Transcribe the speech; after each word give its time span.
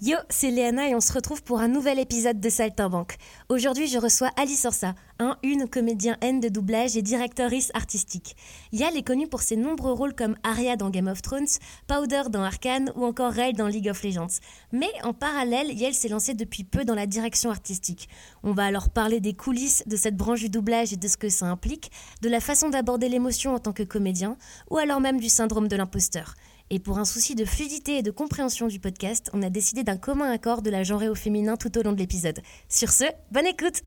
Yo, 0.00 0.16
c'est 0.30 0.52
Léana 0.52 0.88
et 0.88 0.94
on 0.94 1.00
se 1.00 1.12
retrouve 1.12 1.42
pour 1.42 1.58
un 1.58 1.66
nouvel 1.66 1.98
épisode 1.98 2.38
de 2.38 2.48
Saltimbanque. 2.48 3.16
Aujourd'hui, 3.48 3.88
je 3.88 3.98
reçois 3.98 4.30
Alice 4.36 4.64
Orsa, 4.64 4.94
un, 5.18 5.36
une 5.42 5.68
comédien 5.68 6.16
N 6.20 6.38
de 6.38 6.48
doublage 6.48 6.96
et 6.96 7.02
directrice 7.02 7.72
artistique. 7.74 8.36
Yal 8.70 8.96
est 8.96 9.02
connue 9.02 9.26
pour 9.26 9.42
ses 9.42 9.56
nombreux 9.56 9.90
rôles 9.90 10.14
comme 10.14 10.36
Arya 10.44 10.76
dans 10.76 10.90
Game 10.90 11.08
of 11.08 11.20
Thrones, 11.20 11.48
Powder 11.88 12.22
dans 12.30 12.44
Arkane 12.44 12.92
ou 12.94 13.04
encore 13.04 13.32
Rey 13.32 13.52
dans 13.54 13.66
League 13.66 13.88
of 13.90 14.04
Legends. 14.04 14.38
Mais 14.70 14.86
en 15.02 15.14
parallèle, 15.14 15.72
Yel 15.72 15.94
s'est 15.94 16.08
lancée 16.08 16.34
depuis 16.34 16.62
peu 16.62 16.84
dans 16.84 16.94
la 16.94 17.06
direction 17.06 17.50
artistique. 17.50 18.08
On 18.44 18.52
va 18.52 18.66
alors 18.66 18.90
parler 18.90 19.18
des 19.18 19.34
coulisses 19.34 19.82
de 19.88 19.96
cette 19.96 20.16
branche 20.16 20.42
du 20.42 20.48
doublage 20.48 20.92
et 20.92 20.96
de 20.96 21.08
ce 21.08 21.16
que 21.16 21.28
ça 21.28 21.46
implique, 21.46 21.90
de 22.22 22.28
la 22.28 22.38
façon 22.38 22.68
d'aborder 22.68 23.08
l'émotion 23.08 23.52
en 23.52 23.58
tant 23.58 23.72
que 23.72 23.82
comédien, 23.82 24.36
ou 24.70 24.76
alors 24.76 25.00
même 25.00 25.18
du 25.18 25.28
syndrome 25.28 25.66
de 25.66 25.74
l'imposteur. 25.74 26.36
Et 26.70 26.80
pour 26.80 26.98
un 26.98 27.06
souci 27.06 27.34
de 27.34 27.46
fluidité 27.46 27.96
et 27.96 28.02
de 28.02 28.10
compréhension 28.10 28.66
du 28.66 28.78
podcast, 28.78 29.30
on 29.32 29.42
a 29.42 29.48
décidé 29.48 29.84
d'un 29.84 29.96
commun 29.96 30.30
accord 30.30 30.60
de 30.60 30.68
la 30.68 30.82
genrer 30.82 31.08
au 31.08 31.14
féminin 31.14 31.56
tout 31.56 31.78
au 31.78 31.82
long 31.82 31.92
de 31.92 31.98
l'épisode. 31.98 32.40
Sur 32.68 32.90
ce, 32.90 33.04
bonne 33.30 33.46
écoute 33.46 33.80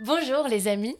Bonjour 0.00 0.48
les 0.48 0.68
amis 0.68 0.96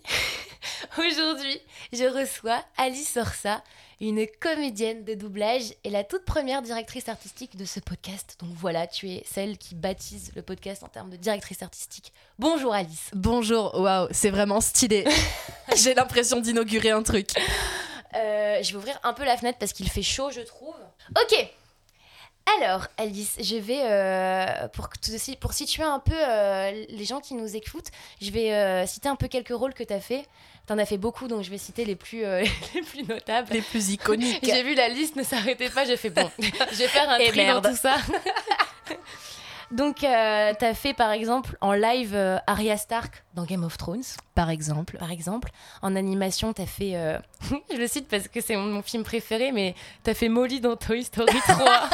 Aujourd'hui, 0.98 1.60
je 1.92 2.04
reçois 2.04 2.64
Alice 2.78 3.18
Orsa, 3.18 3.62
une 4.00 4.26
comédienne 4.40 5.04
de 5.04 5.12
doublage 5.14 5.74
et 5.84 5.90
la 5.90 6.04
toute 6.04 6.24
première 6.24 6.62
directrice 6.62 7.08
artistique 7.08 7.56
de 7.56 7.66
ce 7.66 7.80
podcast. 7.80 8.36
Donc 8.40 8.50
voilà, 8.54 8.86
tu 8.86 9.10
es 9.10 9.22
celle 9.30 9.58
qui 9.58 9.74
baptise 9.74 10.32
le 10.34 10.42
podcast 10.42 10.82
en 10.82 10.88
termes 10.88 11.10
de 11.10 11.16
directrice 11.16 11.62
artistique. 11.62 12.12
Bonjour 12.38 12.72
Alice. 12.72 13.10
Bonjour, 13.12 13.78
waouh, 13.78 14.08
c'est 14.10 14.30
vraiment 14.30 14.62
stylé. 14.62 15.04
J'ai 15.76 15.92
l'impression 15.92 16.40
d'inaugurer 16.40 16.90
un 16.90 17.02
truc. 17.02 17.32
Euh, 18.16 18.62
je 18.62 18.72
vais 18.72 18.78
ouvrir 18.78 18.98
un 19.02 19.12
peu 19.12 19.24
la 19.24 19.36
fenêtre 19.36 19.58
parce 19.58 19.74
qu'il 19.74 19.90
fait 19.90 20.02
chaud, 20.02 20.30
je 20.30 20.40
trouve. 20.40 20.74
Ok. 21.10 21.50
Alors, 22.58 22.86
Alice, 22.96 23.36
je 23.40 23.56
vais, 23.56 23.80
euh, 23.82 24.68
pour, 24.68 24.88
pour 25.40 25.52
situer 25.52 25.82
un 25.82 25.98
peu 25.98 26.14
euh, 26.14 26.84
les 26.88 27.04
gens 27.04 27.20
qui 27.20 27.34
nous 27.34 27.56
écoutent, 27.56 27.90
je 28.20 28.30
vais 28.30 28.86
citer 28.86 29.08
un 29.08 29.16
peu 29.16 29.28
quelques 29.28 29.54
rôles 29.54 29.74
que 29.74 29.84
tu 29.84 29.92
as 29.92 30.00
fait. 30.00 30.26
T'en 30.66 30.78
as 30.78 30.86
fait 30.86 30.98
beaucoup, 30.98 31.26
donc 31.26 31.42
je 31.42 31.50
vais 31.50 31.58
citer 31.58 31.84
les 31.84 31.96
plus, 31.96 32.22
les 32.74 32.82
plus 32.82 33.02
notables. 33.04 33.52
Les 33.52 33.62
plus 33.62 33.90
iconiques. 33.90 34.40
J'ai 34.42 34.62
vu 34.62 34.74
la 34.74 34.88
liste 34.88 35.16
ne 35.16 35.22
s'arrêtait 35.22 35.70
pas, 35.70 35.84
j'ai 35.84 35.96
fait 35.96 36.10
bon, 36.10 36.30
je 36.38 36.76
vais 36.76 36.88
faire 36.88 37.08
un 37.10 37.18
Et 37.18 37.28
tri 37.28 37.46
dans 37.46 37.60
tout 37.60 37.76
ça. 37.76 37.96
Donc, 39.70 40.02
euh, 40.02 40.52
t'as 40.58 40.74
fait 40.74 40.94
par 40.94 41.12
exemple 41.12 41.56
en 41.60 41.72
live 41.72 42.12
euh, 42.14 42.38
Arya 42.48 42.76
Stark 42.76 43.22
dans 43.34 43.44
Game 43.44 43.62
of 43.62 43.76
Thrones. 43.76 44.02
Par 44.34 44.50
exemple. 44.50 44.98
Par 44.98 45.12
exemple. 45.12 45.50
En 45.80 45.94
animation, 45.94 46.52
t'as 46.52 46.66
fait. 46.66 46.96
Euh, 46.96 47.18
je 47.72 47.76
le 47.76 47.86
cite 47.86 48.08
parce 48.08 48.26
que 48.26 48.40
c'est 48.40 48.56
mon, 48.56 48.82
film 48.82 49.04
préféré, 49.04 49.52
mais 49.52 49.74
t'as 50.02 50.14
fait 50.14 50.28
Molly 50.28 50.60
dans 50.60 50.76
Toy 50.76 51.04
Story 51.04 51.38
3. 51.46 51.88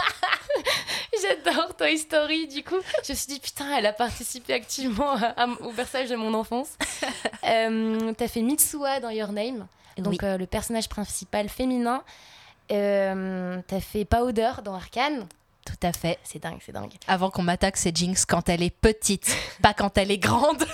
J'adore 1.22 1.74
Toy 1.76 1.98
Story, 1.98 2.46
du 2.46 2.62
coup. 2.62 2.76
Je 3.04 3.12
me 3.12 3.16
suis 3.16 3.26
dit, 3.26 3.40
putain, 3.40 3.76
elle 3.76 3.86
a 3.86 3.92
participé 3.92 4.54
activement 4.54 5.14
au 5.60 5.70
personnage 5.70 6.10
de 6.10 6.16
mon 6.16 6.34
enfance. 6.34 6.76
t'as 7.42 8.28
fait 8.28 8.42
Mitsuha 8.42 9.00
dans 9.00 9.10
Your 9.10 9.32
Name, 9.32 9.66
donc 9.98 10.22
le 10.22 10.46
personnage 10.46 10.88
principal 10.88 11.48
féminin. 11.48 12.02
t'as 12.68 13.80
fait 13.80 14.04
Powder 14.04 14.52
dans 14.64 14.74
Arkane. 14.74 15.26
Tout 15.66 15.86
à 15.86 15.92
fait. 15.92 16.18
C'est 16.22 16.38
dingue, 16.38 16.60
c'est 16.64 16.72
dingue. 16.72 16.92
Avant 17.08 17.28
qu'on 17.28 17.42
m'attaque, 17.42 17.76
c'est 17.76 17.94
Jinx 17.94 18.24
quand 18.24 18.48
elle 18.48 18.62
est 18.62 18.70
petite, 18.70 19.36
pas 19.62 19.74
quand 19.74 19.98
elle 19.98 20.12
est 20.12 20.18
grande. 20.18 20.64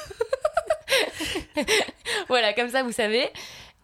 voilà, 2.29 2.53
comme 2.53 2.69
ça, 2.69 2.83
vous 2.83 2.93
savez. 2.93 3.31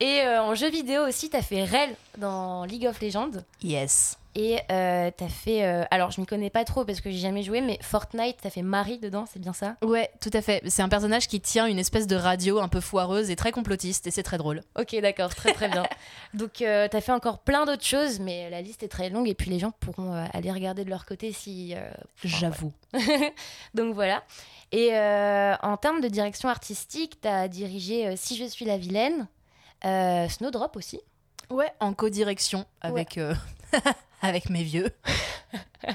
Et 0.01 0.21
euh, 0.21 0.43
en 0.43 0.55
jeu 0.55 0.71
vidéo 0.71 1.09
aussi, 1.09 1.31
t'as 1.31 1.43
fait 1.43 1.65
Rel 1.65 1.97
dans 2.19 2.65
League 2.65 2.87
of 2.87 3.01
Legends. 3.01 3.31
Yes. 3.63 4.19
Et 4.39 4.61
euh, 4.71 5.11
t'as 5.17 5.29
fait. 5.29 5.65
Euh, 5.65 5.85
alors, 5.91 6.13
je 6.13 6.21
m'y 6.21 6.27
connais 6.27 6.49
pas 6.49 6.65
trop 6.65 6.85
parce 6.85 7.01
que 7.01 7.11
j'ai 7.11 7.19
jamais 7.19 7.43
joué, 7.43 7.61
mais 7.61 7.77
Fortnite, 7.83 8.37
t'as 8.41 8.51
fait 8.51 8.63
Marie 8.63 9.01
dedans, 9.01 9.25
c'est 9.27 9.41
bien 9.41 9.53
ça? 9.53 9.75
Ouais, 9.83 10.09
tout 10.21 10.31
à 10.33 10.41
fait. 10.41 10.63
C'est 10.69 10.81
un 10.81 10.89
personnage 10.89 11.27
qui 11.27 11.41
tient 11.41 11.67
une 11.67 11.81
espèce 11.81 12.07
de 12.07 12.15
radio 12.15 12.61
un 12.61 12.69
peu 12.69 12.79
foireuse 12.79 13.31
et 13.31 13.37
très 13.37 13.51
complotiste, 13.51 14.07
et 14.07 14.13
c'est 14.13 14.23
très 14.23 14.39
drôle. 14.39 14.63
Ok, 14.79 14.95
d'accord, 15.03 15.35
très 15.35 15.53
très 15.53 15.69
bien. 15.69 15.83
Donc, 16.35 16.63
euh, 16.63 16.87
t'as 16.89 17.01
fait 17.01 17.11
encore 17.11 17.41
plein 17.41 17.67
d'autres 17.67 17.85
choses, 17.85 18.21
mais 18.21 18.49
la 18.49 18.63
liste 18.63 18.85
est 18.85 18.89
très 18.89 19.11
longue, 19.11 19.29
et 19.29 19.35
puis 19.35 19.51
les 19.51 19.59
gens 19.59 19.73
pourront 19.81 20.13
aller 20.33 20.53
regarder 20.53 20.85
de 20.85 20.91
leur 20.91 21.05
côté 21.05 21.33
si. 21.33 21.75
J'avoue. 22.23 22.73
Donc 23.75 23.93
voilà. 23.93 24.23
Et 24.71 24.93
en 24.95 25.77
termes 25.79 26.01
de 26.01 26.09
direction 26.09 26.49
artistique, 26.49 27.21
t'as 27.21 27.49
dirigé 27.49 28.15
Si 28.17 28.37
je 28.37 28.45
suis 28.45 28.65
la 28.65 28.79
vilaine, 28.79 29.27
Snowdrop 29.83 30.77
aussi. 30.77 31.01
Ouais, 31.51 31.73
en 31.81 31.93
co-direction 31.95 32.67
avec. 32.81 33.19
avec 34.23 34.51
mes 34.51 34.63
vieux. 34.63 34.91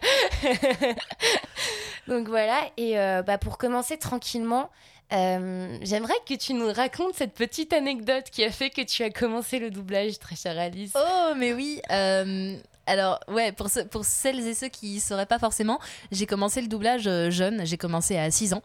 Donc 2.07 2.27
voilà, 2.27 2.61
et 2.77 2.99
euh, 2.99 3.21
bah, 3.21 3.37
pour 3.37 3.57
commencer 3.57 3.97
tranquillement, 3.97 4.69
euh, 5.13 5.77
j'aimerais 5.81 6.13
que 6.27 6.33
tu 6.33 6.53
nous 6.53 6.71
racontes 6.71 7.15
cette 7.15 7.33
petite 7.33 7.73
anecdote 7.73 8.25
qui 8.31 8.43
a 8.43 8.51
fait 8.51 8.69
que 8.69 8.81
tu 8.81 9.03
as 9.03 9.09
commencé 9.09 9.59
le 9.59 9.69
doublage, 9.69 10.19
très 10.19 10.35
chère 10.35 10.59
Alice. 10.59 10.93
Oh, 10.95 11.33
mais 11.37 11.53
oui 11.53 11.81
euh, 11.91 12.57
alors, 12.85 13.21
ouais, 13.29 13.53
pour, 13.53 13.69
pour 13.89 14.03
celles 14.03 14.45
et 14.45 14.53
ceux 14.53 14.67
qui 14.67 14.95
ne 14.95 14.99
sauraient 14.99 15.25
pas 15.25 15.39
forcément, 15.39 15.79
j'ai 16.11 16.25
commencé 16.25 16.59
le 16.61 16.67
doublage 16.67 17.03
jeune, 17.29 17.65
j'ai 17.65 17.77
commencé 17.77 18.17
à 18.17 18.29
6 18.29 18.53
ans. 18.53 18.61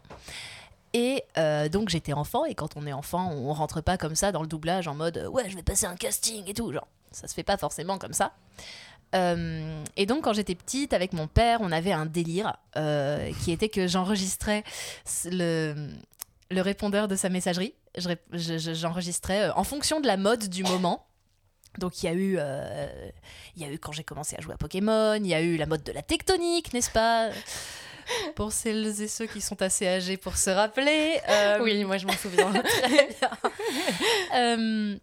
Et 0.93 1.23
donc 1.71 1.89
j'étais 1.89 2.13
enfant, 2.13 2.45
et 2.45 2.55
quand 2.55 2.75
on 2.75 2.87
est 2.87 2.93
enfant, 2.93 3.31
on 3.31 3.53
rentre 3.53 3.81
pas 3.81 3.97
comme 3.97 4.15
ça 4.15 4.31
dans 4.31 4.41
le 4.41 4.47
doublage 4.47 4.87
en 4.87 4.95
mode 4.95 5.29
ouais, 5.31 5.49
je 5.49 5.55
vais 5.55 5.63
passer 5.63 5.85
un 5.85 5.95
casting 5.95 6.43
et 6.47 6.53
tout, 6.53 6.71
genre 6.71 6.87
ça 7.11 7.27
se 7.27 7.33
fait 7.33 7.43
pas 7.43 7.57
forcément 7.57 7.97
comme 7.97 8.13
ça. 8.13 8.33
Euh, 9.15 9.83
et 9.97 10.05
donc, 10.05 10.23
quand 10.23 10.33
j'étais 10.33 10.55
petite, 10.55 10.93
avec 10.93 11.13
mon 11.13 11.27
père, 11.27 11.59
on 11.61 11.71
avait 11.71 11.91
un 11.91 12.05
délire 12.05 12.57
euh, 12.75 13.31
qui 13.43 13.51
était 13.51 13.69
que 13.69 13.87
j'enregistrais 13.87 14.63
le, 15.25 15.89
le 16.51 16.61
répondeur 16.61 17.07
de 17.07 17.15
sa 17.15 17.29
messagerie. 17.29 17.73
J'enregistrais 17.97 19.49
euh, 19.49 19.53
en 19.55 19.63
fonction 19.63 19.99
de 19.99 20.07
la 20.07 20.17
mode 20.17 20.47
du 20.47 20.63
moment. 20.63 21.05
Donc 21.77 22.01
il 22.01 22.07
y 22.07 22.09
a 22.09 22.13
eu, 22.13 22.39
il 23.55 23.61
y 23.61 23.65
a 23.65 23.71
eu 23.71 23.77
quand 23.77 23.91
j'ai 23.91 24.03
commencé 24.03 24.35
à 24.35 24.41
jouer 24.41 24.55
à 24.55 24.57
Pokémon, 24.57 25.13
il 25.13 25.27
y 25.27 25.35
a 25.35 25.41
eu 25.41 25.55
la 25.55 25.67
mode 25.67 25.83
de 25.83 25.91
la 25.91 26.01
tectonique, 26.01 26.73
n'est-ce 26.73 26.89
pas? 26.89 27.29
Pour 28.35 28.51
celles 28.51 29.01
et 29.01 29.07
ceux 29.07 29.25
qui 29.27 29.41
sont 29.41 29.61
assez 29.61 29.87
âgés 29.87 30.17
pour 30.17 30.37
se 30.37 30.49
rappeler. 30.49 31.19
oui, 31.61 31.83
moi 31.83 31.97
je 31.97 32.07
m'en 32.07 32.13
souviens. 32.13 32.51
Très 32.63 33.09
bien. 33.19 34.99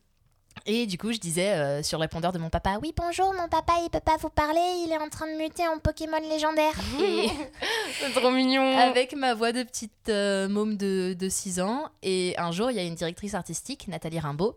Et 0.69 0.87
du 0.87 0.99
coup, 0.99 1.12
je 1.12 1.19
disais 1.19 1.53
euh, 1.53 1.83
sur 1.84 2.00
répondeur 2.00 2.33
de 2.33 2.39
mon 2.39 2.50
papa 2.50 2.78
Oui, 2.83 2.93
bonjour, 2.97 3.33
mon 3.34 3.47
papa, 3.49 3.75
il 3.84 3.89
peut 3.89 4.00
pas 4.00 4.17
vous 4.17 4.31
parler, 4.31 4.84
il 4.84 4.91
est 4.91 4.99
en 4.99 5.09
train 5.09 5.27
de 5.33 5.37
muter 5.39 5.67
en 5.69 5.78
Pokémon 5.78 6.19
légendaire. 6.28 6.72
C'est 8.00 8.12
trop 8.12 8.33
mignon. 8.33 8.77
Avec 8.77 9.15
ma 9.15 9.34
voix 9.34 9.53
de 9.53 9.62
petite 9.62 10.09
euh, 10.09 10.49
môme 10.49 10.77
de, 10.77 11.15
de 11.17 11.28
6 11.28 11.61
ans. 11.61 11.88
Et 12.03 12.34
un 12.38 12.50
jour, 12.50 12.73
il 12.73 12.77
y 12.77 12.81
a 12.81 12.83
une 12.83 12.97
directrice 12.97 13.34
artistique, 13.34 13.87
Nathalie 13.87 14.19
Rimbaud, 14.19 14.56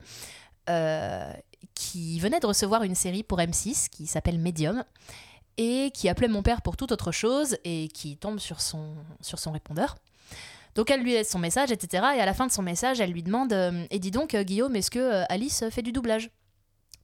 euh, 0.67 1.31
qui 1.75 2.19
venait 2.19 2.39
de 2.39 2.47
recevoir 2.47 2.81
une 2.81 2.95
série 2.95 3.21
pour 3.21 3.37
M6 3.37 3.89
qui 3.89 4.07
s'appelle 4.07 4.39
Medium 4.39 4.83
et 5.61 5.91
qui 5.91 6.07
appelait 6.07 6.29
mon 6.29 6.41
père 6.41 6.61
pour 6.61 6.77
toute 6.77 6.93
autre 6.93 7.11
chose 7.11 7.57
et 7.65 7.89
qui 7.89 8.15
tombe 8.15 8.39
sur 8.39 8.61
son, 8.61 8.95
sur 9.19 9.39
son 9.39 9.51
répondeur. 9.51 9.97
Donc 10.73 10.89
elle 10.89 11.01
lui 11.01 11.11
laisse 11.11 11.29
son 11.29 11.37
message, 11.37 11.69
etc. 11.69 12.05
Et 12.15 12.21
à 12.21 12.25
la 12.25 12.33
fin 12.33 12.47
de 12.47 12.51
son 12.51 12.61
message, 12.61 13.01
elle 13.01 13.11
lui 13.11 13.23
demande 13.23 13.51
euh, 13.51 13.85
Et 13.91 13.99
dis 13.99 14.09
donc, 14.09 14.35
euh, 14.35 14.43
Guillaume, 14.43 14.73
est-ce 14.77 14.89
que 14.89 14.99
euh, 14.99 15.25
Alice 15.27 15.65
fait 15.69 15.81
du 15.81 15.91
doublage? 15.91 16.29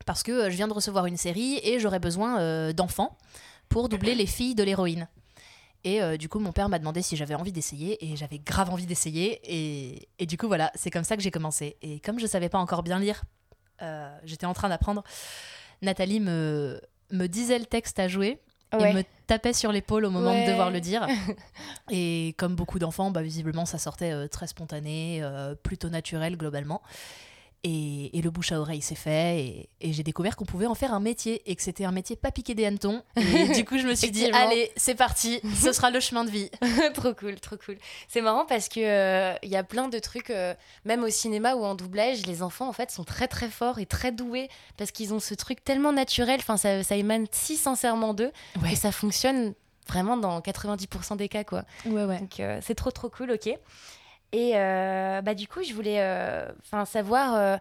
Parce 0.05 0.23
que 0.23 0.49
je 0.49 0.55
viens 0.55 0.69
de 0.69 0.73
recevoir 0.73 1.05
une 1.05 1.17
série 1.17 1.59
et 1.63 1.79
j'aurais 1.79 1.99
besoin 1.99 2.71
d'enfants 2.73 3.17
pour 3.69 3.89
doubler 3.89 4.13
les 4.13 4.27
filles 4.27 4.53
de 4.53 4.63
l'héroïne. 4.63 5.07
Et 5.83 6.17
du 6.17 6.29
coup, 6.29 6.37
mon 6.37 6.51
père 6.51 6.69
m'a 6.69 6.77
demandé 6.77 7.01
si 7.01 7.15
j'avais 7.15 7.33
envie 7.33 7.51
d'essayer, 7.51 8.05
et 8.05 8.15
j'avais 8.15 8.37
grave 8.37 8.69
envie 8.69 8.85
d'essayer. 8.85 9.39
Et, 9.43 10.07
et, 10.19 10.27
du 10.27 10.37
coup, 10.37 10.47
voilà, 10.47 10.71
c'est 10.75 10.91
comme 10.91 11.03
ça 11.03 11.15
que 11.15 11.23
j'ai 11.23 11.31
commencé. 11.31 11.77
Et 11.81 11.99
comme 12.01 12.19
je 12.19 12.27
savais 12.27 12.49
pas 12.49 12.59
encore 12.59 12.83
bien 12.83 12.99
lire, 12.99 13.23
j'étais 14.25 14.45
en 14.45 14.53
train 14.53 14.69
d'apprendre. 14.69 15.03
Nathalie 15.81 16.19
me, 16.19 16.79
me 17.11 17.27
disait 17.27 17.59
le 17.59 17.65
texte 17.65 17.99
à 17.99 18.07
jouer, 18.07 18.39
il 18.73 18.95
me 18.95 19.03
tapait 19.27 19.53
sur 19.53 19.71
l'épaule 19.71 20.05
au 20.05 20.09
moment 20.09 20.33
de 20.33 20.47
devoir 20.47 20.71
le 20.71 20.81
dire. 20.81 21.07
Et 21.91 22.35
comme 22.37 22.55
beaucoup 22.55 22.79
d'enfants, 22.79 23.11
bah, 23.11 23.21
visiblement, 23.21 23.65
ça 23.65 23.77
sortait 23.77 24.11
euh, 24.11 24.27
très 24.27 24.47
spontané, 24.47 25.19
euh, 25.21 25.55
plutôt 25.55 25.89
naturel 25.89 26.37
globalement. 26.37 26.81
Et, 27.67 28.21
le 28.21 28.29
bouche 28.29 28.51
à 28.51 28.59
oreille 28.59 28.81
s'est 28.81 28.93
fait 28.93 29.67
et, 29.81 29.93
j'ai 29.93 30.03
découvert 30.03 30.35
qu'on 30.35 30.45
pouvait 30.45 30.67
en 30.67 30.75
faire 30.75 30.93
un 30.93 30.99
métier 30.99 31.41
et 31.49 31.55
que 31.55 31.63
c'était 31.63 31.85
un 31.85 31.91
métier 31.91 32.15
pas 32.15 32.29
piqué 32.29 32.53
des 32.53 32.65
hannetons. 32.65 33.01
Et 33.17 33.49
du 33.55 33.65
coup, 33.65 33.79
je 33.79 33.87
me 33.87 33.95
suis 33.95 34.11
dit, 34.11 34.25
allez, 34.31 34.71
c'est 34.77 34.93
parti, 34.93 35.41
ce 35.55 35.71
sera 35.73 35.89
le 35.89 35.99
chemin 35.99 36.23
de 36.23 36.29
vie. 36.29 36.51
trop 36.93 37.13
cool, 37.15 37.39
trop 37.39 37.55
cool. 37.57 37.77
C'est 38.07 38.21
marrant 38.21 38.45
parce 38.45 38.69
que 38.69 38.79
euh, 38.79 39.35
il 39.41 39.49
y 39.49 39.55
a 39.55 39.63
plein 39.63 39.87
de 39.87 39.97
trucs, 39.97 40.29
euh, 40.29 40.53
même 40.85 41.03
au 41.03 41.09
cinéma 41.09 41.55
ou 41.55 41.65
en 41.65 41.73
doublage, 41.73 42.25
les 42.27 42.43
enfants 42.43 42.69
en 42.69 42.73
fait 42.73 42.91
sont 42.91 43.03
très 43.03 43.27
très 43.27 43.49
forts 43.49 43.79
et 43.79 43.87
très 43.87 44.11
doués 44.11 44.47
parce 44.77 44.91
qu'ils 44.91 45.13
ont 45.15 45.19
ce 45.19 45.33
truc 45.33 45.63
tellement 45.63 45.91
naturel, 45.91 46.39
enfin 46.39 46.57
ça, 46.57 46.83
ça 46.83 46.95
émane 46.95 47.25
si 47.31 47.57
sincèrement 47.57 48.13
d'eux 48.13 48.31
que 48.61 48.75
ça 48.75 48.91
fonctionne 48.91 49.53
vraiment 49.87 50.17
dans 50.17 50.39
90% 50.39 51.17
des 51.17 51.29
cas 51.29 51.43
quoi. 51.43 51.63
Ouais 51.85 52.05
ouais. 52.05 52.19
Donc 52.19 52.39
euh, 52.39 52.59
c'est 52.61 52.75
trop 52.75 52.91
trop 52.91 53.09
cool, 53.09 53.31
ok. 53.31 53.57
Et 54.35 54.51
euh, 54.55 55.21
bah, 55.21 55.33
du 55.33 55.47
coup, 55.47 55.63
je 55.63 55.73
voulais 55.73 56.01
euh, 56.01 56.51
savoir, 56.85 57.35
euh, 57.35 57.55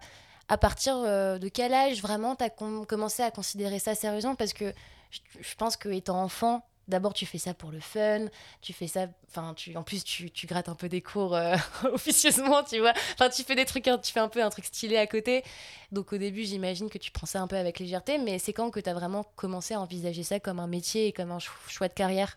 à 0.49 0.59
partir 0.59 0.99
de 0.99 1.49
quel 1.49 1.73
âge 1.73 2.03
vraiment 2.03 2.35
tu 2.35 2.43
as 2.43 2.50
commencé 2.50 3.23
à 3.23 3.31
considérer 3.31 3.79
ça 3.79 3.94
sérieusement? 3.94 4.35
Parce 4.35 4.53
que 4.53 4.75
je, 5.11 5.55
pense 5.56 5.76
que 5.76 5.88
étant 5.88 6.21
enfant, 6.21 6.67
D'abord, 6.87 7.15
tu 7.15 7.25
fais 7.25 7.38
ça 7.38 7.55
pour 7.55 7.71
le 7.71 7.81
fun, 7.81 8.26
tu 8.61 8.75
fais 8.75 8.88
ça, 8.88 9.06
enfin, 9.31 9.55
tu, 9.55 9.75
en 9.75 9.82
plus, 9.82 10.05
tu, 10.05 10.47
grattes 10.47 10.69
un 10.69 10.75
peu 10.75 10.91
des 10.91 11.00
cours 11.00 11.35
officieusement, 11.85 12.62
tu 12.62 12.79
vois. 12.79 12.93
Enfin, 13.15 13.31
tu 13.31 13.43
fais 13.43 13.55
des 13.55 13.65
trucs, 13.65 13.85
tu 13.85 14.12
fais 14.12 14.20
un 14.20 14.29
peu 14.29 14.43
un 14.43 14.50
truc 14.50 14.67
stylé 14.67 14.99
à 14.99 15.06
côté. 15.06 15.44
Donc, 15.93 16.12
au 16.12 16.19
début, 16.19 16.44
j'imagine 16.44 16.91
que 16.91 16.99
tu 16.99 17.11
prends 17.11 17.27
ça 17.27 17.41
un 17.41 17.47
peu 17.47 17.56
avec 17.56 17.79
légèreté, 17.79 18.19
mais 18.19 18.38
c'est 18.38 18.53
quand 18.53 18.70
que 18.70 18.81
tu 18.81 18.91
as 18.91 18.93
vraiment 18.93 19.25
commencé 19.35 19.73
à 19.73 19.81
envisager 19.81 20.25
ça 20.25 20.41
comme 20.41 20.59
un 20.59 20.67
métier 20.67 21.06
et 21.06 21.12
comme 21.12 21.31
un 21.31 21.38
choix 21.38 21.88
de 21.88 21.94
carrière? 21.94 22.37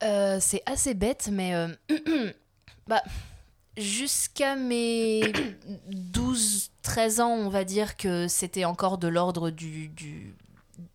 C'est 0.00 0.62
assez 0.66 0.94
bête, 0.94 1.28
mais 1.30 1.54
bah, 2.88 3.04
jusqu'à 3.76 4.56
mes 4.56 5.20
12-13 6.12 7.20
ans, 7.20 7.30
on 7.30 7.48
va 7.48 7.64
dire 7.64 7.96
que 7.96 8.28
c'était 8.28 8.64
encore 8.64 8.98
de 8.98 9.08
l'ordre 9.08 9.50
du, 9.50 9.88
du 9.88 10.34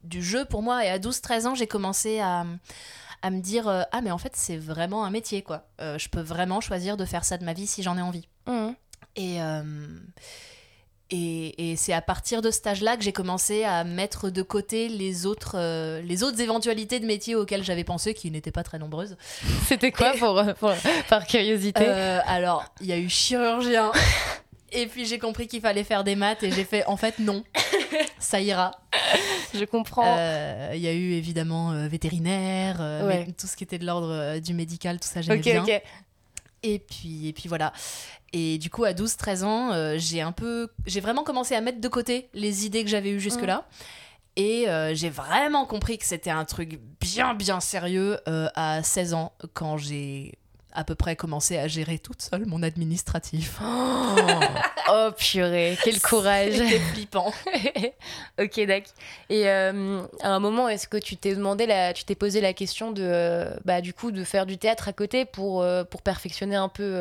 du 0.04 0.24
jeu 0.24 0.46
pour 0.46 0.62
moi. 0.62 0.86
Et 0.86 0.90
à 0.90 1.00
12-13 1.00 1.48
ans, 1.48 1.56
j'ai 1.56 1.68
commencé 1.68 2.20
à, 2.20 2.46
me 3.26 3.40
dire 3.40 3.68
euh, 3.68 3.84
Ah, 3.92 4.02
mais 4.02 4.12
en 4.12 4.18
fait, 4.18 4.36
c'est 4.36 4.58
vraiment 4.58 5.06
un 5.06 5.10
métier, 5.10 5.42
quoi. 5.42 5.66
Euh, 5.80 5.98
je 5.98 6.10
peux 6.10 6.22
vraiment 6.22 6.62
choisir 6.62 6.98
de 6.98 7.06
faire 7.06 7.26
ça 7.26 7.38
de 7.38 7.46
ma 7.46 7.54
vie 7.54 7.68
si 7.68 7.84
j'en 7.84 7.98
ai 7.98 8.02
envie. 8.02 8.28
Mmh. 8.48 8.70
Euh, 9.20 10.00
et. 11.12 11.72
et, 11.72 11.76
c'est 11.76 11.94
à 11.94 12.02
partir 12.02 12.42
de 12.42 12.52
cet 12.52 12.68
âge-là 12.68 12.98
que 12.98 13.04
j'ai 13.04 13.12
commencé 13.12 13.64
à 13.64 13.84
mettre 13.84 14.30
de 14.30 14.42
côté 14.42 14.88
les 14.88 15.26
autres, 15.26 15.58
les 16.02 16.24
autres 16.24 16.40
éventualités 16.42 17.00
de 17.00 17.06
métiers 17.06 17.36
auxquels 17.36 17.64
j'avais 17.64 17.84
pensé, 17.84 18.14
qui 18.14 18.30
n'étaient 18.32 18.52
pas 18.52 18.64
très 18.64 18.80
nombreuses. 18.80 19.18
C'était 19.68 19.92
quoi 19.92 20.14
pour, 20.14 20.44
par 21.10 21.26
curiosité 21.26 21.86
Alors, 21.86 22.66
il 22.82 22.88
y 22.88 22.94
a 22.94 22.98
eu 22.98 23.10
chirurgien. 23.10 23.92
Et 24.72 24.88
puis 24.88 25.06
j'ai 25.06 25.20
compris 25.20 25.48
qu'il 25.48 25.62
fallait 25.62 25.84
faire 25.84 26.04
des 26.04 26.16
maths 26.16 26.44
et 26.44 26.52
j'ai 26.52 26.64
fait 26.64 26.86
en 26.86 26.96
fait 26.96 27.20
non, 27.20 27.44
ça 28.20 28.40
ira. 28.40 28.72
Je 29.54 29.66
comprends. 29.66 30.16
Euh, 30.18 30.72
il 30.74 30.82
y 30.82 30.88
a 30.88 30.94
eu 30.94 31.12
évidemment 31.14 31.72
euh, 31.72 31.88
vétérinaire, 31.88 32.78
euh, 32.80 33.26
tout 33.38 33.48
ce 33.48 33.58
qui 33.58 33.66
était 33.66 33.80
de 33.80 33.86
l'ordre 33.86 34.40
du 34.40 34.54
médical, 34.54 35.00
tout 35.00 35.10
ça 35.10 35.22
j'aimais 35.22 35.40
bien. 35.40 35.66
Et 36.64 36.80
puis, 36.80 37.28
et 37.28 37.34
puis 37.34 37.50
voilà. 37.50 37.74
Et 38.34 38.58
du 38.58 38.70
coup, 38.70 38.84
à 38.84 38.94
12-13 38.94 39.44
ans, 39.44 39.98
j'ai 39.98 40.22
un 40.22 40.32
peu, 40.32 40.70
j'ai 40.86 41.02
vraiment 41.02 41.24
commencé 41.24 41.54
à 41.56 41.62
mettre 41.62 41.82
de 41.82 41.88
côté 41.88 42.30
les 42.34 42.66
idées 42.66 42.84
que 42.84 42.90
j'avais 42.90 43.12
eues 43.12 43.20
jusque-là. 43.20 43.58
Mm. 43.58 44.42
Et 44.42 44.66
j'ai 44.94 45.10
vraiment 45.10 45.66
compris 45.66 45.98
que 45.98 46.06
c'était 46.06 46.30
un 46.30 46.46
truc 46.46 46.80
bien, 47.02 47.34
bien 47.34 47.60
sérieux 47.60 48.20
à 48.26 48.82
16 48.84 49.14
ans, 49.14 49.34
quand 49.54 49.78
j'ai 49.78 50.38
à 50.74 50.84
peu 50.84 50.96
près 50.96 51.16
commencé 51.16 51.58
à 51.58 51.68
gérer 51.68 52.00
toute 52.00 52.22
seule 52.22 52.46
mon 52.46 52.64
administratif. 52.64 53.60
Oh, 53.64 54.16
oh 54.90 55.10
purée, 55.18 55.78
quel 55.84 56.00
courage. 56.02 56.54
C'était 56.54 56.80
flippant. 56.80 57.34
ok, 58.40 58.66
d'accord. 58.66 58.94
Et 59.30 59.50
euh, 59.50 60.02
à 60.22 60.30
un 60.30 60.40
moment, 60.40 60.70
est-ce 60.70 60.88
que 60.88 60.98
tu 60.98 61.18
t'es 61.18 61.36
demandé, 61.36 61.66
la, 61.66 61.94
tu 61.94 62.04
t'es 62.04 62.16
posé 62.16 62.42
la 62.42 62.54
question 62.54 62.92
de, 62.92 63.04
euh, 63.04 63.54
bah, 63.66 63.82
du 63.82 63.94
coup, 63.94 64.12
de 64.12 64.24
faire 64.24 64.46
du 64.46 64.58
théâtre 64.58 64.88
à 64.88 64.94
côté 64.94 65.26
pour, 65.26 65.62
euh, 65.62 65.84
pour 65.84 66.02
perfectionner 66.02 66.56
un 66.56 66.70
peu 66.70 66.96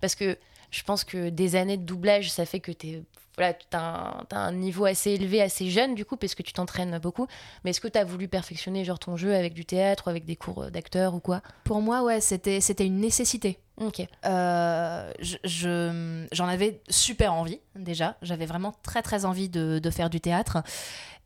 Parce 0.00 0.14
que 0.14 0.36
je 0.70 0.82
pense 0.82 1.04
que 1.04 1.28
des 1.28 1.56
années 1.56 1.76
de 1.76 1.84
doublage, 1.84 2.30
ça 2.30 2.46
fait 2.46 2.60
que 2.60 2.72
tu 2.72 3.02
voilà, 3.36 3.54
as, 3.72 4.36
un 4.36 4.52
niveau 4.52 4.84
assez 4.84 5.12
élevé, 5.12 5.40
assez 5.40 5.70
jeune, 5.70 5.94
du 5.94 6.04
coup, 6.04 6.16
parce 6.16 6.34
que 6.34 6.42
tu 6.42 6.52
t'entraînes 6.52 6.98
beaucoup. 6.98 7.26
Mais 7.64 7.70
est-ce 7.70 7.80
que 7.80 7.88
tu 7.88 7.98
as 7.98 8.04
voulu 8.04 8.28
perfectionner 8.28 8.84
genre 8.84 8.98
ton 8.98 9.16
jeu 9.16 9.34
avec 9.34 9.54
du 9.54 9.64
théâtre, 9.64 10.04
ou 10.06 10.10
avec 10.10 10.24
des 10.24 10.36
cours 10.36 10.70
d'acteur 10.70 11.14
ou 11.14 11.20
quoi? 11.20 11.40
Pour 11.64 11.80
moi, 11.80 12.02
ouais, 12.02 12.20
c'était, 12.20 12.60
une 12.80 13.00
nécessité. 13.00 13.58
Ok. 13.78 14.06
Euh, 14.26 15.12
je, 15.22 16.26
j'en 16.32 16.48
avais 16.48 16.82
super 16.90 17.32
envie, 17.32 17.60
déjà. 17.76 18.16
J'avais 18.20 18.46
vraiment 18.46 18.74
très, 18.82 19.02
très 19.02 19.24
envie 19.24 19.48
de, 19.48 19.78
de 19.78 19.90
faire 19.90 20.10
du 20.10 20.20
théâtre. 20.20 20.62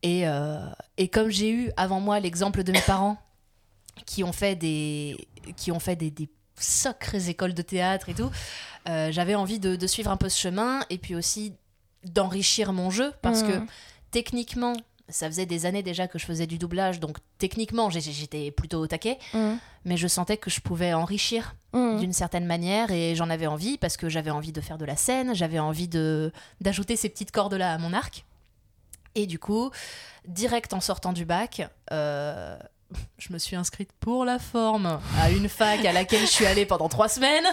Et, 0.03 0.29
euh, 0.29 0.59
et 0.99 1.09
comme 1.09 1.31
j'ai 1.31 1.51
eu 1.51 1.71
avant 1.77 1.99
moi 1.99 2.21
l'exemple 2.21 2.63
de 2.63 2.73
mes 2.73 2.83
parents 2.83 3.17
qui 4.07 4.23
ont 4.23 4.33
fait 4.33 4.55
des, 4.55 5.17
qui 5.57 5.73
ont 5.73 5.81
fait 5.81 5.97
des, 5.97 6.11
des 6.11 6.29
sacrées 6.57 7.29
écoles 7.29 7.55
de 7.55 7.63
théâtre 7.63 8.09
et 8.09 8.15
tout, 8.15 8.31
euh, 8.89 9.11
j'avais 9.11 9.35
envie 9.35 9.59
de, 9.59 9.77
de, 9.77 9.87
suivre 9.87 10.11
un 10.11 10.17
peu 10.17 10.29
ce 10.29 10.39
chemin 10.39 10.81
et 10.91 10.99
puis 10.99 11.15
aussi 11.15 11.55
d'enrichir 12.05 12.73
mon 12.73 12.91
jeu 12.91 13.13
parce 13.23 13.43
que 13.43 13.59
mmh. 13.59 13.67
techniquement, 14.11 14.75
ça 15.09 15.27
faisait 15.27 15.47
des 15.47 15.67
années 15.67 15.83
déjà 15.83 16.09
que 16.09 16.19
je 16.19 16.25
faisais 16.25 16.47
du 16.47 16.59
doublage, 16.59 17.01
donc 17.01 17.19
techniquement, 17.39 17.91
j'étais 17.91 18.51
plutôt 18.51 18.81
au 18.81 18.87
taquet, 18.87 19.19
mmh. 19.35 19.55
mais 19.85 19.97
je 19.97 20.07
sentais 20.07 20.37
que 20.37 20.51
je 20.51 20.61
pouvais 20.61 20.95
enrichir 20.95 21.55
mmh. 21.73 21.99
d'une 21.99 22.13
certaine 22.13 22.47
manière 22.47 22.91
et 22.91 23.15
j'en 23.15 23.31
avais 23.31 23.47
envie 23.47 23.79
parce 23.79 23.97
que 23.97 24.09
j'avais 24.09 24.31
envie 24.31 24.53
de 24.53 24.61
faire 24.61 24.79
de 24.79 24.85
la 24.85 24.97
scène, 24.97 25.35
j'avais 25.35 25.59
envie 25.59 25.89
de 25.89 26.33
d'ajouter 26.61 26.97
ces 26.97 27.09
petites 27.09 27.33
cordes-là 27.33 27.73
à 27.73 27.79
mon 27.79 27.93
arc. 27.93 28.25
Et 29.15 29.27
du 29.27 29.39
coup, 29.39 29.71
direct 30.27 30.73
en 30.73 30.81
sortant 30.81 31.13
du 31.13 31.25
bac, 31.25 31.69
euh, 31.93 32.59
je 33.19 33.33
me 33.33 33.39
suis 33.39 33.57
inscrite 33.57 33.91
pour 34.01 34.25
la 34.25 34.39
forme 34.39 35.01
à 35.21 35.31
une 35.31 35.49
fac 35.49 35.85
à 35.85 35.93
laquelle 35.93 36.21
je 36.21 36.27
suis 36.27 36.47
allée 36.47 36.67
pendant 36.67 36.89
trois 36.89 37.09
semaines. 37.09 37.47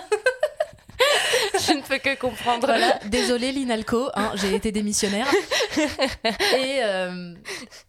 je 1.53 1.73
ne 1.73 1.81
peux 1.81 1.97
que 1.97 2.17
comprendre. 2.19 2.67
Voilà. 2.67 2.99
Désolée, 3.07 3.51
l'INALCO, 3.51 4.09
hein, 4.15 4.31
j'ai 4.35 4.55
été 4.55 4.71
démissionnaire. 4.71 5.27
et 5.77 6.83
euh, 6.83 7.33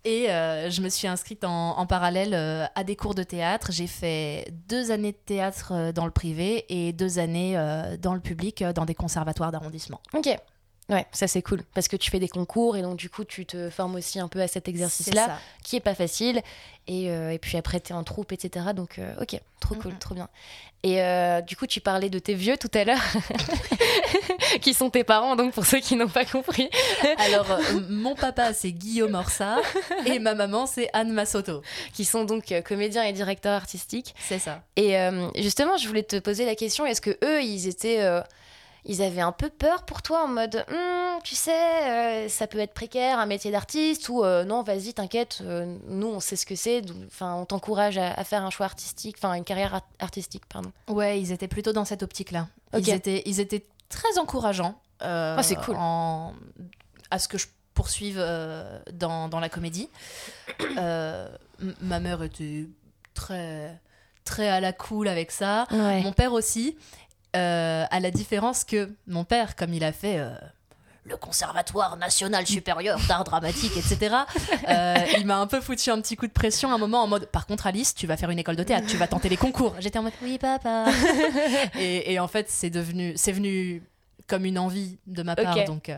et 0.05 0.31
euh, 0.31 0.71
je 0.71 0.81
me 0.83 0.89
suis 0.89 1.09
inscrite 1.09 1.45
en, 1.45 1.87
parallèle 1.87 2.35
euh, 2.35 2.65
à 2.75 2.85
des 2.85 2.97
cours 2.97 3.15
de 3.15 3.23
théâtre. 3.23 3.73
J'ai 3.73 3.87
fait 3.87 4.47
deux 4.69 4.91
années 4.91 5.13
de 5.13 5.17
théâtre 5.17 5.93
dans 5.93 6.05
le 6.05 6.11
privé 6.11 6.65
et 6.69 6.93
deux 6.93 7.19
années 7.19 7.55
dans 8.01 8.15
le 8.15 8.21
public, 8.21 8.63
dans 8.63 8.85
des 8.85 8.95
conservatoires 8.95 9.53
d'arrondissement. 9.53 10.01
Ok. 10.15 10.29
Ouais, 10.93 11.07
ça 11.11 11.27
c'est 11.27 11.43
cool 11.43 11.63
parce 11.75 11.89
que 11.89 11.97
tu 11.97 12.11
fais 12.11 12.21
des 12.21 12.29
concours 12.29 12.77
et 12.77 12.83
donc 12.83 12.97
du 12.97 13.09
coup 13.09 13.25
tu 13.25 13.47
te 13.47 13.71
formes 13.71 13.95
aussi 13.95 14.21
un 14.21 14.29
peu 14.29 14.41
à 14.41 14.47
cet 14.47 14.69
exercice-là 14.69 15.39
qui 15.65 15.77
est 15.77 15.81
pas 15.81 15.95
facile 15.95 16.43
et, 16.87 17.07
et 17.07 17.39
puis 17.41 17.57
après 17.57 17.81
tu 17.81 17.93
es 17.93 17.97
en 17.97 18.05
troupe 18.05 18.33
etc. 18.33 18.67
Donc 18.75 19.01
ok, 19.21 19.41
trop 19.61 19.75
cool, 19.77 19.99
trop 19.99 20.15
bien. 20.15 20.29
Et 20.85 21.01
euh, 21.01 21.41
du 21.43 21.55
coup, 21.55 21.67
tu 21.67 21.81
parlais 21.81 22.11
de 22.11 22.19
tes 22.19 22.35
vieux 22.35 22.57
tout 22.57 22.71
à 22.75 22.83
l'heure, 22.83 23.01
qui 24.61 24.75
sont 24.75 24.91
tes 24.91 25.05
parents, 25.05 25.37
donc 25.37 25.53
pour 25.53 25.65
ceux 25.65 25.79
qui 25.79 25.95
n'ont 25.95 26.09
pas 26.09 26.25
compris. 26.25 26.69
Alors, 27.19 27.49
euh, 27.53 27.81
mon 27.89 28.17
papa, 28.17 28.53
c'est 28.53 28.73
Guillaume 28.73 29.15
Orsa, 29.15 29.59
et 30.07 30.19
ma 30.19 30.35
maman, 30.35 30.67
c'est 30.67 30.91
Anne 30.93 31.13
Massoto. 31.13 31.63
Qui 31.93 32.05
sont 32.05 32.25
donc 32.25 32.51
euh, 32.51 32.63
comédiens 32.63 33.05
et 33.05 33.13
directeurs 33.13 33.53
artistiques. 33.53 34.15
C'est 34.19 34.41
ça. 34.41 34.63
Et 34.75 34.97
justement, 35.37 35.77
je 35.77 35.87
voulais 35.87 36.03
te 36.03 36.19
poser 36.19 36.45
la 36.45 36.57
question, 36.57 36.85
est-ce 36.85 37.01
que 37.01 37.17
eux, 37.25 37.43
ils 37.43 37.69
étaient 37.69 38.01
ils 38.85 39.03
avaient 39.03 39.21
un 39.21 39.33
peu 39.33 39.49
peur 39.49 39.85
pour 39.85 40.03
toi 40.03 40.25
en 40.25 40.29
mode 40.29 40.65
hum, 40.69 41.23
tu 41.23 41.35
sais 41.35 41.53
euh, 41.53 42.29
ça 42.29 42.47
peut 42.47 42.59
être 42.59 42.75
précaire 42.75 43.19
un 43.19 43.27
métier 43.27 43.51
d'artiste 43.51 44.09
ou 44.09 44.25
euh, 44.25 44.45
non 44.45 44.63
vas-y 44.63 44.93
t'inquiète 44.93 45.39
euh, 45.43 45.77
nous 45.87 46.09
on 46.09 46.21
sait 46.21 46.37
ce 46.37 46.47
que 46.47 46.57
c'est 46.57 46.83
enfin 47.07 47.35
on 47.35 47.45
t'encourage 47.45 47.99
à, 47.99 48.25
faire 48.25 48.45
un 48.45 48.51
choix 48.51 48.67
artistique 48.67 49.17
enfin 49.19 49.35
une 49.35 49.45
carrière 49.45 49.81
artistique 49.99 50.47
pardon. 50.47 50.73
Ouais 50.89 51.21
ils 51.21 51.33
étaient 51.33 51.49
plutôt 51.49 51.73
dans 51.73 51.85
cette 51.85 52.03
optique 52.03 52.33
là 52.33 52.49
ils 52.77 52.91
étaient 52.91 53.23
ils 53.27 53.41
étaient 53.41 53.67
très 53.89 54.19
encourageants 54.19 54.81
ah, 55.01 55.43
c'est 55.43 55.57
cool. 55.57 55.75
en... 55.79 56.33
à 57.11 57.19
ce 57.19 57.27
que 57.27 57.37
je 57.37 57.49
poursuive 57.75 58.25
dans, 58.93 59.29
dans, 59.29 59.41
la 59.41 59.49
comédie. 59.49 59.89
Ma 60.77 61.99
mère 61.99 62.23
était 62.23 62.69
très 63.13 63.81
très 64.25 64.49
à 64.49 64.61
la 64.61 64.73
cool 64.73 65.09
avec 65.09 65.33
ça. 65.33 65.67
Mon 65.73 66.13
père 66.13 66.33
aussi 66.33 66.77
euh, 67.37 67.85
à 67.91 68.01
la 68.01 68.11
différence 68.11 68.65
que 68.65 68.91
mon 69.07 69.25
père, 69.25 69.57
comme 69.57 69.73
il 69.73 69.85
a 69.85 69.93
fait 69.93 70.19
euh, 70.19 70.35
le 71.05 71.17
Conservatoire 71.17 71.97
national 71.97 72.47
supérieur 72.47 72.99
d'art 73.09 73.25
dramatique, 73.25 73.77
etc., 73.77 74.17
euh, 74.69 74.97
il 75.19 75.27
m'a 75.27 75.39
un 75.39 75.47
peu 75.47 75.61
foutu 75.61 75.91
un 75.91 76.01
petit 76.01 76.17
coup 76.17 76.27
de 76.27 76.33
pression 76.33 76.71
à 76.71 76.75
un 76.75 76.79
moment 76.79 77.03
en 77.03 77.07
mode 77.07 77.27
Par 77.27 77.47
contre, 77.47 77.67
Alice, 77.67 77.95
tu 77.95 78.07
vas 78.07 78.17
faire 78.17 78.31
une 78.31 78.39
école 78.39 78.57
de 78.57 78.63
théâtre, 78.63 78.87
tu 78.87 78.97
vas 78.97 79.09
tenter 79.09 79.29
les 79.29 79.37
concours. 79.37 79.75
J'étais 79.79 79.99
en 79.99 80.03
mode 80.03 80.13
Oui, 80.23 80.39
papa. 80.39 80.87
et, 81.79 82.19
en 82.19 82.29
fait, 82.29 82.51
c'est 82.51 82.71
devenu, 82.71 83.15
c'est 83.17 83.33
venu 83.33 83.83
comme 84.27 84.45
une 84.45 84.59
envie 84.59 84.99
de 85.07 85.23
ma 85.23 85.35
part, 85.35 85.65
donc, 85.65 85.91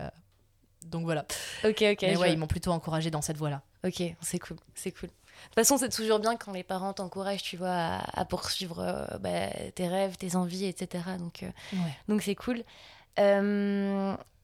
donc 0.85 1.03
voilà. 1.03 1.25
Ok, 1.63 1.83
ok. 1.91 2.01
Mais 2.01 2.17
ouais, 2.17 2.33
ils 2.33 2.37
m'ont 2.37 2.47
plutôt 2.47 2.71
encouragé 2.71 3.11
dans 3.11 3.21
cette 3.21 3.37
voie-là. 3.37 3.61
Ok, 3.85 4.01
c'est 4.21 4.39
cool, 4.39 4.57
c'est 4.73 4.91
cool. 4.91 5.09
De 5.45 5.61
toute 5.61 5.67
façon, 5.67 5.77
c'est 5.77 5.89
toujours 5.89 6.19
bien 6.19 6.35
quand 6.35 6.51
les 6.51 6.63
parents 6.63 6.93
t'encouragent, 6.93 7.43
tu 7.43 7.57
vois, 7.57 7.99
à, 8.13 8.25
poursuivre 8.25 8.79
euh, 8.79 9.05
bah, 9.19 9.49
tes 9.73 9.87
rêves, 9.87 10.17
tes 10.17 10.35
envies, 10.35 10.65
etc. 10.65 11.03
Donc, 11.19 11.43
euh, 11.43 11.77
donc 12.07 12.21
c'est 12.21 12.35
cool. 12.35 12.63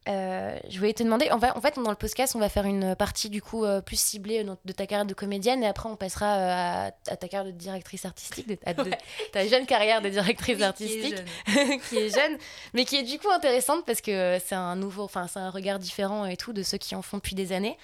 Euh, 0.07 0.57
je 0.67 0.77
voulais 0.79 0.93
te 0.93 1.03
demander, 1.03 1.29
en 1.31 1.39
fait, 1.39 1.51
en 1.51 1.61
fait, 1.61 1.75
dans 1.75 1.89
le 1.89 1.95
podcast, 1.95 2.35
on 2.35 2.39
va 2.39 2.49
faire 2.49 2.65
une 2.65 2.95
partie 2.95 3.29
du 3.29 3.41
coup 3.41 3.65
plus 3.85 3.99
ciblée 3.99 4.43
de 4.43 4.71
ta 4.73 4.87
carrière 4.87 5.05
de 5.05 5.13
comédienne 5.13 5.63
et 5.63 5.67
après 5.67 5.89
on 5.89 5.95
passera 5.95 6.87
à, 6.87 6.91
ta 6.91 7.27
carrière 7.27 7.45
de 7.45 7.55
directrice 7.55 8.05
artistique, 8.05 8.47
de, 8.47 8.55
ta 9.31 9.47
jeune 9.47 9.67
carrière 9.67 10.01
de 10.01 10.09
directrice 10.09 10.59
artistique, 10.61 11.15
qui 11.45 11.59
est, 11.59 11.79
qui 11.89 11.97
est, 11.97 12.09
jeune, 12.09 12.37
mais 12.73 12.85
qui 12.85 12.95
est 12.95 13.03
du 13.03 13.19
coup 13.19 13.29
intéressante 13.29 13.85
parce 13.85 14.01
que 14.01 14.39
c'est 14.43 14.55
un 14.55 14.75
nouveau, 14.75 15.03
enfin 15.03 15.27
c'est 15.27 15.39
un 15.39 15.51
regard 15.51 15.77
différent 15.77 16.25
et 16.25 16.35
tout 16.35 16.51
de 16.51 16.63
ceux 16.63 16.79
qui 16.79 16.95
en 16.95 17.03
font 17.03 17.17
depuis 17.17 17.35
des 17.35 17.53
années. 17.53 17.77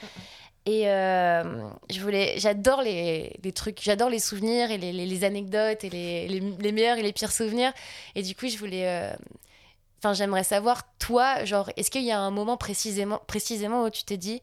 Et 0.68 0.90
euh, 0.90 1.70
je 1.90 2.02
voulais, 2.02 2.34
j'adore 2.40 2.82
les, 2.82 3.40
les, 3.42 3.52
trucs, 3.54 3.82
j'adore 3.82 4.10
les 4.10 4.20
souvenirs 4.20 4.70
et 4.70 4.78
les, 4.78 4.92
les, 4.92 5.24
anecdotes 5.24 5.86
et 5.86 5.90
les, 5.90 6.72
meilleurs 6.74 6.98
et 6.98 7.04
les 7.04 7.14
pires 7.14 7.32
souvenirs. 7.32 7.72
Et 8.16 8.22
du 8.22 8.36
coup, 8.36 8.50
je 8.50 8.58
voulais, 8.58 8.86
euh, 8.86 9.16
enfin, 10.00 10.14
j'aimerais 10.14 10.44
savoir, 10.44 10.82
toi, 11.00 11.46
genre, 11.46 11.70
est-ce 11.78 11.90
qu'il 11.90 12.04
y 12.04 12.12
a 12.12 12.20
un 12.20 12.32
moment 12.32 12.58
précisément, 12.58 13.22
précisément 13.28 13.86
où 13.86 13.90
tu 13.90 14.04
t'es 14.04 14.18
dit, 14.18 14.42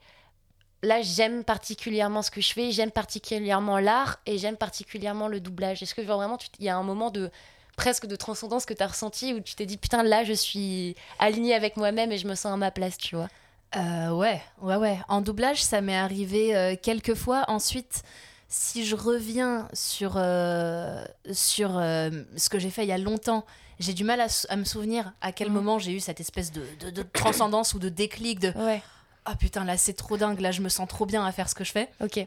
là, 0.82 1.02
j'aime 1.02 1.44
particulièrement 1.44 2.22
ce 2.22 2.30
que 2.30 2.40
je 2.40 2.54
fais, 2.54 2.72
j'aime 2.72 2.90
particulièrement 2.90 3.78
l'art 3.78 4.18
et 4.24 4.38
j'aime 4.38 4.56
particulièrement 4.56 5.28
le 5.28 5.40
doublage. 5.40 5.82
Est-ce 5.82 5.94
que 5.94 6.00
vraiment, 6.00 6.38
il 6.58 6.64
y 6.64 6.70
a 6.70 6.76
un 6.76 6.82
moment 6.82 7.10
de 7.10 7.30
presque 7.76 8.06
de 8.06 8.16
transcendance 8.16 8.64
que 8.64 8.72
tu 8.72 8.82
as 8.82 8.86
ressenti 8.86 9.34
où 9.34 9.40
tu 9.40 9.56
t'es 9.56 9.66
dit, 9.66 9.76
putain, 9.76 10.02
là, 10.02 10.24
je 10.24 10.32
suis 10.32 10.96
alignée 11.18 11.54
avec 11.54 11.76
moi-même 11.76 12.12
et 12.12 12.16
je 12.16 12.26
me 12.26 12.34
sens 12.34 12.54
à 12.54 12.56
ma 12.56 12.70
place, 12.70 12.96
tu 12.96 13.14
vois? 13.14 13.28
Euh, 13.76 14.10
Ouais, 14.10 14.42
ouais, 14.62 14.76
ouais. 14.76 14.98
En 15.08 15.20
doublage, 15.20 15.62
ça 15.62 15.80
m'est 15.80 15.96
arrivé 15.96 16.56
euh, 16.56 16.76
quelques 16.80 17.14
fois. 17.14 17.44
Ensuite, 17.48 18.02
si 18.48 18.84
je 18.84 18.94
reviens 18.94 19.68
sur, 19.72 20.14
euh, 20.16 21.04
sur 21.32 21.70
ce 21.70 22.48
que 22.48 22.58
j'ai 22.58 22.70
fait 22.70 22.84
il 22.84 22.88
y 22.88 22.92
a 22.92 22.98
longtemps, 22.98 23.44
j'ai 23.80 23.92
du 23.92 24.04
mal 24.04 24.20
à, 24.20 24.56
me 24.56 24.64
souvenir 24.64 25.12
à 25.20 25.32
quel 25.32 25.50
mm. 25.50 25.54
moment 25.54 25.78
j'ai 25.78 25.92
eu 25.92 26.00
cette 26.00 26.20
espèce 26.20 26.52
de, 26.52 26.62
de, 26.90 27.02
transcendance 27.02 27.74
ou 27.74 27.78
de 27.78 27.88
déclic 27.88 28.38
de 28.38 28.50
ouais. 28.50 28.80
ah 29.24 29.34
putain 29.34 29.64
là 29.64 29.76
c'est 29.76 29.94
trop 29.94 30.16
dingue 30.16 30.38
là 30.38 30.52
je 30.52 30.62
me 30.62 30.68
sens 30.68 30.86
trop 30.86 31.06
bien 31.06 31.26
à 31.26 31.32
faire 31.32 31.48
ce 31.48 31.56
que 31.56 31.64
je 31.64 31.72
fais 31.72 31.90
ok 32.00 32.24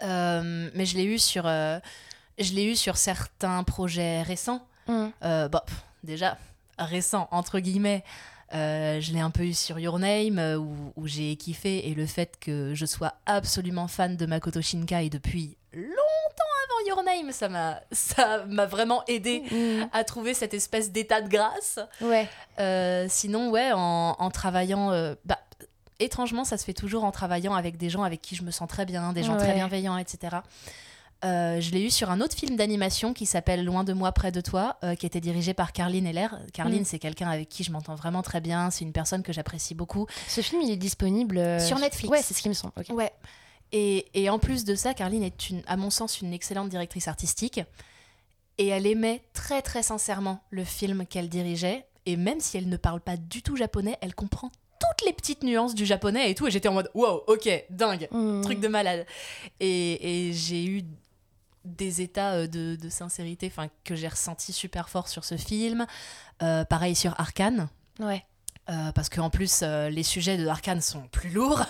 mais 0.00 0.84
je 0.84 0.96
l'ai 0.96 1.04
eu 1.04 1.20
sur 1.20 1.44
je 1.44 2.52
l'ai 2.52 2.64
eu 2.64 2.74
sur 2.74 2.96
certains 2.96 3.62
projets 3.62 4.22
récents 4.22 4.66
mm. 4.88 5.10
bon 5.52 5.60
déjà 6.02 6.36
récents 6.80 7.28
entre 7.30 7.60
guillemets 7.60 8.02
euh, 8.54 9.00
je 9.00 9.12
l'ai 9.12 9.20
un 9.20 9.30
peu 9.30 9.44
eu 9.44 9.54
sur 9.54 9.78
Your 9.78 9.98
Name, 9.98 10.38
euh, 10.38 10.58
où, 10.58 11.06
j'ai 11.06 11.36
kiffé, 11.36 11.88
et 11.88 11.94
le 11.94 12.06
fait 12.06 12.38
que 12.40 12.74
je 12.74 12.86
sois 12.86 13.14
absolument 13.26 13.88
fan 13.88 14.16
de 14.16 14.26
Makoto 14.26 14.60
Shinkai 14.60 15.08
depuis 15.10 15.56
longtemps 15.72 16.52
avant 16.66 16.86
Your 16.86 17.02
Name, 17.02 17.32
ça 17.32 17.48
m'a, 17.48 17.80
ça 17.92 18.44
m'a 18.46 18.66
vraiment 18.66 19.04
aidé 19.06 19.42
mm. 19.50 19.88
à 19.92 20.04
trouver 20.04 20.34
cette 20.34 20.54
espèce 20.54 20.92
d'état 20.92 21.20
de 21.20 21.28
grâce. 21.28 21.78
Ouais. 22.00 22.28
Euh, 22.58 23.06
sinon, 23.08 23.50
ouais, 23.50 23.70
en, 23.72 24.30
travaillant, 24.30 24.90
bah, 25.24 25.38
étrangement, 25.98 26.44
ça 26.44 26.58
se 26.58 26.64
fait 26.64 26.74
toujours 26.74 27.04
en 27.04 27.10
travaillant 27.10 27.54
avec 27.54 27.76
des 27.76 27.88
gens 27.88 28.02
avec 28.02 28.20
qui 28.20 28.36
je 28.36 28.42
me 28.42 28.50
sens 28.50 28.68
très 28.68 28.84
bien, 28.84 29.12
des 29.12 29.22
gens 29.22 29.36
très 29.36 29.54
bienveillants, 29.54 29.96
etc. 29.96 30.36
Euh, 31.24 31.60
je 31.60 31.70
l'ai 31.70 31.82
eu 31.82 31.90
sur 31.90 32.10
un 32.10 32.20
autre 32.20 32.36
film 32.36 32.56
d'animation 32.56 33.14
qui 33.14 33.26
s'appelle 33.26 33.64
Loin 33.64 33.84
de 33.84 33.92
moi, 33.92 34.10
près 34.10 34.32
de 34.32 34.40
toi, 34.40 34.76
euh, 34.82 34.96
qui 34.96 35.06
était 35.06 35.20
dirigé 35.20 35.54
par 35.54 35.72
Carline 35.72 36.06
Heller. 36.06 36.30
Carline, 36.52 36.82
mm. 36.82 36.84
c'est 36.84 36.98
quelqu'un 36.98 37.28
avec 37.28 37.48
qui 37.48 37.62
je 37.62 37.70
m'entends 37.70 37.94
vraiment 37.94 38.22
très 38.22 38.40
bien. 38.40 38.70
C'est 38.70 38.84
une 38.84 38.92
personne 38.92 39.22
que 39.22 39.32
j'apprécie 39.32 39.74
beaucoup. 39.74 40.06
Ce 40.26 40.40
film, 40.40 40.62
il 40.62 40.70
est 40.70 40.76
disponible 40.76 41.38
euh, 41.38 41.60
sur 41.60 41.78
Netflix. 41.78 42.10
Ouais, 42.10 42.22
c'est 42.22 42.34
ce 42.34 42.42
qui 42.42 42.48
me 42.48 42.54
semble. 42.54 42.72
Ouais. 42.90 43.12
Et, 43.70 44.06
et, 44.14 44.28
en 44.30 44.38
plus 44.38 44.64
de 44.64 44.74
ça, 44.74 44.94
Carline 44.94 45.22
est, 45.22 45.48
une, 45.48 45.62
à 45.66 45.76
mon 45.76 45.90
sens, 45.90 46.20
une 46.20 46.32
excellente 46.32 46.68
directrice 46.68 47.06
artistique. 47.06 47.60
Et 48.58 48.68
elle 48.68 48.86
aimait 48.86 49.22
très 49.32 49.62
très 49.62 49.82
sincèrement 49.82 50.42
le 50.50 50.64
film 50.64 51.06
qu'elle 51.06 51.28
dirigeait. 51.28 51.86
Et 52.04 52.16
même 52.16 52.40
si 52.40 52.56
elle 52.56 52.68
ne 52.68 52.76
parle 52.76 53.00
pas 53.00 53.16
du 53.16 53.42
tout 53.42 53.56
japonais, 53.56 53.96
elle 54.00 54.14
comprend 54.14 54.50
toutes 54.80 55.06
les 55.06 55.12
petites 55.12 55.44
nuances 55.44 55.74
du 55.74 55.86
japonais 55.86 56.30
et 56.30 56.34
tout. 56.34 56.48
Et 56.48 56.50
j'étais 56.50 56.68
en 56.68 56.74
mode, 56.74 56.90
wow, 56.94 57.22
ok, 57.28 57.64
dingue, 57.70 58.08
mm. 58.10 58.42
truc 58.42 58.58
de 58.60 58.68
malade. 58.68 59.06
Et, 59.60 60.28
et 60.28 60.32
j'ai 60.32 60.64
eu 60.64 60.82
des 61.64 62.02
états 62.02 62.32
euh, 62.32 62.46
de, 62.46 62.88
sincérité 62.88 63.46
enfin 63.46 63.68
que 63.84 63.94
j'ai 63.94 64.08
ressenti 64.08 64.52
super 64.52 64.88
fort 64.88 65.08
sur 65.08 65.24
ce 65.24 65.36
film. 65.36 65.86
Euh, 66.42 66.64
pareil 66.64 66.94
sur 66.94 67.18
Arkane. 67.20 67.68
Ouais. 68.00 68.24
Euh, 68.70 68.92
parce 68.92 69.08
qu'en 69.08 69.30
plus, 69.30 69.62
les 69.62 70.02
sujets 70.02 70.36
de 70.36 70.46
Arkane 70.46 70.80
sont 70.80 71.08
plus 71.08 71.30
lourds. 71.30 71.64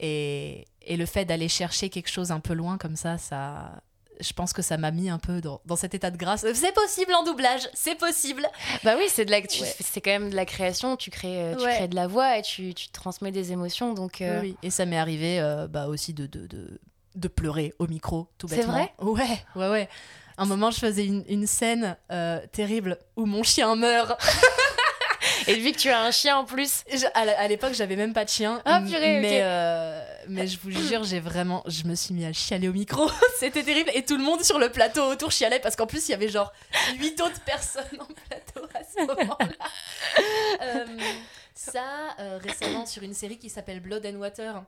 Et, 0.00 0.66
et 0.82 0.96
le 0.96 1.06
fait 1.06 1.24
d'aller 1.24 1.48
chercher 1.48 1.90
quelque 1.90 2.08
chose 2.08 2.30
un 2.30 2.40
peu 2.40 2.54
loin 2.54 2.78
comme 2.78 2.96
ça, 2.96 3.18
ça, 3.18 3.82
je 4.20 4.32
pense 4.32 4.52
que 4.52 4.62
ça 4.62 4.76
m'a 4.76 4.90
mis 4.90 5.10
un 5.10 5.18
peu 5.18 5.40
dans, 5.40 5.60
dans, 5.66 5.76
cet 5.76 5.94
état 5.94 6.10
de 6.10 6.16
grâce. 6.16 6.46
C'est 6.54 6.72
possible 6.72 7.12
en 7.14 7.24
doublage, 7.24 7.68
c'est 7.74 7.96
possible. 7.96 8.46
Bah 8.84 8.94
oui, 8.96 9.04
c'est 9.08 9.24
de 9.24 9.32
la, 9.32 9.40
c'est 9.48 10.00
quand 10.00 10.12
même 10.12 10.30
de 10.30 10.36
la 10.36 10.46
création. 10.46 10.96
Tu 10.96 11.10
crées, 11.10 11.54
tu 11.58 11.66
crées 11.66 11.88
de 11.88 11.96
la 11.96 12.06
voix 12.06 12.38
et 12.38 12.42
tu, 12.42 12.74
tu 12.74 12.88
transmets 12.88 13.32
des 13.32 13.52
émotions. 13.52 13.92
Donc 13.92 14.22
oui, 14.40 14.56
et 14.62 14.70
ça 14.70 14.86
m'est 14.86 14.98
arrivé 14.98 15.40
bah 15.68 15.88
aussi 15.88 16.14
de, 16.14 16.26
de, 16.26 16.46
de, 16.46 16.80
de 17.18 17.28
pleurer 17.28 17.74
au 17.78 17.86
micro, 17.86 18.28
tout 18.38 18.46
bêtement. 18.46 18.64
C'est 18.64 18.70
vrai? 18.70 18.94
Ouais, 19.00 19.38
ouais, 19.56 19.68
ouais. 19.68 19.88
Un 20.40 20.46
moment, 20.46 20.70
je 20.70 20.78
faisais 20.78 21.04
une, 21.04 21.46
scène 21.48 21.96
euh, 22.12 22.40
terrible 22.52 22.96
où 23.16 23.26
mon 23.26 23.42
chien 23.42 23.74
meurt. 23.74 24.20
Et 25.48 25.54
vu 25.54 25.72
que 25.72 25.78
tu 25.78 25.88
as 25.88 26.00
un 26.00 26.12
chien 26.12 26.36
en 26.36 26.44
plus. 26.44 26.84
à 27.14 27.48
l'époque, 27.48 27.72
j'avais 27.72 27.96
même 27.96 28.12
pas 28.12 28.24
de 28.24 28.30
chien. 28.30 28.62
Ah, 28.64 28.80
purée, 28.80 29.18
mais, 29.20 29.40
euh, 29.42 30.00
mais 30.28 30.46
je 30.46 30.58
vous 30.60 30.70
jure, 30.70 31.02
j'ai 31.02 31.18
vraiment. 31.18 31.64
Je 31.66 31.84
me 31.84 31.96
suis 31.96 32.14
mis 32.14 32.24
à 32.24 32.32
chialer 32.32 32.68
au 32.68 32.72
micro. 32.72 33.10
C'était 33.38 33.64
terrible. 33.64 33.90
Et 33.94 34.04
tout 34.04 34.16
le 34.16 34.22
monde 34.22 34.44
sur 34.44 34.60
le 34.60 34.70
plateau 34.70 35.02
autour 35.10 35.32
chialait 35.32 35.58
parce 35.58 35.74
qu'en 35.74 35.86
plus, 35.86 36.08
il 36.08 36.12
y 36.12 36.14
avait 36.14 36.28
genre 36.28 36.52
huit 37.00 37.20
autres 37.20 37.40
personnes 37.40 37.98
en 37.98 38.06
plateau 38.28 38.68
à 38.74 38.84
ce 38.84 39.06
moment-là. 39.06 39.46
Euh, 40.60 40.84
ça, 41.54 42.16
récemment, 42.42 42.84
sur 42.84 43.02
une 43.02 43.14
série 43.14 43.38
qui 43.38 43.48
s'appelle 43.48 43.80
Blood 43.80 44.04
and 44.06 44.18
Water 44.18 44.62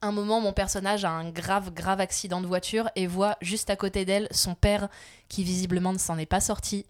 un 0.00 0.12
moment, 0.12 0.40
mon 0.40 0.52
personnage 0.52 1.04
a 1.04 1.10
un 1.10 1.30
grave, 1.30 1.72
grave 1.72 2.00
accident 2.00 2.40
de 2.40 2.46
voiture 2.46 2.90
et 2.96 3.06
voit 3.06 3.36
juste 3.40 3.70
à 3.70 3.76
côté 3.76 4.04
d'elle 4.04 4.28
son 4.30 4.54
père 4.54 4.88
qui 5.28 5.44
visiblement 5.44 5.92
ne 5.92 5.98
s'en 5.98 6.18
est 6.18 6.26
pas 6.26 6.40
sorti. 6.40 6.86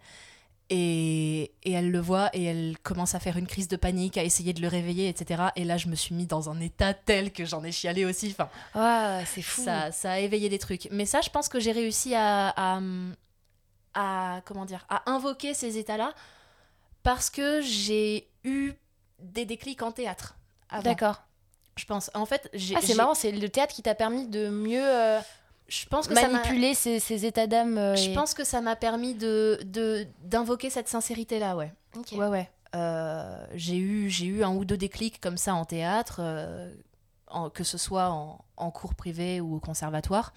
Et, 0.69 1.51
elle 1.65 1.91
le 1.91 1.99
voit 1.99 2.29
et 2.33 2.43
elle 2.43 2.77
commence 2.81 3.13
à 3.13 3.19
faire 3.19 3.37
une 3.37 3.45
crise 3.45 3.67
de 3.67 3.75
panique, 3.75 4.17
à 4.17 4.23
essayer 4.23 4.53
de 4.53 4.61
le 4.61 4.67
réveiller, 4.67 5.07
etc. 5.07 5.43
Et 5.55 5.65
là, 5.65 5.77
je 5.77 5.87
me 5.87 5.95
suis 5.95 6.15
mis 6.15 6.25
dans 6.25 6.49
un 6.49 6.59
état 6.61 6.93
tel 6.93 7.31
que 7.31 7.45
j'en 7.45 7.63
ai 7.63 7.71
chialé 7.71 8.05
aussi. 8.05 8.31
Enfin, 8.31 8.49
ah, 8.73 9.19
c'est 9.25 9.41
fou. 9.41 9.63
Ça, 9.63 9.91
ça 9.91 10.13
a 10.13 10.19
éveillé 10.19 10.49
des 10.49 10.59
trucs. 10.59 10.87
Mais 10.91 11.05
ça, 11.05 11.21
je 11.21 11.29
pense 11.29 11.49
que 11.49 11.59
j'ai 11.59 11.73
réussi 11.73 12.15
à, 12.15 12.79
à, 13.93 14.41
comment 14.45 14.65
dire, 14.65 14.85
à 14.89 15.11
invoquer 15.11 15.53
ces 15.53 15.77
états-là 15.77 16.13
parce 17.03 17.29
que 17.29 17.61
j'ai 17.61 18.29
eu 18.43 18.73
des 19.19 19.45
déclics 19.45 19.83
en 19.83 19.91
théâtre. 19.91 20.37
D'accord. 20.83 21.23
Je 21.75 21.85
pense. 21.85 22.11
En 22.13 22.25
fait, 22.25 22.49
j'ai. 22.53 22.75
Ah, 22.75 22.79
c'est 22.81 22.95
marrant, 22.95 23.13
c'est 23.13 23.31
le 23.31 23.49
théâtre 23.49 23.73
qui 23.73 23.81
t'a 23.81 23.95
permis 23.95 24.27
de 24.27 24.49
mieux. 24.49 24.83
Euh, 24.83 25.19
je 25.67 25.85
pense 25.87 26.07
que 26.07 26.13
manipuler 26.13 26.73
ces, 26.73 26.99
ces, 26.99 27.25
états 27.25 27.47
d'âme. 27.47 27.77
Euh, 27.77 27.95
je 27.95 28.11
pense 28.13 28.33
que 28.33 28.43
ça 28.43 28.61
m'a 28.61 28.75
permis 28.75 29.15
de 29.15 29.59
d'invoquer 30.23 30.69
cette 30.69 30.87
sincérité 30.87 31.39
là, 31.39 31.55
ouais. 31.55 31.71
Ouais, 32.13 32.27
ouais. 32.27 32.49
Euh, 32.75 33.45
j'ai 33.55 33.77
eu 33.77 34.09
j'ai 34.09 34.25
eu 34.25 34.43
un 34.43 34.53
ou 34.53 34.65
deux 34.65 34.77
déclics 34.77 35.19
comme 35.19 35.37
ça 35.37 35.55
en 35.55 35.65
théâtre, 35.65 36.21
que 37.53 37.63
ce 37.63 37.77
soit 37.77 38.09
en, 38.09 38.43
en, 38.57 38.71
cours 38.71 38.93
privé 38.95 39.41
ou 39.41 39.55
au 39.55 39.59
conservatoire. 39.59 40.33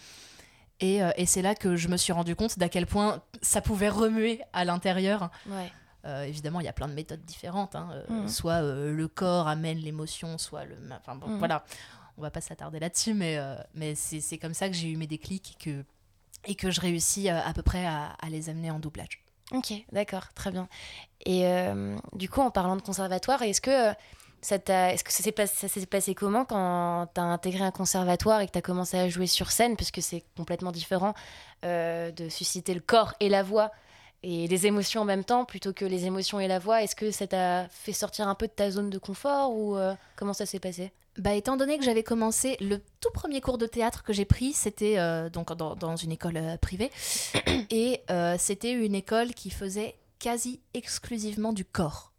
Et, 0.81 1.01
et 1.17 1.25
c'est 1.25 1.41
là 1.41 1.55
que 1.55 1.77
je 1.77 1.89
me 1.89 1.97
suis 1.97 2.13
rendu 2.13 2.37
compte 2.37 2.59
d'à 2.59 2.69
quel 2.69 2.87
point 2.87 3.23
ça 3.41 3.63
pouvait 3.63 3.89
remuer 3.89 4.43
à 4.53 4.65
l'intérieur. 4.65 5.31
Ouais. 5.49 5.73
Euh, 6.07 6.25
évidemment, 6.25 6.61
il 6.61 6.67
y 6.67 6.69
a 6.69 6.73
plein 6.73 6.89
de 6.89 6.95
méthodes 6.95 7.25
différentes. 7.25 7.75
Hein. 7.75 7.89
Euh, 7.93 8.23
mmh. 8.23 8.29
Soit 8.29 8.63
euh, 8.63 8.93
le 8.93 9.09
corps 9.09 9.49
amène 9.49 9.79
l'émotion, 9.79 10.39
soit 10.39 10.65
le. 10.65 10.77
Enfin 10.93 11.17
bon, 11.17 11.29
mmh. 11.29 11.39
voilà. 11.39 11.65
On 12.19 12.23
va 12.23 12.31
pas 12.31 12.41
s'attarder 12.41 12.79
là-dessus, 12.79 13.13
mais, 13.13 13.39
mais 13.75 13.95
c'est 13.95 14.39
comme 14.39 14.55
ça 14.55 14.71
que 14.71 14.75
j'ai 14.75 14.89
eu 14.89 14.97
mes 14.97 15.07
déclics 15.07 15.55
et 15.55 15.63
que, 15.63 15.85
et 16.47 16.55
que 16.55 16.71
je 16.71 16.81
réussis 16.81 17.29
à, 17.29 17.53
peu 17.53 17.61
près 17.61 17.85
à, 17.85 18.17
les 18.31 18.49
amener 18.49 18.71
en 18.71 18.79
doublage. 18.79 19.23
Ok, 19.53 19.75
d'accord, 19.93 20.33
très 20.33 20.51
bien. 20.51 20.67
Et 21.27 21.45
du 22.15 22.31
coup, 22.31 22.41
en 22.41 22.51
parlant 22.51 22.75
de 22.75 22.81
conservatoire, 22.81 23.43
est-ce 23.43 23.61
que 23.61 23.93
ça 24.41 24.57
est-ce 24.57 25.05
que 25.05 25.13
ça 25.13 25.23
s'est 25.23 25.31
passé, 25.31 25.85
passé, 25.85 26.15
comment 26.15 26.47
quand 26.47 27.07
tu 27.15 27.21
as 27.21 27.25
intégré 27.25 27.63
un 27.63 27.71
conservatoire 27.71 28.41
et 28.41 28.47
que 28.47 28.53
tu 28.53 28.59
as 28.59 28.63
commencé 28.63 28.97
à 28.97 29.11
jouer 29.11 29.27
sur 29.27 29.51
scène, 29.51 29.77
puisque 29.77 30.01
c'est 30.01 30.25
complètement 30.39 30.73
différent 30.73 31.13
de 31.65 32.29
susciter 32.31 32.73
le 32.73 32.81
corps 32.81 33.13
et 33.21 33.29
la 33.29 33.43
voix 33.43 33.73
et 34.23 34.47
les 34.49 34.67
émotions 34.67 35.03
en 35.03 35.05
même 35.05 35.25
temps 35.25 35.45
plutôt 35.45 35.73
que 35.73 35.85
les 35.85 36.07
émotions 36.07 36.41
et 36.41 36.49
la 36.49 36.59
voix 36.59 36.83
Est-ce 36.83 36.97
que 36.97 37.11
ça 37.11 37.27
t'a 37.27 37.69
fait 37.69 37.93
sortir 37.93 38.29
un 38.29 38.35
peu 38.35 38.47
de 38.47 38.53
ta 38.53 38.71
zone 38.71 38.91
de 38.91 38.99
confort 38.99 39.55
ou 39.55 39.77
euh, 39.77 39.95
comment 40.17 40.33
ça 40.33 40.47
s'est 40.47 40.59
passé? 40.59 40.93
Bah, 41.19 41.35
étant 41.35 41.57
donné 41.57 41.79
que 41.79 41.85
j'avais 41.85 42.03
commencé, 42.03 42.57
le 42.61 42.81
tout 43.01 43.11
premier 43.13 43.41
cours 43.41 43.57
de 43.57 43.67
théâtre 43.67 44.03
que 44.03 44.13
j'ai 44.13 44.27
pris, 44.27 44.53
c'était 44.53 44.99
euh, 44.99 45.31
donc 45.31 45.55
dans, 45.57 45.75
dans, 45.75 45.97
une 45.97 46.13
école 46.13 46.37
euh, 46.37 46.57
privée. 46.59 46.91
Et 47.71 48.03
c'était 48.39 48.73
une 48.73 48.95
école 48.95 49.33
qui 49.33 49.51
faisait 49.51 49.95
quasi 50.19 50.61
exclusivement 50.75 51.53
du 51.53 51.65
corps. 51.65 52.13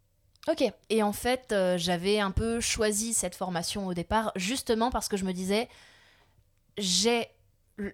Ok. 0.48 0.64
Et 0.90 1.02
en 1.02 1.12
fait, 1.12 1.54
j'avais 1.76 2.20
un 2.20 2.30
peu 2.30 2.60
choisi 2.60 3.12
cette 3.12 3.34
formation 3.34 3.86
au 3.86 3.94
départ, 3.94 4.32
justement 4.34 4.90
parce 4.90 5.08
que 5.08 5.16
je 5.16 5.24
me 5.24 5.32
disais, 5.32 5.68
j'ai 6.78 7.28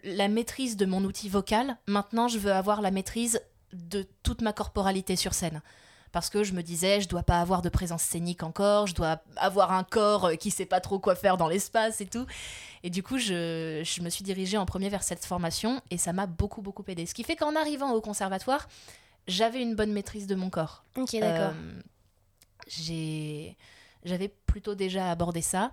la 0.03 0.29
maîtrise 0.29 0.77
de 0.77 0.87
mon 0.87 1.05
outil 1.05 1.29
vocal, 1.29 1.77
maintenant 1.87 2.29
je 2.29 2.39
veux 2.39 2.53
avoir 2.53 2.81
la 2.81 2.91
maîtrise 2.91 3.41
de 3.75 4.07
toute 4.23 4.41
ma 4.41 4.53
corporalité 4.53 5.17
sur 5.17 5.35
scène. 5.35 5.63
Parce 6.13 6.31
que 6.31 6.45
je 6.45 6.53
me 6.53 6.63
disais, 6.63 7.01
je 7.01 7.09
dois 7.09 7.25
pas 7.25 7.41
avoir 7.41 7.61
de 7.61 7.69
présence 7.69 8.03
scénique 8.03 8.45
encore, 8.45 8.87
je 8.87 8.95
dois 8.95 9.21
avoir 9.37 9.73
un 9.73 9.83
corps 9.83 10.31
qui 10.39 10.53
sait 10.53 10.65
pas 10.65 10.81
trop 10.81 11.01
quoi 11.01 11.17
faire 11.17 11.37
dans 11.37 11.49
l'espace 11.49 12.01
et 12.01 12.07
tout. 12.07 12.25
Et 12.85 12.91
du 12.91 13.03
coup, 13.03 13.19
je, 13.19 13.83
je 13.85 14.01
me 14.01 14.09
suis 14.09 14.23
dirigée 14.23 14.57
en 14.57 14.65
premier 14.65 14.89
vers 14.89 15.03
cette 15.03 15.25
formation 15.25 15.83
et 15.91 15.99
ça 15.99 16.13
m'a 16.13 16.27
beaucoup, 16.27 16.63
beaucoup 16.63 16.85
aidé. 16.87 17.05
Ce 17.07 17.15
qui 17.15 17.25
fait 17.25 17.35
qu'en 17.35 17.57
arrivant 17.57 17.93
au 17.93 18.01
conservatoire, 18.01 18.69
j'avais 19.27 19.61
une 19.61 19.75
bonne 19.75 19.93
maîtrise 19.93 20.29
de 20.29 20.37
mon 20.37 20.51
corps. 20.51 20.85
Ok, 20.97 21.17
d'accord. 21.19 21.55
Euh, 21.57 21.81
j'ai 22.69 23.57
j'avais 24.05 24.29
plutôt 24.29 24.75
déjà 24.75 25.11
abordé 25.11 25.41
ça. 25.43 25.73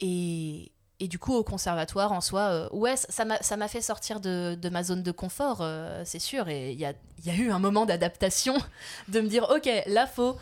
Et, 0.00 0.70
et 1.00 1.08
du 1.08 1.18
coup, 1.18 1.34
au 1.34 1.42
conservatoire, 1.44 2.12
en 2.12 2.20
soi, 2.20 2.40
euh, 2.40 2.68
ouais, 2.72 2.94
ça 2.96 3.24
m'a 3.56 3.68
fait 3.68 3.80
sortir 3.80 4.20
de, 4.20 4.56
de 4.60 4.68
ma 4.68 4.82
zone 4.84 5.02
de 5.02 5.10
confort, 5.10 5.58
euh, 5.60 6.02
c'est 6.04 6.18
sûr. 6.20 6.48
Et 6.48 6.72
il 6.72 6.78
y 6.78 6.84
a, 6.86 6.92
y 7.24 7.30
a 7.30 7.34
eu 7.34 7.50
un 7.50 7.58
moment 7.58 7.84
d'adaptation, 7.86 8.56
de 9.08 9.20
me 9.20 9.28
dire, 9.28 9.48
ok, 9.50 9.68
là, 9.86 10.06
faut 10.06 10.36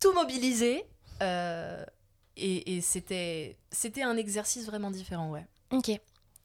tout 0.00 0.12
mobiliser. 0.12 0.84
euh, 1.22 1.84
et 2.36 2.76
et 2.76 2.80
c'était 2.80 3.56
un 4.02 4.16
exercice 4.16 4.66
vraiment 4.66 4.90
différent, 4.92 5.30
ouais. 5.30 5.44
Ok. 5.72 5.90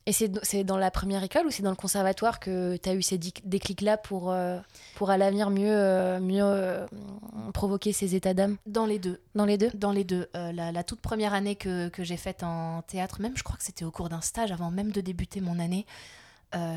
Et 0.05 0.11
c'est 0.11 0.63
dans 0.65 0.77
la 0.77 0.91
première 0.91 1.23
école 1.23 1.47
ou 1.47 1.49
c'est 1.49 1.63
dans 1.63 1.69
le 1.69 1.77
conservatoire 1.77 2.41
que 2.41 2.75
tu 2.75 2.89
as 2.89 2.93
eu 2.93 3.01
ces 3.01 3.17
déclics-là 3.17 3.95
pour, 3.95 4.31
euh, 4.31 4.59
pour 4.95 5.09
à 5.09 5.17
l'avenir 5.17 5.49
mieux, 5.49 5.73
euh, 5.73 6.19
mieux 6.19 6.43
euh, 6.43 6.85
provoquer 7.53 7.93
ces 7.93 8.13
états 8.13 8.33
d'âme? 8.33 8.57
Dans 8.65 8.85
les 8.85 8.99
deux. 8.99 9.21
Dans 9.33 9.45
les 9.45 9.57
deux? 9.57 9.69
Dans 9.73 9.93
les 9.93 10.03
deux. 10.03 10.27
La, 10.33 10.73
la 10.73 10.83
toute 10.83 10.99
première 10.99 11.33
année 11.33 11.55
que, 11.55 11.87
que 11.87 12.03
j'ai 12.03 12.17
faite 12.17 12.43
en 12.43 12.81
théâtre, 12.81 13.21
même 13.21 13.37
je 13.37 13.43
crois 13.43 13.55
que 13.55 13.63
c'était 13.63 13.85
au 13.85 13.91
cours 13.91 14.09
d'un 14.09 14.19
stage, 14.19 14.51
avant 14.51 14.71
même 14.71 14.91
de 14.91 14.99
débuter 14.99 15.39
mon 15.39 15.57
année, 15.57 15.85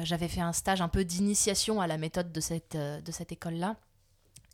j'avais 0.05 0.29
fait 0.29 0.41
un 0.41 0.53
stage 0.53 0.81
un 0.81 0.89
peu 0.89 1.05
d'initiation 1.05 1.81
à 1.81 1.89
la 1.89 1.99
méthode 1.99 2.31
de 2.31 2.41
cette, 2.41 2.77
de 2.77 3.13
cette 3.13 3.33
école-là. 3.33 3.75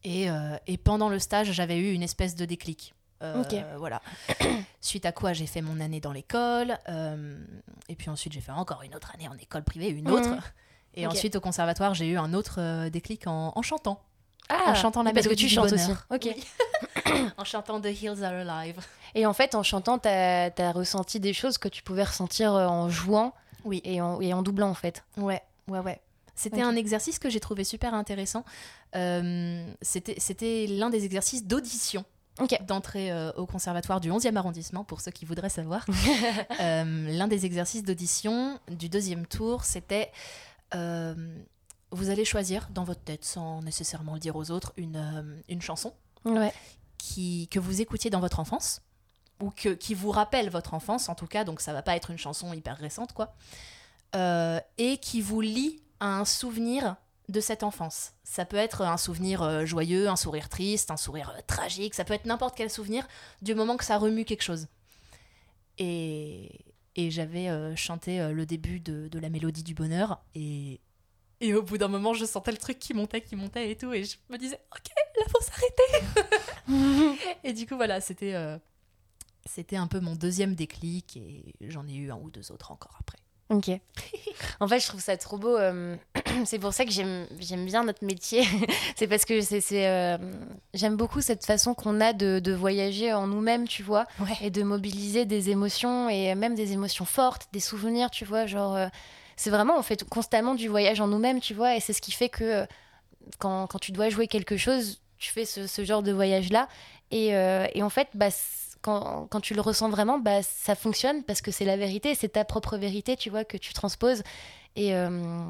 Et, 0.02 0.28
et 0.66 0.78
pendant 0.78 1.10
le 1.10 1.18
stage, 1.18 1.52
j'avais 1.52 1.78
eu 1.78 1.92
une 1.92 2.02
espèce 2.02 2.36
de 2.36 2.46
déclic. 2.46 2.94
Euh, 3.22 3.40
Ok. 3.42 3.54
Voilà. 3.78 4.00
Suite 4.80 5.06
à 5.06 5.12
quoi 5.12 5.32
j'ai 5.32 5.46
fait 5.46 5.60
mon 5.62 5.80
année 5.80 6.00
dans 6.00 6.12
l'école. 6.12 6.78
euh, 6.88 7.38
et 7.88 7.94
puis 7.94 8.10
ensuite, 8.10 8.32
j'ai 8.32 8.40
fait 8.40 8.52
encore 8.52 8.82
une 8.82 8.94
autre 8.94 9.12
année 9.14 9.28
en 9.28 9.34
école 9.36 9.62
privée, 9.64 9.88
une 9.88 10.08
Mhm. 10.08 10.12
autre. 10.14 10.52
Et 10.94 11.06
ensuite, 11.06 11.36
au 11.36 11.40
conservatoire, 11.40 11.94
j'ai 11.94 12.06
eu 12.08 12.18
un 12.18 12.34
autre 12.34 12.56
euh, 12.60 12.90
déclic 12.90 13.26
en, 13.26 13.52
en 13.54 13.62
chantant. 13.62 14.00
Ah, 14.48 14.64
en 14.70 14.74
chantant 14.74 15.02
la 15.02 15.12
parce 15.12 15.26
que 15.28 15.34
tu 15.34 15.44
du 15.46 15.48
chantes 15.48 15.70
bonheur. 15.70 16.04
aussi. 16.10 16.28
Ok. 16.28 16.36
En 17.36 17.44
chantant 17.44 17.80
The 17.80 17.86
Hills 18.02 18.22
Are 18.24 18.32
Alive. 18.48 18.76
Et 19.14 19.26
en 19.26 19.32
fait, 19.34 19.54
en 19.54 19.62
chantant, 19.62 19.98
tu 19.98 20.08
as, 20.08 20.72
ressenti 20.72 21.20
des 21.20 21.32
choses 21.34 21.58
que 21.58 21.68
tu 21.68 21.82
pouvais 21.82 22.04
ressentir 22.04 22.52
en 22.52 22.88
jouant 22.88 23.34
Oui. 23.64 23.80
et 23.84 24.00
en, 24.00 24.20
et 24.20 24.32
en 24.32 24.42
doublant, 24.42 24.68
en 24.70 24.74
fait. 24.74 25.04
Ouais, 25.18 25.42
ouais, 25.68 25.78
ouais. 25.80 26.00
C'était 26.34 26.62
un 26.62 26.74
exercice 26.74 27.18
que 27.18 27.28
j'ai 27.28 27.40
trouvé 27.40 27.64
super 27.64 27.92
intéressant. 27.94 28.44
Euh, 28.96 29.64
c'était 29.82 30.66
l'un 30.68 30.88
des 30.90 31.04
exercices 31.04 31.44
d'audition 31.44 32.04
Ok. 32.40 32.58
d'entrée 32.66 33.12
euh, 33.12 33.30
au 33.32 33.46
conservatoire 33.46 34.00
du 34.00 34.10
11e 34.10 34.36
arrondissement, 34.36 34.84
pour 34.84 35.00
ceux 35.00 35.10
qui 35.10 35.24
voudraient 35.24 35.48
savoir. 35.50 35.84
Euh, 36.60 37.08
l'un 37.16 37.28
des 37.28 37.44
exercices 37.46 37.82
d'audition 37.82 38.58
du 38.68 38.88
deuxième 38.88 39.26
tour, 39.26 39.64
c'était... 39.64 40.10
euh, 40.74 41.14
vous 41.90 42.08
allez 42.08 42.24
choisir 42.24 42.68
dans 42.70 42.84
votre 42.84 43.02
tête, 43.02 43.24
sans 43.24 43.60
nécessairement 43.62 44.14
le 44.14 44.20
dire 44.20 44.34
aux 44.36 44.50
autres, 44.50 44.72
une, 44.76 44.96
euh, 44.96 45.40
une 45.48 45.60
chanson 45.60 45.92
Ouais. 46.24 46.52
qui, 46.98 47.48
que 47.48 47.58
vous 47.58 47.80
écoutiez 47.82 48.08
dans 48.10 48.20
votre 48.20 48.40
enfance, 48.40 48.80
ou 49.40 49.50
que, 49.50 49.70
qui 49.70 49.92
vous 49.94 50.10
rappelle 50.10 50.48
votre 50.48 50.72
enfance 50.72 51.08
en 51.10 51.14
tout 51.14 51.26
cas, 51.26 51.44
donc 51.44 51.60
ça 51.60 51.72
va 51.74 51.82
pas 51.82 51.96
être 51.96 52.10
une 52.10 52.18
chanson 52.18 52.52
hyper 52.54 52.78
récente, 52.78 53.12
quoi, 53.12 53.34
et 54.78 54.98
qui 54.98 55.20
vous 55.20 55.40
lie 55.40 55.82
à 56.00 56.06
un 56.18 56.24
souvenir 56.24 56.96
de 57.28 57.40
cette 57.40 57.62
enfance. 57.62 58.12
Ça 58.24 58.44
peut 58.44 58.56
être 58.56 58.82
un 58.82 58.96
souvenir 58.96 59.42
euh, 59.42 59.64
joyeux, 59.64 60.08
un 60.08 60.16
sourire 60.16 60.48
triste, 60.48 60.90
un 60.90 60.96
sourire 60.96 61.32
euh, 61.36 61.40
tragique, 61.46 61.94
ça 61.94 62.04
peut 62.04 62.14
être 62.14 62.26
n'importe 62.26 62.56
quel 62.56 62.70
souvenir 62.70 63.06
du 63.42 63.54
moment 63.54 63.76
que 63.76 63.84
ça 63.84 63.98
remue 63.98 64.24
quelque 64.24 64.42
chose. 64.42 64.66
Et, 65.78 66.64
et 66.96 67.10
j'avais 67.10 67.48
euh, 67.48 67.74
chanté 67.76 68.20
euh, 68.20 68.32
le 68.32 68.46
début 68.46 68.80
de, 68.80 69.08
de 69.08 69.18
la 69.18 69.30
mélodie 69.30 69.62
du 69.62 69.74
bonheur, 69.74 70.22
et, 70.34 70.80
et 71.40 71.54
au 71.54 71.62
bout 71.62 71.78
d'un 71.78 71.88
moment, 71.88 72.12
je 72.12 72.24
sentais 72.24 72.52
le 72.52 72.58
truc 72.58 72.78
qui 72.78 72.94
montait, 72.94 73.22
qui 73.22 73.36
montait 73.36 73.70
et 73.70 73.76
tout, 73.76 73.92
et 73.92 74.04
je 74.04 74.16
me 74.28 74.36
disais, 74.36 74.58
ok, 74.74 74.90
là 75.16 75.24
faut 75.30 75.40
s'arrêter. 75.40 77.18
Et 77.44 77.52
du 77.52 77.66
coup, 77.66 77.76
voilà, 77.76 78.00
c'était 78.00 78.34
euh, 78.34 78.58
c'était 79.46 79.76
un 79.76 79.86
peu 79.86 80.00
mon 80.00 80.14
deuxième 80.14 80.54
déclic 80.54 81.16
et 81.16 81.56
j'en 81.62 81.86
ai 81.88 81.94
eu 81.94 82.10
un 82.12 82.16
ou 82.16 82.30
deux 82.30 82.52
autres 82.52 82.70
encore 82.70 82.96
après. 83.00 83.18
Ok. 83.52 83.70
En 84.60 84.66
fait, 84.66 84.80
je 84.80 84.86
trouve 84.88 85.00
ça 85.00 85.16
trop 85.16 85.38
beau. 85.38 85.56
euh, 85.56 85.94
c'est 86.46 86.58
pour 86.58 86.72
ça 86.72 86.84
que 86.84 86.90
j'aime 86.90 87.26
bien 87.64 87.84
notre 87.84 88.04
métier. 88.04 88.42
c'est 88.96 89.06
parce 89.06 89.24
que 89.24 89.40
c'est 89.40 89.62
euh, 89.86 90.16
j'aime 90.74 90.96
beaucoup 90.96 91.20
cette 91.20 91.44
façon 91.44 91.74
qu'on 91.74 92.00
a 92.00 92.12
de, 92.12 92.40
de 92.40 92.52
voyager 92.52 93.12
en 93.12 93.26
nous-mêmes, 93.28 93.68
tu 93.68 93.82
vois, 93.84 94.06
Ouais. 94.20 94.36
et 94.40 94.50
de 94.50 94.62
mobiliser 94.64 95.26
des 95.26 95.50
émotions 95.50 96.08
et 96.08 96.34
même 96.34 96.54
des 96.56 96.72
émotions 96.72 97.04
fortes, 97.04 97.48
des 97.52 97.60
souvenirs, 97.60 98.10
tu 98.10 98.24
vois. 98.24 98.46
Genre, 98.46 98.74
euh, 98.74 98.88
c'est 99.36 99.50
vraiment, 99.50 99.78
on 99.78 99.82
fait 99.82 100.02
constamment 100.08 100.54
du 100.54 100.68
voyage 100.68 101.00
en 101.00 101.06
nous-mêmes, 101.06 101.40
tu 101.40 101.54
vois, 101.54 101.76
et 101.76 101.80
c'est 101.80 101.92
ce 101.92 102.00
qui 102.02 102.12
fait 102.12 102.28
que 102.28 102.42
euh, 102.44 102.66
quand, 103.38 103.66
quand 103.68 103.78
tu 103.78 103.92
dois 103.92 104.08
jouer 104.08 104.26
quelque 104.28 104.56
chose, 104.56 105.00
tu 105.18 105.30
fais 105.30 105.44
ce, 105.44 105.66
ce 105.68 105.84
genre 105.84 106.02
de 106.02 106.10
voyage-là. 106.12 106.68
Et, 107.12 107.36
euh, 107.36 107.66
et 107.74 107.82
en 107.82 107.90
fait, 107.90 108.08
bah, 108.14 108.28
quand, 108.82 109.26
quand 109.30 109.40
tu 109.40 109.54
le 109.54 109.60
ressens 109.60 109.88
vraiment, 109.88 110.18
bah, 110.18 110.42
ça 110.42 110.74
fonctionne 110.74 111.22
parce 111.24 111.40
que 111.40 111.50
c'est 111.50 111.64
la 111.64 111.76
vérité, 111.76 112.14
c'est 112.14 112.30
ta 112.30 112.44
propre 112.44 112.76
vérité, 112.76 113.16
tu 113.16 113.30
vois, 113.30 113.44
que 113.44 113.56
tu 113.56 113.72
transposes. 113.72 114.22
Et, 114.76 114.94
euh, 114.94 115.44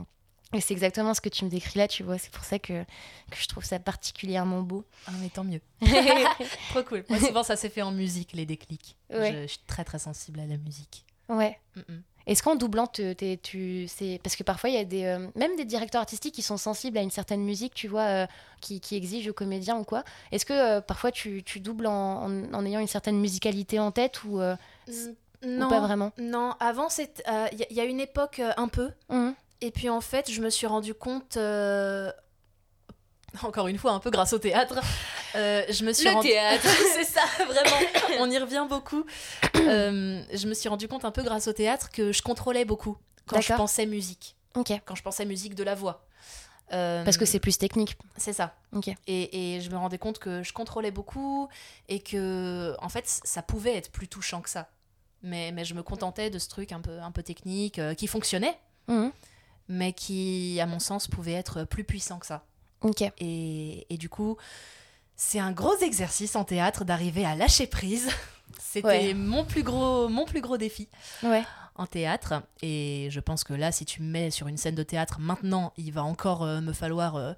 et 0.53 0.61
c'est 0.61 0.75
exactement 0.75 1.15
ce 1.15 1.21
que 1.21 1.29
tu 1.31 1.45
me 1.45 1.51
décris 1.51 1.79
là, 1.79 1.89
tu 1.89 2.03
vois. 2.03 2.19
C'est 2.19 2.31
pour 2.31 2.45
ça 2.45 2.59
que, 2.59 2.83
que 3.31 3.37
je 3.39 3.47
trouve 3.49 3.65
ça 3.65 3.79
particulièrement 3.79 4.61
beau. 4.63 4.85
Ah, 5.07 5.13
mais 5.21 5.31
tant 5.31 5.45
mieux. 5.45 5.61
Trop 6.71 6.83
cool. 6.83 7.05
Moi, 7.09 7.19
souvent, 7.21 7.43
ça 7.43 7.57
s'est 7.57 7.71
fait 7.71 7.83
en 7.83 7.93
musique, 7.93 8.33
les 8.35 8.47
déclics. 8.47 8.97
Ouais. 9.11 9.33
Je, 9.33 9.43
je 9.43 9.47
suis 9.47 9.61
très, 9.67 9.85
très 9.85 9.99
sensible 9.99 10.41
à 10.41 10.47
la 10.47 10.57
musique. 10.59 11.05
ouais. 11.29 11.59
Mm-mm. 11.77 12.03
Est-ce 12.27 12.43
qu'en 12.43 12.55
doublant, 12.57 12.87
te- 12.87 13.35
tu, 13.37 13.87
c'est 13.89 14.21
parce 14.23 14.37
que 14.37 14.43
parfois 14.43 14.71
il 14.71 14.75
y 14.75 14.79
a 14.79 14.85
des, 14.85 15.05
euh, 15.05 15.27
même 15.35 15.57
des 15.57 15.65
directeurs 15.65 16.01
artistiques 16.01 16.35
qui 16.35 16.43
sont 16.43 16.57
sensibles 16.57 16.97
à 16.99 17.03
une 17.03 17.11
certaine 17.11 17.43
musique, 17.43 17.75
tu 17.75 17.89
vois, 17.89 18.03
euh, 18.03 18.27
qui, 18.61 18.81
qui 18.81 18.97
exigent 18.97 19.29
aux 19.29 19.35
comédiens 19.35 19.77
ou 19.79 19.85
quoi. 19.85 20.05
Est-ce 20.31 20.45
que 20.47 20.53
euh, 20.53 20.81
parfois 20.81 21.11
tu, 21.11 21.43
tu 21.43 21.61
doubles 21.61 21.87
en, 21.87 22.25
en- 22.27 22.55
en 22.55 22.65
ayant 22.67 22.81
une 22.81 22.87
certaine 22.87 23.19
musicalité 23.19 23.79
en 23.79 23.91
tête 23.91 24.25
ou, 24.25 24.41
Non, 25.45 25.67
ou 25.67 25.69
pas 25.69 25.81
vraiment? 25.81 26.13
Non. 26.19 26.55
Avant, 26.61 26.89
c'est- 26.89 27.23
il 27.53 27.59
y, 27.59 27.63
a- 27.63 27.67
il 27.71 27.77
y 27.77 27.81
a 27.81 27.85
une 27.85 28.01
époque 28.01 28.41
un 28.57 28.69
peu. 28.69 28.91
Mhm. 29.09 29.35
Et 29.61 29.71
puis 29.71 29.89
en 29.89 30.01
fait, 30.01 30.31
je 30.31 30.41
me 30.41 30.51
suis 30.51 30.67
rendu 30.67 30.93
compte, 30.95 31.37
encore 33.43 33.69
une 33.69 33.79
fois, 33.79 33.93
un 33.93 33.99
peu 33.99 34.11
grâce 34.11 34.33
au 34.33 34.39
théâtre, 34.39 34.79
euh, 35.35 35.63
je 35.71 35.85
me 35.85 35.93
suis 35.93 36.07
Le 36.09 36.13
rendu... 36.15 36.29
théâtre. 36.29 36.67
c'est 36.95 37.05
ça, 37.05 37.23
vraiment, 37.45 37.77
on 38.21 38.31
y 38.31 38.39
revient 38.39 38.67
beaucoup. 38.69 39.05
Euh, 39.57 40.23
je 40.33 40.47
me 40.47 40.55
suis 40.55 40.69
rendu 40.69 40.89
compte 40.89 41.05
un 41.05 41.11
peu 41.11 41.23
grâce 41.23 41.49
au 41.49 41.53
théâtre 41.53 41.91
que 41.91 42.13
je 42.13 42.23
contrôlais 42.23 42.65
beaucoup 42.65 42.97
quand 43.27 43.41
je 43.41 43.53
pensais 43.55 43.87
musique, 43.87 44.37
Ok. 44.55 44.73
quand 44.85 44.95
je 44.95 45.03
pensais 45.03 45.25
musique 45.25 45.55
de 45.55 45.63
la 45.65 45.75
voix. 45.75 46.05
Euh, 46.73 47.05
Parce 47.05 47.19
que 47.19 47.27
c'est 47.27 47.39
plus 47.41 47.59
technique. 47.59 47.99
c'est 48.17 48.33
ça. 48.33 48.55
Ok. 48.73 48.89
Et, 49.07 49.57
et 49.57 49.61
je 49.61 49.71
me 49.71 49.77
rendais 49.77 49.99
compte 49.99 50.19
que 50.19 50.43
je 50.43 50.53
contrôlais 50.55 50.91
beaucoup 50.91 51.49
et 51.89 52.01
que, 52.01 52.75
en 52.81 52.89
fait, 52.89 53.05
ça 53.07 53.43
pouvait 53.43 53.77
être 53.77 53.91
plus 53.93 54.09
touchant 54.09 54.41
que 54.41 54.49
ça. 54.49 54.71
Mais, 55.23 55.53
mais 55.53 55.65
je 55.67 55.75
me 55.75 55.83
contentais 55.83 56.31
de 56.31 56.39
ce 56.39 56.49
truc 56.49 56.73
un 56.73 56.81
peu, 56.81 56.99
un 57.01 57.11
peu 57.13 57.23
technique 57.23 57.79
qui 57.97 58.07
fonctionnait, 58.07 58.59
Mhm. 58.89 59.13
mais 59.69 59.93
qui, 59.93 60.59
à 60.61 60.67
mon 60.67 60.79
sens, 60.79 61.09
pouvait 61.09 61.35
être 61.35 61.65
plus 61.65 61.85
puissant 61.85 62.19
que 62.19 62.27
ça. 62.27 62.43
Ok. 62.83 63.03
Et, 63.19 63.87
et 63.91 63.97
du 63.97 64.09
coup, 64.09 64.37
c'est 65.17 65.39
un 65.39 65.53
gros 65.53 65.77
exercice 65.79 66.37
en 66.37 66.45
théâtre 66.45 66.85
d'arriver 66.85 67.25
à 67.25 67.35
lâcher 67.37 67.67
prise. 67.67 68.09
C'était 68.61 68.87
Ouais. 68.87 69.15
mon, 69.15 69.45
plus 69.45 69.63
gros, 69.63 70.09
mon 70.09 70.25
plus 70.25 70.41
gros 70.41 70.57
défi 70.59 70.89
Ouais. 71.23 71.43
en 71.77 71.87
théâtre. 71.87 72.43
Et 72.63 73.09
je 73.11 73.21
pense 73.21 73.45
que 73.45 73.55
là, 73.55 73.73
si 73.73 73.85
tu 73.85 74.03
me 74.03 74.11
mets 74.11 74.31
sur 74.31 74.47
une 74.49 74.57
scène 74.59 74.75
de 74.75 74.83
théâtre 74.83 75.19
maintenant, 75.21 75.73
il 75.77 75.93
va 75.93 76.03
encore 76.05 76.43
euh, 76.43 76.61
me 76.61 76.73
falloir 76.73 77.17
euh, 77.17 77.33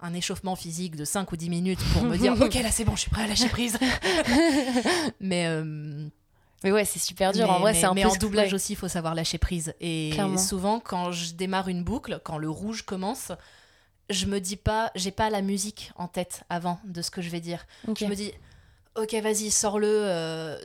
un 0.00 0.14
échauffement 0.14 0.54
physique 0.56 0.96
de 0.96 1.04
5 1.04 1.30
ou 1.32 1.36
10 1.36 1.50
minutes 1.50 1.80
pour 1.92 2.02
me 2.04 2.16
dire 2.16 2.32
Ok, 2.40 2.54
là 2.54 2.70
c'est 2.70 2.84
bon, 2.84 2.94
je 2.94 3.00
suis 3.02 3.10
prêt 3.10 3.24
à 3.24 3.26
lâcher 3.26 3.48
prise. 3.48 3.78
mais 5.20 5.46
euh, 5.46 6.06
Mais 6.64 6.72
ouais, 6.72 6.84
c'est 6.84 6.98
super 6.98 7.32
dur. 7.32 7.46
mais, 7.46 7.52
en 7.52 7.60
vrai, 7.60 7.74
c'est 7.74 7.84
un 7.86 7.94
mais 7.94 8.02
peu 8.02 8.08
en 8.08 8.14
doublage 8.16 8.52
aussi, 8.54 8.74
il 8.74 8.76
faut 8.76 8.88
savoir 8.88 9.14
lâcher 9.14 9.38
prise. 9.38 9.74
Et 9.80 10.10
Clairement. 10.12 10.38
souvent, 10.38 10.80
quand 10.80 11.10
je 11.12 11.34
démarre 11.34 11.68
une 11.68 11.82
boucle, 11.84 12.20
quand 12.24 12.38
le 12.38 12.50
rouge 12.50 12.82
commence, 12.82 13.32
je 14.10 14.26
me 14.26 14.40
dis 14.40 14.56
pas, 14.56 14.90
j'ai 14.94 15.10
pas 15.10 15.30
la 15.30 15.40
musique 15.40 15.92
en 15.96 16.08
tête 16.08 16.42
avant 16.50 16.78
de 16.84 17.00
ce 17.00 17.10
que 17.10 17.22
je 17.22 17.30
vais 17.30 17.40
dire. 17.40 17.66
Ok. 17.88 17.98
Je 18.00 18.06
me 18.06 18.14
dis, 18.14 18.32
ok, 18.96 19.14
vas-y, 19.22 19.50
sors-le 19.50 19.88
euh, 19.88 20.58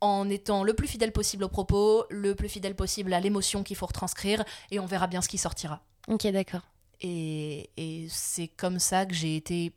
en 0.00 0.30
étant 0.30 0.64
le 0.64 0.72
plus 0.72 0.88
fidèle 0.88 1.12
possible 1.12 1.44
au 1.44 1.48
propos, 1.48 2.06
le 2.10 2.34
plus 2.34 2.48
fidèle 2.48 2.74
possible 2.74 3.12
à 3.12 3.20
l'émotion 3.20 3.62
qu'il 3.62 3.76
faut 3.76 3.86
retranscrire, 3.86 4.44
et 4.70 4.78
on 4.78 4.86
verra 4.86 5.06
bien 5.06 5.20
ce 5.20 5.28
qui 5.28 5.38
sortira. 5.38 5.82
Ok, 6.08 6.26
d'accord. 6.28 6.62
Et, 7.00 7.70
et 7.76 8.06
c'est 8.08 8.48
comme 8.48 8.78
ça 8.78 9.04
que 9.06 9.14
j'ai 9.14 9.36
été 9.36 9.72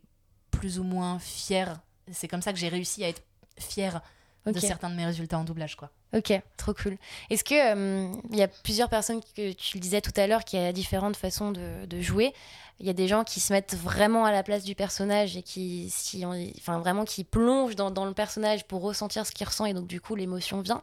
plus 0.50 0.78
ou 0.78 0.84
moins 0.84 1.18
fière. 1.18 1.80
C'est 2.12 2.28
comme 2.28 2.42
ça 2.42 2.52
que 2.52 2.58
j'ai 2.58 2.68
réussi 2.68 3.04
à 3.04 3.08
être 3.08 3.22
fière 3.58 4.00
de 4.46 4.60
certains 4.60 4.90
de 4.90 4.94
mes 4.94 5.04
résultats 5.04 5.38
en 5.38 5.44
doublage, 5.44 5.74
quoi. 5.74 5.90
Ok, 6.14 6.32
trop 6.56 6.72
cool. 6.72 6.96
Est-ce 7.30 7.42
que 7.42 7.54
euh, 7.54 8.12
il 8.30 8.36
y 8.36 8.42
a 8.42 8.48
plusieurs 8.48 8.88
personnes 8.88 9.20
que 9.34 9.52
tu 9.52 9.76
le 9.76 9.80
disais 9.80 10.00
tout 10.00 10.12
à 10.14 10.28
l'heure 10.28 10.44
qui 10.44 10.56
a 10.56 10.72
différentes 10.72 11.16
façons 11.16 11.50
de, 11.50 11.84
de 11.84 12.00
jouer. 12.00 12.32
Il 12.78 12.86
y 12.86 12.90
a 12.90 12.92
des 12.92 13.08
gens 13.08 13.24
qui 13.24 13.40
se 13.40 13.54
mettent 13.54 13.74
vraiment 13.74 14.26
à 14.26 14.32
la 14.32 14.42
place 14.42 14.62
du 14.62 14.74
personnage 14.74 15.34
et 15.36 15.42
qui, 15.42 15.88
si 15.88 16.26
on- 16.26 16.34
enfin 16.58 16.78
vraiment 16.78 17.06
qui 17.06 17.24
plongent 17.24 17.74
dans, 17.74 17.90
dans 17.90 18.04
le 18.04 18.12
personnage 18.12 18.64
pour 18.66 18.82
ressentir 18.82 19.24
ce 19.24 19.32
qu'il 19.32 19.46
ressent 19.46 19.64
et 19.64 19.72
donc 19.72 19.86
du 19.86 19.98
coup 19.98 20.14
l'émotion 20.14 20.60
vient. 20.60 20.82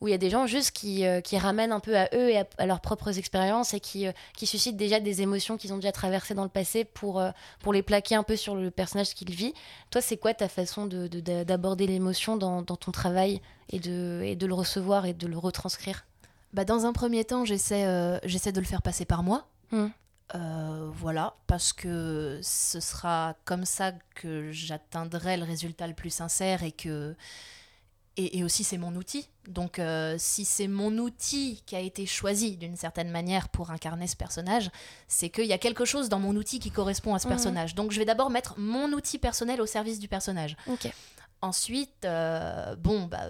Ou 0.00 0.08
il 0.08 0.12
y 0.12 0.14
a 0.14 0.18
des 0.18 0.30
gens 0.30 0.46
juste 0.46 0.70
qui, 0.70 1.04
euh, 1.04 1.20
qui 1.20 1.36
ramènent 1.36 1.72
un 1.72 1.80
peu 1.80 1.98
à 1.98 2.08
eux 2.14 2.30
et 2.30 2.38
à, 2.38 2.46
à 2.56 2.64
leurs 2.64 2.80
propres 2.80 3.18
expériences 3.18 3.74
et 3.74 3.80
qui, 3.80 4.06
euh, 4.06 4.12
qui 4.36 4.46
suscitent 4.46 4.78
déjà 4.78 5.00
des 5.00 5.20
émotions 5.20 5.58
qu'ils 5.58 5.74
ont 5.74 5.76
déjà 5.76 5.92
traversées 5.92 6.32
dans 6.32 6.44
le 6.44 6.48
passé 6.48 6.84
pour, 6.84 7.20
euh, 7.20 7.30
pour 7.60 7.74
les 7.74 7.82
plaquer 7.82 8.14
un 8.14 8.22
peu 8.22 8.36
sur 8.36 8.54
le 8.54 8.70
personnage 8.70 9.12
qu'il 9.14 9.30
vit. 9.30 9.52
Toi, 9.90 10.00
c'est 10.00 10.16
quoi 10.16 10.32
ta 10.32 10.48
façon 10.48 10.86
de- 10.86 11.08
de- 11.08 11.44
d'aborder 11.44 11.86
l'émotion 11.86 12.38
dans, 12.38 12.62
dans 12.62 12.76
ton 12.76 12.90
travail 12.90 13.42
et 13.70 13.80
de, 13.80 14.22
et 14.24 14.34
de 14.34 14.46
le 14.46 14.54
recevoir 14.54 15.04
et 15.04 15.12
de 15.12 15.26
le 15.26 15.36
retranscrire? 15.36 16.06
Bah, 16.54 16.64
Dans 16.64 16.86
un 16.86 16.94
premier 16.94 17.24
temps, 17.24 17.44
j'essaie 17.44 17.84
de 17.84 18.60
le 18.60 18.66
faire 18.66 18.80
passer 18.80 19.04
par 19.04 19.22
moi. 19.22 19.46
Mm. 19.72 19.88
Euh, 20.34 20.88
voilà, 20.94 21.34
parce 21.46 21.72
que 21.72 22.40
ce 22.42 22.80
sera 22.80 23.34
comme 23.44 23.64
ça 23.66 23.92
que 24.14 24.50
j'atteindrai 24.52 25.36
le 25.36 25.44
résultat 25.44 25.86
le 25.86 25.94
plus 25.94 26.10
sincère 26.10 26.62
et 26.62 26.72
que. 26.72 27.14
Et, 28.16 28.38
et 28.38 28.44
aussi, 28.44 28.62
c'est 28.62 28.78
mon 28.78 28.94
outil. 28.94 29.28
Donc, 29.48 29.80
euh, 29.80 30.14
si 30.18 30.44
c'est 30.44 30.68
mon 30.68 30.98
outil 30.98 31.62
qui 31.66 31.74
a 31.74 31.80
été 31.80 32.06
choisi 32.06 32.56
d'une 32.56 32.76
certaine 32.76 33.10
manière 33.10 33.48
pour 33.48 33.72
incarner 33.72 34.06
ce 34.06 34.14
personnage, 34.14 34.70
c'est 35.08 35.30
qu'il 35.30 35.46
y 35.46 35.52
a 35.52 35.58
quelque 35.58 35.84
chose 35.84 36.08
dans 36.08 36.20
mon 36.20 36.36
outil 36.36 36.60
qui 36.60 36.70
correspond 36.70 37.14
à 37.14 37.18
ce 37.18 37.26
Mhm. 37.26 37.32
personnage. 37.32 37.74
Donc, 37.74 37.90
je 37.90 37.98
vais 37.98 38.04
d'abord 38.04 38.30
mettre 38.30 38.54
mon 38.56 38.92
outil 38.92 39.18
personnel 39.18 39.60
au 39.60 39.66
service 39.66 39.98
du 39.98 40.06
personnage. 40.06 40.56
Ok. 40.68 40.88
Ensuite, 41.42 42.04
euh, 42.04 42.76
bon, 42.76 43.06
bah. 43.06 43.26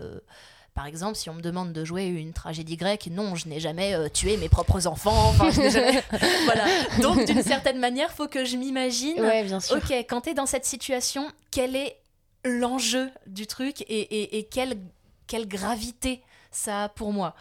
Par 0.74 0.86
exemple, 0.86 1.14
si 1.16 1.30
on 1.30 1.34
me 1.34 1.40
demande 1.40 1.72
de 1.72 1.84
jouer 1.84 2.06
une 2.06 2.32
tragédie 2.32 2.76
grecque, 2.76 3.08
non, 3.10 3.34
je 3.36 3.48
n'ai 3.48 3.60
jamais 3.60 3.94
euh, 3.94 4.08
tué 4.08 4.36
mes 4.36 4.48
propres 4.48 4.86
enfants. 4.86 5.28
Enfin, 5.28 5.50
je 5.50 5.60
n'ai 5.60 5.70
jamais- 5.70 6.02
voilà. 6.44 6.64
Donc, 7.00 7.24
d'une 7.26 7.42
certaine 7.42 7.78
manière, 7.78 8.10
faut 8.12 8.26
que 8.28 8.44
je 8.44 8.56
m'imagine. 8.56 9.20
Ouais, 9.20 9.44
bien 9.44 9.60
sûr. 9.60 9.76
Ok, 9.76 9.90
quand 10.08 10.22
tu 10.22 10.30
es 10.30 10.34
dans 10.34 10.46
cette 10.46 10.64
situation, 10.64 11.30
quel 11.52 11.76
est 11.76 11.96
l'enjeu 12.44 13.08
du 13.26 13.46
truc 13.46 13.82
et, 13.82 13.84
et- 14.00 14.38
et 14.38 14.44
quelle, 14.44 14.76
quelle 15.26 15.46
gravité 15.48 16.22
ça 16.50 16.84
a 16.84 16.88
pour 16.88 17.12
moi? 17.12 17.34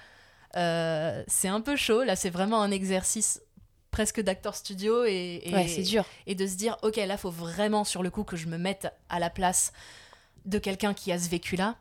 Euh, 0.56 1.24
C'est 1.28 1.48
un 1.48 1.62
peu 1.62 1.76
chaud. 1.76 2.04
Là, 2.04 2.16
c'est 2.16 2.30
vraiment 2.30 2.62
un 2.62 2.70
exercice 2.72 3.42
presque 3.90 4.22
d'acteur 4.22 4.56
studio 4.56 5.06
et, 5.06 5.42
et- 5.44 5.54
Ouais, 5.54 5.68
c'est 5.68 5.82
dur. 5.84 6.06
et 6.28 6.36
de 6.36 6.48
se 6.48 6.56
dire 6.56 6.78
ok 6.82 6.96
là 6.96 7.16
faut 7.16 7.30
vraiment 7.30 7.84
sur 7.84 8.02
le 8.02 8.10
coup 8.10 8.24
que 8.24 8.36
je 8.36 8.48
me 8.48 8.58
mette 8.58 8.88
à 9.10 9.20
la 9.20 9.30
place 9.30 9.72
de 10.46 10.58
quelqu'un 10.58 10.96
qui 10.96 11.12
a 11.12 11.20
ce 11.20 11.30
vécu 11.30 11.56
là 11.56 11.76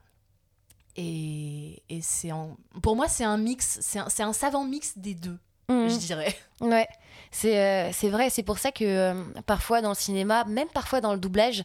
et, 0.97 1.83
et 1.89 2.01
c'est 2.03 2.33
en... 2.33 2.57
pour 2.83 2.97
moi 2.97 3.09
c'est 3.09 3.25
un 3.25 3.37
mix 3.39 3.79
c'est 3.81 3.99
un, 3.99 4.09
c'est 4.09 4.23
un 4.23 4.33
savant 4.33 4.65
mix 4.65 4.97
des 4.99 5.15
deux 5.15 5.39
Mhm. 5.69 5.89
je 5.89 5.97
dirais 5.97 6.35
Ouais, 6.61 6.89
c'est 7.31 7.59
euh, 7.59 7.91
vrai, 8.11 8.31
c'est 8.31 8.43
pour 8.43 8.59
ça 8.59 8.73
que 8.73 8.85
euh, 8.85 9.15
parfois 9.47 9.81
dans 9.81 9.91
le 9.91 9.95
cinéma, 9.95 10.45
même 10.45 10.69
parfois 10.69 11.01
dans 11.01 11.13
le 11.13 11.19
doublage 11.21 11.63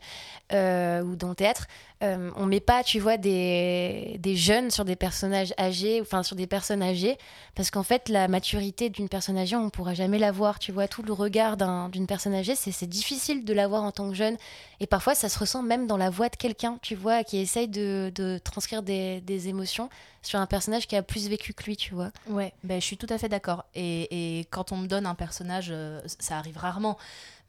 euh, 0.54 1.02
ou 1.02 1.16
dans 1.16 1.30
le 1.30 1.36
théâtre, 1.36 1.68
euh, 2.04 2.30
on 2.36 2.46
met 2.46 2.60
pas, 2.60 2.84
tu 2.84 3.00
vois, 3.00 3.18
des, 3.18 4.18
des 4.20 4.36
jeunes 4.36 4.70
sur 4.70 4.86
des 4.86 4.96
personnages 4.96 5.54
âgés, 5.60 6.00
enfin 6.02 6.22
sur 6.24 6.36
des 6.36 6.46
personnes 6.48 6.84
âgées, 6.84 7.18
parce 7.56 7.72
qu'en 7.72 7.82
fait, 7.84 8.08
la 8.10 8.28
maturité 8.28 8.90
d'une 8.90 9.10
personne 9.10 9.38
âgée, 9.38 9.56
on 9.56 9.70
pourra 9.72 9.94
jamais 9.96 10.20
la 10.20 10.32
voir, 10.32 10.60
tu 10.60 10.72
vois, 10.72 10.88
tout 10.88 11.02
le 11.02 11.12
regard 11.14 11.58
d'un- 11.58 11.90
d'une 11.90 12.06
personne 12.06 12.36
âgée, 12.36 12.56
c'est 12.56 12.72
c'est 12.72 12.86
difficile 12.88 13.46
de 13.46 13.54
l'avoir 13.54 13.84
en 13.84 13.92
tant 13.92 14.10
que 14.10 14.16
jeune, 14.16 14.38
et 14.80 14.86
parfois 14.88 15.16
ça 15.16 15.28
se 15.28 15.40
ressent 15.40 15.64
même 15.64 15.88
dans 15.88 15.98
la 15.98 16.10
voix 16.12 16.30
de 16.30 16.36
quelqu'un, 16.36 16.78
tu 16.84 16.94
vois, 16.96 17.24
qui 17.24 17.38
essaye 17.40 17.68
de, 17.68 18.12
de 18.14 18.38
transcrire 18.44 18.84
des, 18.84 19.20
des 19.22 19.48
émotions 19.48 19.90
sur 20.22 20.40
un 20.40 20.46
personnage 20.46 20.88
qui 20.88 20.96
a 20.96 21.02
plus 21.02 21.30
vécu 21.30 21.54
que 21.54 21.64
lui, 21.64 21.78
tu 21.78 21.94
vois. 21.96 22.12
Ouais, 22.28 22.54
ben, 22.64 22.80
je 22.82 22.86
suis 22.86 22.98
tout 22.98 23.08
à 23.10 23.18
fait 23.18 23.30
d'accord. 23.30 23.64
Et, 23.76 24.40
et 24.40 24.46
quand 24.52 24.72
on 24.74 24.78
me 24.78 24.86
donne 24.88 25.06
un 25.06 25.16
personnage, 25.16 25.37
euh, 25.72 26.02
ça 26.20 26.38
arrive 26.38 26.58
rarement, 26.58 26.98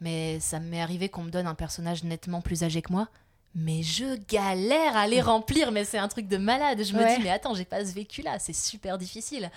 mais 0.01 0.41
ça 0.41 0.61
m'est 0.61 0.81
arrivé 0.81 1.09
qu'on 1.09 1.23
me 1.23 1.31
donne 1.31 1.47
un 1.47 1.55
personnage 1.55 2.05
nettement 2.05 2.41
plus 2.41 2.63
âgé 2.65 2.83
que 2.83 2.93
moi. 2.93 3.09
Mais 3.55 3.83
je 3.83 4.17
galère 4.29 4.97
à 4.97 5.07
les 5.07 5.21
remplir, 5.23 5.73
mais 5.73 5.85
c'est 5.85 5.99
un 5.99 6.09
truc 6.09 6.29
de 6.29 6.37
malade. 6.37 6.83
Je 6.85 6.93
me 6.95 7.01
Ouais. 7.03 7.17
dis, 7.17 7.23
mais 7.23 7.31
attends, 7.31 7.55
j'ai 7.55 7.65
pas 7.65 7.85
ce 7.85 7.93
vécu-là, 7.93 8.39
c'est 8.39 8.53
super 8.53 8.99
difficile. 8.99 9.51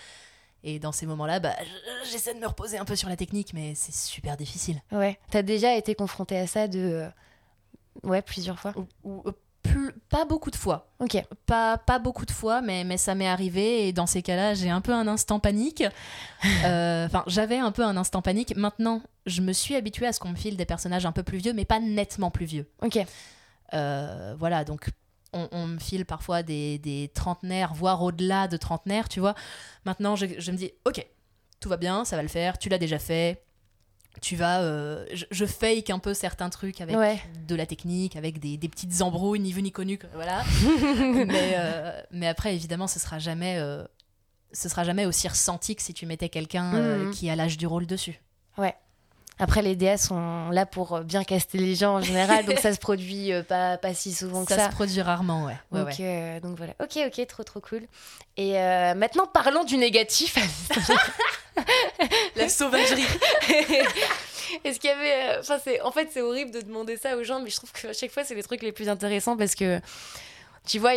Et 0.63 0.79
dans 0.79 0.91
ces 0.91 1.05
moments-là, 1.07 1.39
bah, 1.39 1.55
je- 1.59 2.09
j'essaie 2.11 2.33
de 2.33 2.39
me 2.39 2.47
reposer 2.47 2.77
un 2.77 2.85
peu 2.85 2.95
sur 2.95 3.09
la 3.09 3.17
technique, 3.17 3.53
mais 3.53 3.73
c'est 3.75 3.93
super 3.93 4.37
difficile. 4.37 4.81
Ouais. 4.91 5.19
T'as 5.29 5.41
déjà 5.41 5.75
été 5.75 5.93
confronté 5.95 6.37
à 6.37 6.47
ça 6.47 6.67
de. 6.67 6.79
euh, 6.79 7.09
Ouais, 8.03 8.21
plusieurs 8.21 8.57
fois? 8.59 8.73
Ou, 8.77 8.87
ou, 9.03 9.23
pas 10.09 10.25
beaucoup 10.25 10.51
de 10.51 10.55
fois. 10.55 10.89
Ok. 10.99 11.17
Pas, 11.45 11.77
pas 11.77 11.99
beaucoup 11.99 12.25
de 12.25 12.31
fois, 12.31 12.61
mais, 12.61 12.83
mais 12.83 12.97
ça 12.97 13.15
m'est 13.15 13.27
arrivé. 13.27 13.87
Et 13.87 13.93
dans 13.93 14.05
ces 14.05 14.21
cas-là, 14.21 14.53
j'ai 14.53 14.69
un 14.69 14.81
peu 14.81 14.93
un 14.93 15.07
instant 15.07 15.39
panique. 15.39 15.83
Euh, 16.65 17.05
Enfin, 17.05 17.23
j'avais 17.27 17.57
un 17.57 17.71
peu 17.71 17.83
un 17.83 17.95
instant 17.97 18.21
panique. 18.21 18.55
Maintenant, 18.55 19.01
je 19.25 19.41
me 19.41 19.53
suis 19.53 19.75
habituée 19.75 20.07
à 20.07 20.13
ce 20.13 20.19
qu'on 20.19 20.29
me 20.29 20.35
file 20.35 20.57
des 20.57 20.65
personnages 20.65 21.05
un 21.05 21.11
peu 21.11 21.21
plus 21.23 21.37
vieux, 21.37 21.53
mais 21.53 21.65
pas 21.65 21.79
nettement 21.79 22.31
plus 22.31 22.45
vieux. 22.45 22.67
Ok. 22.81 22.97
Euh, 23.73 24.35
voilà, 24.37 24.63
donc 24.63 24.89
on, 25.33 25.47
on 25.51 25.67
me 25.67 25.79
file 25.79 26.05
parfois 26.05 26.41
des, 26.43 26.77
des 26.79 27.09
trentenaires, 27.13 27.73
voire 27.73 28.01
au-delà 28.01 28.47
de 28.47 28.57
trentenaires, 28.57 29.07
tu 29.07 29.19
vois. 29.19 29.35
Maintenant, 29.85 30.15
je, 30.15 30.25
je 30.37 30.51
me 30.51 30.57
dis, 30.57 30.71
ok, 30.85 31.05
tout 31.59 31.69
va 31.69 31.77
bien, 31.77 32.05
ça 32.05 32.15
va 32.15 32.21
le 32.23 32.27
faire, 32.27 32.57
tu 32.57 32.69
l'as 32.69 32.77
déjà 32.79 32.99
fait. 32.99 33.43
Tu 34.19 34.35
vas. 34.35 34.61
euh, 34.61 35.05
je, 35.13 35.25
je 35.31 35.45
fake 35.45 35.89
un 35.89 35.99
peu 35.99 36.13
certains 36.13 36.49
trucs 36.49 36.81
avec 36.81 36.95
Ouais. 36.97 37.19
de 37.47 37.55
la 37.55 37.65
technique, 37.65 38.15
avec 38.15 38.39
des, 38.39 38.57
des 38.57 38.67
petites 38.69 39.01
embrouilles, 39.01 39.39
ni 39.39 39.51
vu 39.53 39.61
ni 39.61 39.71
connu, 39.71 39.97
voilà. 40.13 40.43
mais, 41.25 41.53
euh, 41.57 42.01
mais 42.11 42.27
après, 42.27 42.53
évidemment, 42.53 42.87
ce 42.87 42.99
sera 42.99 43.19
jamais. 43.19 43.57
euh, 43.57 43.83
ce 44.53 44.67
sera 44.67 44.83
jamais 44.83 45.05
aussi 45.05 45.29
ressenti 45.29 45.77
que 45.77 45.81
si 45.81 45.93
tu 45.93 46.05
mettais 46.05 46.27
quelqu'un 46.27 46.73
Mhm. 47.05 47.11
qui 47.11 47.29
a 47.29 47.35
l'âge 47.37 47.57
du 47.57 47.65
rôle 47.67 47.85
dessus. 47.85 48.19
Après, 49.41 49.61
les 49.63 49.75
DA 49.75 49.97
sont 49.97 50.49
là 50.51 50.65
pour 50.65 50.93
euh, 50.93 51.01
bien 51.01 51.23
caster 51.23 51.57
les 51.57 51.73
gens 51.75 51.95
en 51.95 52.01
général, 52.01 52.45
donc 52.45 52.59
ça 52.59 52.71
se 52.73 52.77
produit 52.79 53.33
euh, 53.33 53.41
pas, 53.43 53.77
pas 53.77 53.93
si 53.93 54.13
souvent 54.13 54.45
que 54.45 54.53
Ça, 54.53 54.59
ça. 54.59 54.69
se 54.69 54.75
produit 54.75 55.01
rarement, 55.01 55.45
ouais. 55.45 55.57
Ouais, 55.71 55.79
donc, 55.79 55.87
ouais. 55.89 55.95
euh, 55.99 56.39
donc 56.39 56.57
voilà. 56.57 56.73
Ok, 56.81 56.97
ok, 57.07 57.27
trop 57.27 57.43
trop 57.43 57.59
cool. 57.59 57.81
Et 58.37 58.57
euh, 58.59 58.93
maintenant, 58.93 59.25
parlons 59.25 59.63
du 59.63 59.77
négatif. 59.77 60.37
La 62.35 62.49
sauvagerie. 62.49 63.03
Est-ce 64.63 64.79
qu'il 64.79 64.89
y 64.89 64.93
avait. 64.93 65.35
euh, 65.35 65.39
Enfin, 65.39 65.57
c'est 65.63 65.81
en 65.81 65.91
fait, 65.91 66.09
c'est 66.11 66.21
horrible 66.21 66.51
de 66.51 66.61
demander 66.61 66.97
ça 66.97 67.15
aux 67.17 67.23
gens, 67.23 67.39
mais 67.41 67.49
je 67.49 67.55
trouve 67.55 67.71
qu'à 67.71 67.93
chaque 67.93 68.11
fois, 68.11 68.23
c'est 68.23 68.35
les 68.35 68.43
trucs 68.43 68.61
les 68.61 68.71
plus 68.71 68.89
intéressants 68.89 69.37
parce 69.37 69.55
que. 69.55 69.79
Tu 70.67 70.77
vois, 70.77 70.91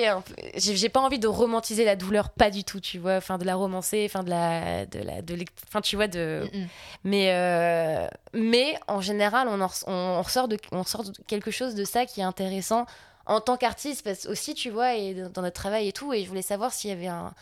j'ai 0.56 0.88
pas 0.90 1.00
envie 1.00 1.18
de 1.18 1.26
romantiser 1.26 1.86
la 1.86 1.96
douleur, 1.96 2.28
pas 2.28 2.50
du 2.50 2.64
tout, 2.64 2.80
tu 2.80 2.98
vois, 2.98 3.16
enfin 3.16 3.38
de 3.38 3.44
la 3.46 3.54
romancer, 3.54 4.04
enfin 4.06 4.22
de 4.22 4.28
la, 4.28 4.84
de 4.84 4.98
la, 4.98 5.22
de 5.22 5.42
enfin 5.66 5.80
tu 5.80 5.96
vois 5.96 6.06
de, 6.06 6.44
Mm, 6.52 6.58
mm. 6.58 6.68
Mais, 7.04 7.32
euh, 7.32 8.06
mais 8.32 8.78
en 8.88 9.00
général, 9.00 9.48
on, 9.48 9.60
en 9.60 9.70
on, 9.86 10.22
ressort 10.22 10.48
de, 10.48 10.58
on 10.72 10.84
sort 10.84 11.04
de 11.04 11.12
quelque 11.26 11.50
chose 11.50 11.74
de 11.74 11.84
ça 11.84 12.06
qui 12.06 12.20
est 12.20 12.24
intéressant 12.24 12.86
en 13.26 13.40
tant 13.40 13.56
qu'artiste, 13.56 14.02
parce 14.04 14.26
aussi, 14.26 14.54
tu 14.54 14.70
vois, 14.70 14.94
et 14.94 15.14
dans 15.14 15.42
notre 15.42 15.54
travail 15.60 15.88
et 15.88 15.92
tout. 15.92 16.12
Et 16.12 16.22
je 16.22 16.28
voulais 16.28 16.42
savoir 16.42 16.72
s'il 16.72 16.90
y 16.90 16.92
avait 16.92 17.06
un. 17.06 17.32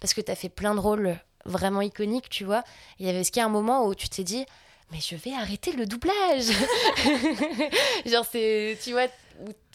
Parce 0.00 0.14
que 0.14 0.20
tu 0.20 0.30
as 0.30 0.34
fait 0.36 0.48
plein 0.48 0.74
de 0.74 0.80
rôles 0.80 1.16
vraiment 1.44 1.80
iconiques, 1.80 2.28
tu 2.28 2.44
vois. 2.44 2.62
Il 2.98 3.06
y 3.06 3.10
avait 3.10 3.24
ce 3.24 3.32
qu'il 3.32 3.40
y 3.40 3.42
a 3.42 3.46
un 3.46 3.50
moment 3.50 3.86
où 3.86 3.94
tu 3.94 4.08
t'es 4.08 4.24
dit, 4.24 4.46
mais 4.92 4.98
je 5.00 5.16
vais 5.16 5.34
arrêter 5.34 5.72
le 5.72 5.86
doublage? 5.86 6.44
Genre, 8.06 8.26
c'est. 8.30 8.78
Tu 8.82 8.92
vois. 8.92 9.06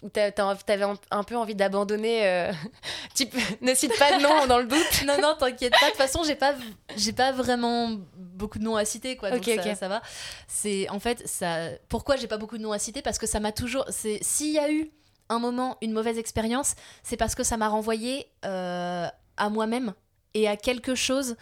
Où, 0.03 0.10
t'avais 0.10 0.84
un, 0.84 0.97
un 1.12 1.23
peu 1.23 1.36
envie 1.36 1.56
d'abandonner. 1.56 2.27
euh, 2.27 2.51
ne 3.62 3.73
cite 3.73 3.97
pas 3.97 4.17
de 4.17 4.21
nom 4.23 4.45
dans 4.47 4.60
le 4.60 4.65
doute. 4.65 5.03
non, 5.06 5.19
non, 5.21 5.36
t'inquiète 5.38 5.73
pas. 5.73 5.86
De 5.88 5.91
toute 5.91 5.97
façon, 5.97 6.23
j'ai 6.23 6.36
pas, 6.36 6.53
j'ai 6.95 7.13
pas 7.13 7.32
vraiment 7.32 7.91
beaucoup 8.15 8.60
de 8.60 8.63
noms 8.63 8.75
à 8.75 8.86
citer, 8.86 9.15
quoi. 9.17 9.32
Donc 9.32 9.39
Ok, 9.47 9.53
ça, 9.56 9.69
ok. 9.71 9.77
ça 9.77 9.88
va. 9.88 10.01
C'est 10.47 10.88
en 10.89 10.99
fait 10.99 11.27
ça. 11.27 11.69
Pourquoi 11.89 12.15
j'ai 12.15 12.27
pas 12.27 12.38
beaucoup 12.38 12.58
de 12.58 12.63
noms 12.63 12.71
à 12.71 12.80
citer? 12.80 13.01
Parce 13.01 13.17
que 13.17 13.27
ça 13.27 13.39
m'a 13.39 13.51
toujours. 13.51 13.86
C'est 13.89 14.19
s'il 14.21 14.51
y 14.53 14.60
a 14.60 14.71
eu 14.71 14.91
un 15.30 15.39
moment 15.39 15.77
une 15.82 15.91
mauvaise 15.91 16.17
expérience, 16.17 16.75
c'est 17.03 17.17
parce 17.17 17.36
que 17.36 17.43
ça 17.43 17.58
m'a 17.58 17.67
renvoyé 17.67 18.27
euh, 18.45 19.08
à 19.36 19.49
moi-même 19.49 19.93
et 20.34 20.47
à 20.47 20.56
quelque 20.56 20.95
chose 20.95 21.36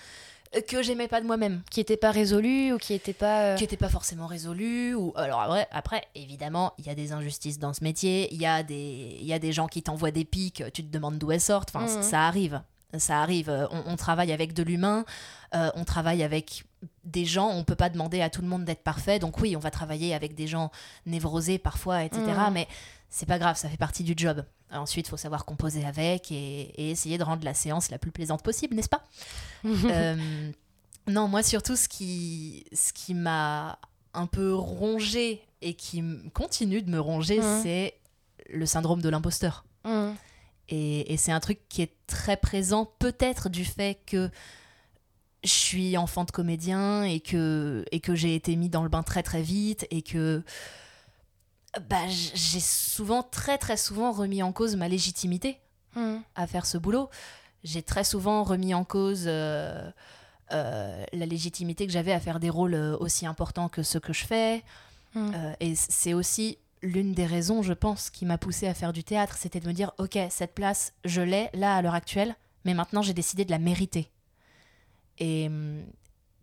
que 0.62 0.82
j'aimais 0.84 1.08
pas 1.08 1.22
de 1.22 1.26
moi-même. 1.26 1.62
Qui 1.72 1.80
était 1.80 1.98
pas 1.98 2.12
résolu 2.12 2.74
ou 2.74 2.78
qui 2.78 2.94
était 2.94 3.14
pas. 3.14 3.42
euh, 3.42 3.56
qui 3.56 3.64
n'était 3.64 3.78
pas 3.78 3.90
forcément 3.90 4.28
résolu 4.28 4.94
ou 4.96 5.14
alors 5.16 5.42
après, 5.42 5.68
après 5.72 6.04
évidemment 6.16 6.74
il 6.78 6.86
y 6.86 6.90
a 6.90 6.96
des 6.96 7.12
injustices 7.12 7.60
dans 7.60 7.74
ce 7.74 7.84
métier 7.84 8.28
il 8.34 8.42
y 8.42 8.46
a 8.46 8.64
des 8.64 9.18
il 9.20 9.26
y 9.26 9.34
a 9.34 9.40
des 9.40 9.52
gens 9.54 9.68
qui 9.68 9.82
t'envoient 9.84 10.12
des 10.12 10.26
pics 10.26 10.64
tu 10.74 10.84
te 10.84 10.92
demandes 10.92 11.18
d'où 11.18 11.32
elles 11.32 11.42
sortent 11.42 11.70
enfin 11.76 11.86
Mhm. 11.86 12.04
ça 12.04 12.28
arrive 12.28 12.62
ça 12.98 13.22
arrive 13.22 13.50
Euh, 13.50 13.68
on, 13.72 13.84
on 13.94 13.96
travaille 13.98 14.32
avec 14.32 14.54
de 14.54 14.64
l'humain 14.64 15.06
euh, 15.54 15.70
on 15.76 15.84
travaille 15.84 16.24
avec 16.24 16.64
des 17.04 17.26
gens 17.26 17.50
on 17.50 17.64
peut 17.64 17.76
pas 17.76 17.90
demander 17.90 18.22
à 18.22 18.30
tout 18.30 18.42
le 18.42 18.48
monde 18.48 18.64
d'être 18.66 18.84
parfait 18.84 19.20
donc 19.20 19.40
oui 19.42 19.56
on 19.56 19.60
va 19.60 19.72
travailler 19.72 20.14
avec 20.14 20.36
des 20.36 20.48
gens 20.48 20.72
névrosés 21.06 21.58
parfois 21.58 22.04
etc 22.04 22.22
Mhm. 22.28 22.54
mais 22.54 22.68
c'est 23.10 23.26
pas 23.26 23.40
grave 23.40 23.56
ça 23.58 23.70
fait 23.70 23.78
partie 23.78 24.04
du 24.04 24.14
job 24.18 24.44
ensuite 24.72 25.08
il 25.08 25.10
faut 25.10 25.18
savoir 25.18 25.46
composer 25.46 25.86
avec 25.86 26.32
et, 26.32 26.62
et 26.82 26.92
essayer 26.92 27.18
de 27.18 27.24
rendre 27.24 27.44
la 27.46 27.54
séance 27.54 27.90
la 27.92 27.98
plus 27.98 28.12
plaisante 28.12 28.44
possible 28.44 28.76
n'est-ce 28.76 28.90
pas 28.90 29.04
euh, 29.66 30.52
non, 31.08 31.28
moi 31.28 31.44
surtout 31.44 31.76
ce 31.76 31.88
qui, 31.88 32.66
ce 32.74 32.92
qui 32.92 33.14
m'a 33.14 33.78
un 34.16 34.26
peu 34.26 34.56
rongé 34.56 35.42
et 35.62 35.76
qui 35.76 36.04
continue 36.34 36.82
de 36.82 36.90
me 36.90 37.00
ronger, 37.00 37.40
Mhm. 37.40 37.60
c'est 37.62 37.94
le 38.52 38.66
syndrome 38.66 39.02
de 39.02 39.10
l'imposteur. 39.10 39.66
Mhm. 39.84 40.16
Et, 40.70 41.14
et 41.14 41.18
c'est 41.18 41.32
un 41.32 41.40
truc 41.40 41.60
qui 41.70 41.84
est 41.84 41.94
très 42.08 42.38
présent, 42.38 42.92
peut-être 42.98 43.50
du 43.50 43.66
fait 43.66 44.00
que 44.08 44.32
je 45.44 45.50
suis 45.52 45.96
enfant 45.96 46.24
de 46.24 46.32
comédien 46.32 47.04
et 47.04 47.20
que, 47.20 47.86
et 47.92 48.00
que 48.00 48.16
j'ai 48.16 48.34
été 48.34 48.56
mis 48.56 48.70
dans 48.70 48.82
le 48.82 48.90
bain 48.90 49.04
très 49.04 49.22
très 49.22 49.44
vite 49.44 49.86
et 49.92 50.02
que 50.02 50.42
bah, 51.90 52.08
j'ai 52.08 52.60
souvent, 52.60 53.24
très 53.24 53.58
très 53.58 53.78
souvent 53.78 54.12
remis 54.12 54.42
en 54.44 54.52
cause 54.52 54.76
ma 54.76 54.88
légitimité 54.88 55.60
Mhm. 55.96 56.22
à 56.36 56.46
faire 56.48 56.66
ce 56.66 56.78
boulot. 56.78 57.10
J'ai 57.64 57.82
très 57.82 58.04
souvent 58.04 58.44
remis 58.44 58.74
en 58.74 58.84
cause 58.84 59.24
euh, 59.28 59.90
euh, 60.52 61.06
la 61.14 61.26
légitimité 61.26 61.88
que 61.88 61.94
j'avais 61.94 62.12
à 62.12 62.20
faire 62.20 62.40
des 62.40 62.50
rôles 62.50 62.74
euh, 62.74 62.98
aussi 63.00 63.26
importants 63.26 63.70
que 63.70 63.82
ceux 63.82 64.00
que 64.00 64.14
je 64.14 64.26
fais. 64.26 64.64
Euh, 65.16 65.54
et 65.62 65.76
c'est 65.76 66.14
aussi 66.14 66.58
l'une 66.82 67.14
des 67.14 67.26
raisons, 67.26 67.62
je 67.64 67.72
pense, 67.72 68.10
qui 68.10 68.26
m'a 68.26 68.38
poussée 68.38 68.68
à 68.68 68.74
faire 68.74 68.92
du 68.92 69.04
théâtre, 69.06 69.38
c'était 69.40 69.62
de 69.62 69.68
me 69.68 69.74
dire, 69.74 69.92
ok, 69.98 70.20
cette 70.30 70.54
place, 70.54 70.92
je 71.06 71.22
l'ai 71.22 71.50
là 71.54 71.78
à 71.78 71.82
l'heure 71.82 71.96
actuelle, 71.96 72.36
mais 72.66 72.74
maintenant 72.74 73.02
j'ai 73.02 73.14
décidé 73.14 73.46
de 73.46 73.52
la 73.52 73.58
mériter. 73.58 74.12
Et, 75.18 75.50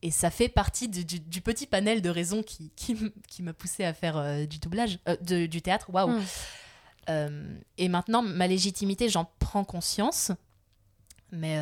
et 0.03 0.11
ça 0.11 0.31
fait 0.31 0.49
partie 0.49 0.89
du, 0.89 1.05
du, 1.05 1.41
petit 1.41 1.67
panel 1.67 2.03
de 2.03 2.11
raisons 2.11 2.43
qui, 2.43 2.71
qui, 2.75 2.97
qui 3.29 3.43
m'a 3.43 3.53
poussé 3.53 3.85
à 3.85 3.95
faire 3.95 4.17
euh, 4.17 4.47
du 4.47 4.59
doublage, 4.59 4.99
euh, 5.09 5.17
de, 5.21 5.47
du 5.47 5.63
théâtre. 5.63 5.91
Waouh! 5.91 6.11
Mm. 6.11 6.23
Euh, 7.09 7.59
et 7.79 7.89
maintenant, 7.89 8.21
ma 8.21 8.49
légitimité, 8.49 9.09
j'en 9.09 9.31
prends 9.39 9.65
conscience. 9.65 10.33
Mais 11.35 11.57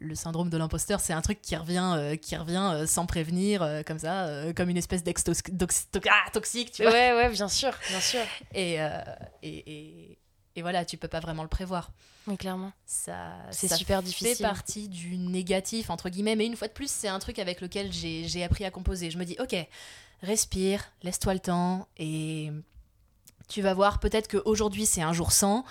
le 0.00 0.14
syndrome 0.14 0.50
de 0.50 0.58
l'imposteur, 0.58 1.00
c'est 1.00 1.14
un 1.14 1.22
truc 1.22 1.40
qui 1.40 1.56
revient, 1.56 2.18
qui 2.20 2.36
revient 2.36 2.84
sans 2.86 3.06
prévenir, 3.06 3.66
comme 3.86 3.98
ça, 3.98 4.52
comme 4.54 4.68
une 4.68 4.76
espèce 4.76 5.02
d'ex 5.02 5.24
ah, 5.26 6.30
toxique, 6.30 6.72
tu 6.72 6.82
vois. 6.82 6.92
Ouais, 6.92 7.14
ouais, 7.14 7.30
bien 7.30 7.48
sûr, 7.48 7.72
bien 7.88 8.00
sûr. 8.00 8.20
Et, 8.54 8.74
et, 8.74 9.72
et, 9.72 10.18
et 10.56 10.62
voilà, 10.62 10.84
tu 10.84 10.96
peux 10.96 11.08
pas 11.08 11.20
vraiment 11.20 11.42
le 11.42 11.48
prévoir. 11.48 11.90
Oui, 12.26 12.36
clairement. 12.36 12.72
Ça, 12.86 13.32
C'est 13.50 13.68
ça 13.68 13.76
super 13.76 14.00
fait 14.00 14.04
difficile. 14.06 14.46
partie 14.46 14.88
du 14.88 15.16
négatif, 15.16 15.90
entre 15.90 16.08
guillemets. 16.08 16.36
Mais 16.36 16.46
une 16.46 16.56
fois 16.56 16.68
de 16.68 16.72
plus, 16.72 16.90
c'est 16.90 17.08
un 17.08 17.18
truc 17.18 17.38
avec 17.38 17.60
lequel 17.60 17.92
j'ai 17.92 18.44
appris 18.44 18.64
à 18.64 18.70
composer. 18.70 19.10
Je 19.10 19.18
me 19.18 19.24
dis, 19.24 19.36
ok, 19.40 19.56
respire, 20.22 20.84
laisse-toi 21.02 21.34
le 21.34 21.40
temps, 21.40 21.88
et 21.98 22.50
tu 23.48 23.60
vas 23.62 23.74
voir, 23.74 23.98
peut-être 23.98 24.28
qu'aujourd'hui, 24.28 24.86
c'est 24.86 25.02
un 25.02 25.12
jour 25.12 25.32
sans, 25.32 25.64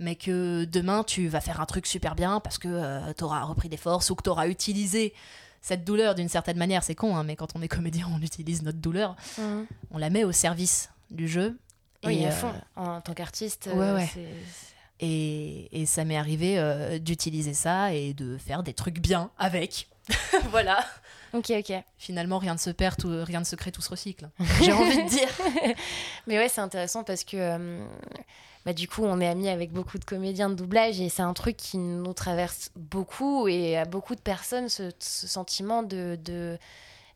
mais 0.00 0.16
que 0.16 0.64
demain, 0.64 1.04
tu 1.04 1.28
vas 1.28 1.40
faire 1.40 1.60
un 1.60 1.66
truc 1.66 1.86
super 1.86 2.14
bien 2.16 2.40
parce 2.40 2.58
que 2.58 3.12
tu 3.12 3.24
auras 3.24 3.42
repris 3.44 3.68
des 3.68 3.76
forces 3.76 4.10
ou 4.10 4.14
que 4.16 4.22
tu 4.22 4.30
auras 4.30 4.48
utilisé 4.48 5.14
cette 5.60 5.84
douleur 5.84 6.14
d'une 6.16 6.28
certaine 6.28 6.58
manière. 6.58 6.82
C'est 6.82 6.96
con, 6.96 7.16
hein, 7.16 7.22
mais 7.22 7.36
quand 7.36 7.54
on 7.54 7.62
est 7.62 7.68
comédien, 7.68 8.08
on 8.12 8.20
utilise 8.20 8.62
notre 8.62 8.78
douleur, 8.78 9.14
Mhm. 9.38 9.66
on 9.92 9.98
la 9.98 10.10
met 10.10 10.24
au 10.24 10.32
service 10.32 10.90
du 11.10 11.28
jeu. 11.28 11.56
Oui, 12.06 12.24
à 12.24 12.28
euh, 12.28 12.30
fond. 12.32 12.52
En 12.76 13.00
tant 13.00 13.14
qu'artiste, 13.14 13.66
ouais, 13.72 13.86
euh, 13.86 13.96
ouais. 13.96 14.08
Et, 15.00 15.82
et 15.82 15.86
ça 15.86 16.04
m'est 16.04 16.16
arrivé 16.16 16.58
euh, 16.58 16.98
d'utiliser 16.98 17.54
ça 17.54 17.92
et 17.92 18.14
de 18.14 18.38
faire 18.38 18.62
des 18.62 18.72
trucs 18.74 19.00
bien 19.00 19.30
avec. 19.38 19.88
voilà. 20.50 20.84
Ok, 21.32 21.50
ok. 21.50 21.72
Finalement, 21.98 22.38
rien 22.38 22.54
ne 22.54 22.58
se 22.58 22.70
perd, 22.70 22.96
tout- 22.96 23.24
rien 23.24 23.40
ne 23.40 23.44
se 23.44 23.56
crée, 23.56 23.72
tout 23.72 23.82
se 23.82 23.90
recycle. 23.90 24.28
J'ai 24.62 24.72
envie 24.72 25.02
de 25.02 25.08
dire. 25.08 25.28
Mais 26.26 26.38
ouais, 26.38 26.48
c'est 26.48 26.60
intéressant 26.60 27.02
parce 27.02 27.24
que 27.24 27.36
euh, 27.36 27.84
bah, 28.64 28.72
du 28.72 28.86
coup, 28.86 29.04
on 29.04 29.20
est 29.20 29.26
amis 29.26 29.48
avec 29.48 29.72
beaucoup 29.72 29.98
de 29.98 30.04
comédiens 30.04 30.48
de 30.48 30.54
doublage 30.54 31.00
et 31.00 31.08
c'est 31.08 31.22
un 31.22 31.34
truc 31.34 31.56
qui 31.56 31.76
nous 31.78 32.12
traverse 32.12 32.70
beaucoup 32.76 33.48
et 33.48 33.76
à 33.76 33.84
beaucoup 33.84 34.14
de 34.14 34.20
personnes 34.20 34.68
ce, 34.68 34.90
ce 35.00 35.26
sentiment 35.26 35.82
de. 35.82 36.16
de 36.24 36.56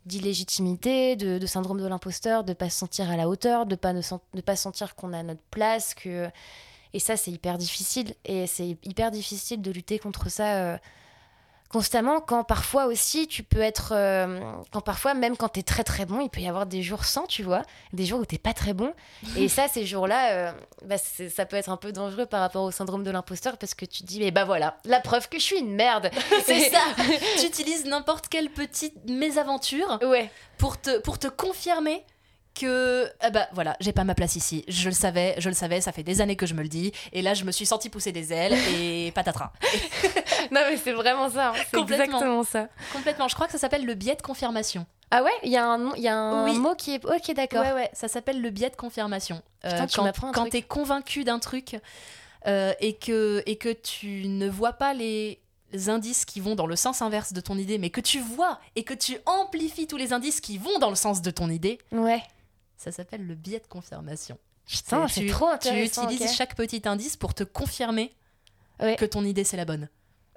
d'illégitimité, 0.09 1.15
de, 1.17 1.47
syndrome 1.47 1.81
de 1.81 1.87
l'imposteur, 1.87 2.43
de 2.43 2.53
pas 2.53 2.71
se 2.71 2.79
sentir 2.79 3.11
à 3.11 3.17
la 3.17 3.29
hauteur, 3.29 3.67
de 3.67 3.77
pas 3.77 3.93
ne 3.93 4.41
pas 4.41 4.57
sentir 4.57 4.97
qu'on 4.97 5.13
a 5.13 5.23
notre 5.23 5.43
place, 5.51 5.95
que 5.95 6.29
et 6.95 6.99
ça 6.99 7.17
c'est 7.17 7.31
hyper 7.31 7.59
difficile. 7.59 8.15
Et 8.25 8.47
c'est 8.47 8.77
hyper 8.85 9.11
difficile 9.11 9.63
de 9.63 9.71
lutter 9.71 9.99
contre 9.99 10.31
ça 10.31 10.57
euh, 10.57 10.79
constamment 11.69 12.21
quand 12.21 12.45
parfois 12.45 12.87
aussi 12.87 13.27
tu 13.27 13.43
peux 13.43 13.61
être 13.61 13.93
euh, 13.95 14.41
quand 14.73 14.81
parfois 14.81 15.15
même 15.15 15.37
quand 15.37 15.51
tu 15.51 15.61
es 15.61 15.63
très 15.63 15.85
très 15.85 16.07
bon 16.07 16.21
il 16.21 16.31
peut 16.31 16.41
y 16.41 16.49
avoir 16.49 16.67
des 16.67 16.83
jours 16.83 17.05
sans 17.05 17.27
tu 17.27 17.43
vois. 17.43 17.63
Des 17.93 18.07
jours 18.07 18.21
où 18.21 18.25
t'es 18.25 18.39
pas 18.39 18.55
très 18.55 18.75
bon. 18.75 18.93
Et 19.37 19.49
ça 19.49 19.69
ces 19.69 19.85
jours 19.85 20.07
là 20.07 20.55
ça 21.29 21.47
peut 21.47 21.57
être 21.57 21.71
un 21.71 21.77
peu 21.77 21.93
dangereux 21.93 22.27
par 22.27 22.41
rapport 22.41 22.65
au 22.65 22.71
syndrome 22.71 23.05
de 23.05 23.11
l'imposteur 23.11 23.59
parce 23.59 23.75
que 23.75 23.85
tu 23.85 24.03
te 24.03 24.07
dis 24.07 24.19
mais 24.21 24.31
bah 24.31 24.45
voilà 24.45 24.79
la 24.85 25.01
preuve 25.01 25.29
que 25.29 25.39
je 25.39 25.45
suis 25.45 25.59
une 25.59 25.75
merde. 25.75 26.11
C'est 26.45 26.71
ça. 26.71 26.81
tu 27.39 27.47
utilises 27.47 27.85
n'importe 27.85 28.29
quelle 28.29 28.51
petite 28.51 28.95
mésaventure 29.09 29.99
ouais. 30.03 30.31
pour 30.57 30.81
te, 30.81 30.99
pour 31.01 31.19
te 31.19 31.29
confirmer 31.29 32.05
que 32.59 33.11
ah 33.21 33.31
bah 33.31 33.49
voilà 33.53 33.77
j'ai 33.81 33.93
pas 33.93 34.05
ma 34.05 34.15
place 34.15 34.37
ici. 34.37 34.65
Je 34.69 34.89
le 34.89 34.95
savais 34.95 35.35
je 35.39 35.49
le 35.49 35.55
savais 35.55 35.81
ça 35.81 35.93
fait 35.93 36.03
des 36.03 36.21
années 36.21 36.37
que 36.37 36.47
je 36.47 36.55
me 36.55 36.63
le 36.63 36.69
dis. 36.69 36.93
Et 37.13 37.23
là 37.23 37.35
je 37.35 37.45
me 37.45 37.53
suis 37.53 37.67
sentie 37.67 37.89
pousser 37.91 38.13
des 38.13 38.33
ailes 38.33 38.55
et 38.79 39.13
patatras. 39.15 39.53
Non 40.51 40.61
mais 40.69 40.77
c'est 40.77 40.93
vraiment 40.93 41.31
ça 41.31 41.51
hein. 41.51 41.53
c'est 41.71 41.77
Complètement. 41.77 42.05
exactement 42.05 42.43
ça. 42.45 42.69
Complètement. 42.93 43.29
Je 43.29 43.35
crois 43.35 43.47
que 43.47 43.53
ça 43.53 43.59
s'appelle 43.59 43.85
le 43.85 43.95
biais 43.95 44.17
de 44.17 44.23
confirmation. 44.23 44.87
Ah 45.11 45.23
ouais? 45.23 45.31
Il 45.43 45.51
y 45.51 45.57
a 45.57 45.65
un 45.67 45.95
y 45.97 46.09
a 46.09 46.15
un 46.17 46.45
Oui. 46.45 46.59
mot 46.59 46.75
qui 46.75 46.95
est 46.95 47.05
ok 47.05 47.35
d'accord. 47.35 47.63
Ouais, 47.63 47.73
ouais, 47.73 47.91
ça 47.93 48.09
s'appelle 48.09 48.41
le 48.43 48.51
biais 48.51 48.71
de 48.71 48.77
confirmation. 48.77 49.43
Euh, 49.65 49.71
Putain, 49.71 49.87
tu 49.87 49.97
quand 50.21 50.33
quand 50.33 50.51
t'es 50.51 50.63
convaincu 50.63 51.25
d'un 51.25 51.39
truc 51.39 51.77
euh, 52.47 52.73
et, 52.81 52.95
que, 52.97 53.43
et 53.47 53.57
que 53.57 53.71
tu 53.71 54.27
ne 54.27 54.49
vois 54.49 54.75
pas 54.75 54.95
les 54.95 55.41
indices 55.89 56.25
qui 56.25 56.41
vont 56.41 56.55
dans 56.55 56.67
le 56.67 56.77
sens 56.77 57.03
inverse 57.03 57.33
de 57.33 57.41
ton 57.41 57.57
idée, 57.59 57.79
mais 57.79 57.91
que 57.91 58.01
tu 58.01 58.21
vois 58.21 58.59
et 58.77 58.85
que 58.85 58.95
tu 58.95 59.19
amplifies 59.27 59.87
tous 59.87 59.97
les 59.97 60.13
indices 60.13 60.41
qui 60.41 60.57
vont 60.59 60.79
dans 60.79 60.89
le 60.91 60.97
sens 60.97 61.21
de 61.21 61.31
ton 61.31 61.51
idée, 61.51 61.79
ouais 61.93 62.23
ça 62.79 62.91
s'appelle 62.93 63.27
le 63.27 63.35
biais 63.35 63.59
de 63.61 63.67
confirmation. 63.67 64.39
putain 64.67 65.07
C'est- 65.09 65.21
tu- 65.21 65.27
trop 65.29 65.49
Tu 65.49 65.69
intéressant 65.69 66.05
utilises 66.05 66.31
ok. 66.31 66.35
chaque 66.37 66.55
petit 66.55 66.83
indice 66.87 67.17
pour 67.19 67.35
te 67.35 67.45
confirmer 67.45 68.13
Ouais. 68.81 68.97
que 68.97 69.05
ton 69.05 69.25
idée 69.25 69.45
c'est 69.45 69.57
la 69.57 69.65
bonne. 69.65 69.89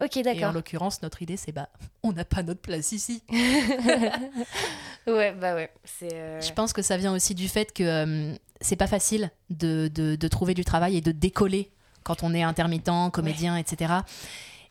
ok 0.04 0.17
Et 0.17 0.19
en 0.21 0.23
d'accord 0.23 0.51
l'occurrence, 0.54 1.01
notre 1.04 1.21
idée 1.21 1.38
c'est 1.38 1.51
bah, 1.51 1.69
on 2.04 2.12
n'a 2.12 2.25
pas 2.25 2.41
notre 2.43 2.62
place 2.62 2.91
ici. 2.91 3.21
ouais 5.08 5.32
bah 5.34 5.56
ouais 5.56 5.71
euh, 6.04 6.41
Je 6.41 6.51
pense 6.54 6.73
que 6.73 6.82
ça 6.82 6.97
vient 6.97 7.13
aussi 7.13 7.36
du 7.36 7.47
fait 7.47 7.71
que 7.73 7.84
euh, 7.84 8.34
c'est 8.62 8.75
pas 8.75 8.88
facile 8.88 9.32
de, 9.49 9.89
de- 9.93 10.15
de 10.15 10.27
trouver 10.27 10.54
du 10.54 10.63
travail 10.65 10.97
et 10.97 11.01
de 11.01 11.12
décoller 11.12 11.71
quand 12.04 12.23
on 12.23 12.34
est 12.34 12.41
intermittent, 12.43 12.89
comédien, 13.13 13.58
etc. 13.58 13.93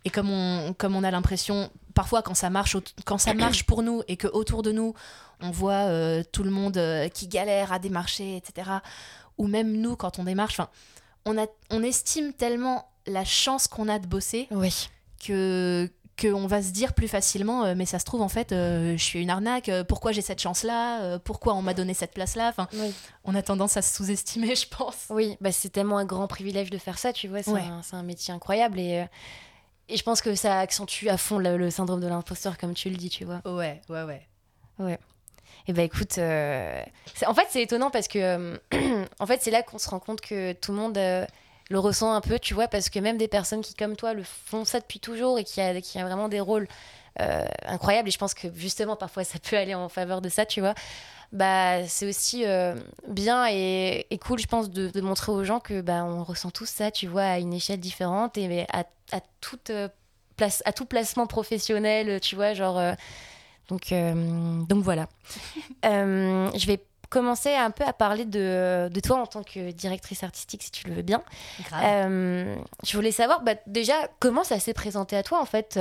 Et 0.05 0.11
comme 0.11 0.31
on, 0.31 0.73
comme 0.75 0.97
on 0.97 1.05
a 1.05 1.11
l'impression, 1.13 1.71
parfois 1.95 2.23
quand 2.23 2.35
ça 2.35 2.51
marche, 2.51 2.77
quand 3.05 3.19
ça 3.19 3.35
marche 3.35 3.65
pour 3.65 3.83
nous 3.83 4.03
et 4.09 4.17
que 4.17 4.29
autour 4.29 4.63
de 4.63 4.73
nous, 4.73 4.95
on 5.41 5.51
voit 5.51 5.73
euh, 5.89 6.23
tout 6.33 6.43
le 6.43 6.51
monde 6.51 6.77
euh, 6.77 7.09
qui 7.09 7.29
galère 7.29 7.73
à 7.73 7.79
démarcher, 7.79 8.37
etc. 8.37 8.71
Ou 9.39 9.47
même 9.47 9.73
nous 9.77 9.97
quand 9.97 10.19
on 10.19 10.25
démarche, 10.25 10.61
on, 11.25 11.39
a, 11.39 11.47
on 11.71 11.83
estime 11.83 12.33
tellement 12.33 12.91
la 13.07 13.25
chance 13.25 13.67
qu'on 13.69 13.89
a 13.89 13.99
de 13.99 14.07
bosser 14.07 14.47
oui 14.51 14.89
que 15.25 15.91
qu'on 16.21 16.47
va 16.47 16.63
se 16.63 16.71
dire 16.71 16.93
plus 16.93 17.09
facilement 17.09 17.65
euh, 17.65 17.75
mais 17.75 17.87
ça 17.87 17.99
se 17.99 18.05
trouve 18.05 18.21
en 18.21 18.29
fait 18.29 18.51
je 18.51 18.97
suis 18.99 19.21
une 19.23 19.31
arnaque 19.31 19.71
pourquoi 19.89 20.13
j'ai 20.13 20.21
cette 20.21 20.41
chance 20.41 20.65
là 20.65 21.19
pourquoi 21.21 21.55
on 21.55 21.63
m'a 21.63 21.73
donné 21.73 21.95
cette 21.95 22.13
place 22.13 22.37
là 22.37 22.49
enfin 22.49 22.69
oui 22.75 22.93
on 23.25 23.35
a 23.35 23.41
tendance 23.41 23.79
à 23.79 23.83
se 23.83 23.95
sous-estimer 23.97 24.55
je 24.55 24.67
pense 24.69 25.07
Oui, 25.09 25.39
bah 25.41 25.51
c'est 25.51 25.71
tellement 25.71 25.97
un 25.97 26.05
grand 26.05 26.27
privilège 26.27 26.69
de 26.69 26.77
faire 26.79 26.99
ça, 26.99 27.15
tu 27.15 27.27
vois, 27.29 27.43
c'est 27.43 27.51
Ouais. 27.53 27.63
un, 27.63 27.81
un 27.97 28.03
métier 28.03 28.35
incroyable 28.35 28.79
et, 28.79 29.07
et 29.91 29.97
je 29.97 30.03
pense 30.03 30.21
que 30.21 30.35
ça 30.35 30.59
accentue 30.61 31.09
à 31.09 31.17
fond 31.17 31.39
le, 31.39 31.57
le 31.57 31.71
syndrome 31.71 32.01
de 32.01 32.07
l'imposteur, 32.09 32.57
comme 32.59 32.75
tu 32.75 32.91
le 32.91 32.97
dis, 32.97 33.11
tu 33.11 33.25
vois. 33.25 33.41
ouais 33.89 34.03
ouais 34.05 34.27
ouais 34.79 34.99
Et 35.69 35.73
bah 35.73 35.83
écoute, 35.83 36.19
euh, 36.19 36.83
en 37.27 37.35
fait 37.35 37.47
c'est 37.51 37.63
étonnant 37.63 37.91
parce 37.91 38.09
que 38.09 38.19
euh, 38.19 38.57
en 39.19 39.27
fait 39.27 39.41
c'est 39.43 39.51
là 39.51 39.63
qu'on 39.63 39.79
se 39.79 39.89
rend 39.91 40.01
compte 40.01 40.21
que 40.21 40.53
tout 40.53 40.73
le 40.73 40.79
monde 40.79 40.97
euh, 40.99 41.27
le 41.69 41.79
ressent 41.79 42.13
un 42.13 42.21
peu, 42.21 42.39
tu 42.39 42.55
vois, 42.55 42.67
parce 42.69 42.89
que 42.91 42.99
même 42.99 43.17
des 43.19 43.29
personnes 43.29 43.61
qui 43.61 43.75
comme 43.75 43.95
toi 43.97 44.13
le 44.15 44.23
font 44.25 44.65
ça 44.65 44.81
depuis 44.81 44.99
toujours 45.01 45.39
et 45.39 45.45
qui 45.45 45.61
a, 45.61 45.81
qui 45.81 45.99
a 45.99 46.05
vraiment 46.05 46.29
des 46.29 46.41
rôles 46.41 46.67
euh, 47.21 47.45
incroyables, 47.67 48.09
et 48.09 48.13
je 48.13 48.19
pense 48.19 48.35
que 48.35 48.49
justement 48.55 48.97
parfois 48.97 49.25
ça 49.25 49.39
peut 49.39 49.57
aller 49.57 49.75
en 49.75 49.89
faveur 49.89 50.21
de 50.21 50.29
ça, 50.29 50.47
tu 50.47 50.61
vois. 50.61 50.75
Bah, 51.33 51.87
c'est 51.87 52.09
aussi 52.09 52.45
euh, 52.45 52.75
bien 53.07 53.47
et, 53.49 54.07
et 54.11 54.19
cool, 54.19 54.41
je 54.41 54.47
pense, 54.47 54.69
de, 54.71 54.89
de 54.89 55.01
montrer 55.01 55.31
aux 55.31 55.45
gens 55.45 55.61
que 55.61 55.81
bah, 55.81 56.05
on 56.05 56.25
ressent 56.25 56.51
tous 56.51 56.67
ça, 56.69 56.91
tu 56.91 57.07
vois, 57.07 57.23
à 57.23 57.39
une 57.39 57.53
échelle 57.53 57.79
différente 57.79 58.37
et 58.37 58.49
mais 58.49 58.67
à, 58.73 58.81
à 59.13 59.21
toute 59.41 59.71
euh, 59.71 59.89
place, 60.37 60.61
à 60.65 60.73
tout 60.73 60.87
placement 60.87 61.27
professionnel, 61.29 62.21
tu 62.21 62.35
vois, 62.35 62.53
genre. 62.55 62.79
euh, 62.79 62.95
donc, 63.69 63.93
euh, 63.93 64.63
donc 64.65 64.83
voilà. 64.83 65.07
Je 65.85 66.67
vais 66.67 66.83
commencer 67.11 67.55
un 67.55 67.71
peu 67.71 67.85
à 67.85 67.93
parler 67.93 68.25
de, 68.25 68.89
de 68.93 69.01
toi 69.01 69.21
en 69.21 69.27
tant 69.27 69.43
que 69.45 69.71
directrice 69.71 70.25
artistique, 70.25 70.63
si 70.65 70.71
tu 70.73 70.89
le 70.89 70.95
veux 70.95 71.03
bien. 71.03 71.23
grave 71.69 72.61
je 72.85 72.97
voulais 72.97 73.13
savoir, 73.13 73.43
bah, 73.43 73.55
déjà, 73.67 73.95
comment 74.19 74.43
ça 74.45 74.59
s'est 74.59 74.75
présenté 74.75 75.17
à 75.17 75.23
toi, 75.23 75.41
en 75.41 75.45
fait 75.47 75.79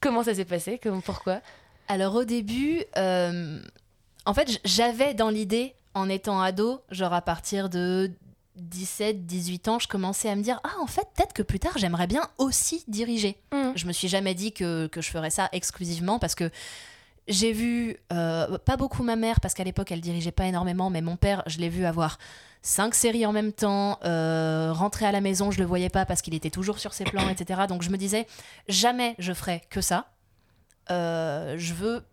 Comment 0.00 0.24
ça 0.24 0.34
s'est 0.34 0.44
passé 0.44 0.80
Comment, 0.82 1.00
Pourquoi? 1.00 1.40
Alors 1.88 2.14
au 2.14 2.24
début 2.24 2.82
euh, 2.96 3.60
en 4.26 4.34
fait 4.34 4.60
j'avais 4.64 5.14
dans 5.14 5.30
l'idée 5.30 5.74
en 5.94 6.08
étant 6.08 6.40
ado 6.40 6.80
genre 6.90 7.12
à 7.12 7.22
partir 7.22 7.68
de 7.68 8.10
17 8.56 9.26
18 9.26 9.68
ans 9.68 9.78
je 9.78 9.88
commençais 9.88 10.28
à 10.28 10.36
me 10.36 10.42
dire 10.42 10.60
ah 10.64 10.74
en 10.80 10.86
fait 10.86 11.06
peut-être 11.14 11.32
que 11.32 11.42
plus 11.42 11.58
tard 11.58 11.72
j'aimerais 11.76 12.06
bien 12.06 12.28
aussi 12.38 12.84
diriger 12.88 13.38
Mm. 13.72 13.76
Je 13.76 13.86
me 13.86 13.92
suis 13.92 14.08
jamais 14.08 14.34
dit 14.34 14.52
que, 14.52 14.86
que 14.86 15.00
je 15.00 15.10
ferais 15.10 15.30
ça 15.30 15.48
exclusivement 15.52 16.18
parce 16.18 16.34
que 16.34 16.50
j'ai 17.28 17.52
vu, 17.52 17.96
euh, 18.12 18.58
pas 18.58 18.76
beaucoup 18.76 19.04
ma 19.04 19.14
mère, 19.14 19.40
parce 19.40 19.54
qu'à 19.54 19.64
l'époque 19.64 19.92
elle 19.92 20.00
dirigeait 20.00 20.32
pas 20.32 20.46
énormément, 20.46 20.90
mais 20.90 21.00
mon 21.02 21.16
père, 21.16 21.42
je 21.46 21.58
l'ai 21.58 21.68
vu 21.68 21.84
avoir 21.84 22.18
cinq 22.62 22.94
séries 22.94 23.26
en 23.26 23.32
même 23.32 23.52
temps, 23.52 23.98
euh, 24.04 24.72
rentrer 24.72 25.06
à 25.06 25.12
la 25.12 25.20
maison, 25.20 25.50
je 25.50 25.58
le 25.60 25.64
voyais 25.64 25.88
pas 25.88 26.04
parce 26.04 26.20
qu'il 26.20 26.34
était 26.34 26.50
toujours 26.50 26.80
sur 26.80 26.92
ses 26.92 27.04
plans, 27.04 27.28
etc. 27.28 27.62
Donc 27.68 27.82
je 27.82 27.90
me 27.90 27.96
disais, 27.96 28.26
jamais 28.68 29.14
je 29.18 29.32
ferai 29.32 29.62
que 29.70 29.80
ça. 29.80 30.10
Euh, 30.90 31.54
je 31.58 31.74
veux 31.74 32.04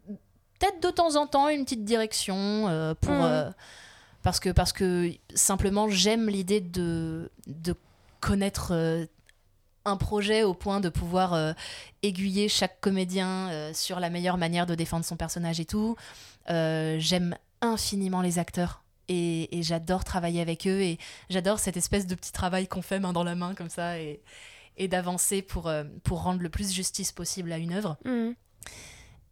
peut-être 0.60 0.82
de 0.82 0.90
temps 0.90 1.16
en 1.16 1.26
temps 1.28 1.50
une 1.50 1.64
petite 1.64 1.86
direction 1.86 2.68
euh, 2.68 2.94
pour. 2.94 3.14
Mhm. 3.14 3.22
euh, 3.24 3.52
parce, 4.22 4.40
que, 4.42 4.50
parce 4.50 4.74
que 4.74 5.12
simplement 5.34 5.90
j'aime 5.90 6.30
l'idée 6.30 6.60
de, 6.60 7.32
de 7.48 7.74
connaître 8.20 8.72
euh, 8.74 9.06
un 9.86 9.96
projet 9.96 10.44
au 10.44 10.54
point 10.54 10.82
de 10.82 10.90
pouvoir 10.90 11.34
euh, 11.34 11.54
aiguiller 12.04 12.50
chaque 12.50 12.82
comédien 12.82 13.50
euh, 13.50 13.74
sur 13.74 14.00
la 14.02 14.10
meilleure 14.10 14.38
manière 14.38 14.66
de 14.66 14.76
défendre 14.76 15.06
son 15.06 15.16
personnage 15.16 15.60
et 15.62 15.66
tout. 15.66 15.96
Euh, 16.50 16.98
J'aime 17.00 17.36
infiniment 17.62 18.22
les 18.22 18.40
acteurs 18.40 18.84
et, 19.08 19.58
et 19.58 19.64
j'adore 19.64 20.04
travailler 20.04 20.42
avec 20.42 20.68
eux 20.68 20.82
et 20.82 20.98
j'adore 21.30 21.60
cette 21.60 21.78
espèce 21.78 22.06
de 22.06 22.14
petit 22.16 22.34
travail 22.34 22.68
qu'on 22.68 22.82
fait 22.82 23.00
main 23.00 23.14
dans 23.14 23.24
la 23.24 23.36
main 23.36 23.56
comme 23.56 23.70
ça 23.70 24.00
et, 24.00 24.22
et 24.78 24.88
d'avancer 24.90 25.42
pour, 25.42 25.72
pour 26.04 26.24
rendre 26.24 26.42
le 26.42 26.50
plus 26.50 26.72
justice 26.72 27.12
possible 27.14 27.52
à 27.54 27.58
une 27.58 27.74
œuvre. 27.74 27.98
Mm. 28.06 28.32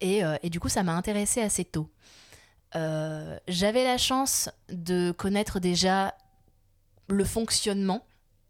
Et, 0.00 0.22
et 0.42 0.50
du 0.50 0.60
coup, 0.60 0.68
ça 0.68 0.82
m'a 0.82 0.94
intéressée 0.94 1.40
assez 1.40 1.64
tôt. 1.64 1.88
J'avais 2.74 3.84
la 3.84 3.98
chance 3.98 4.48
de 4.68 5.10
connaître 5.10 5.58
déjà 5.58 6.14
le 7.08 7.24
fonctionnement 7.24 8.04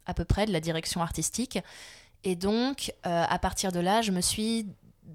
à 0.04 0.14
peu 0.14 0.24
près 0.24 0.46
de 0.46 0.52
la 0.52 0.60
direction 0.60 1.00
artistique. 1.00 1.58
Et 2.24 2.36
donc, 2.36 2.92
à 3.04 3.38
partir 3.38 3.72
de 3.72 3.80
là, 3.80 4.02
je 4.02 4.10
me 4.10 4.20
suis 4.20 4.66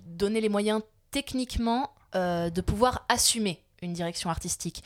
donné 0.06 0.41
les 0.41 0.50
moyens 0.50 0.82
techniquement 1.12 1.91
de 2.15 2.62
pouvoir 2.62 3.06
assumer 3.10 3.63
une 3.84 3.93
direction 3.93 4.30
artistique. 4.30 4.84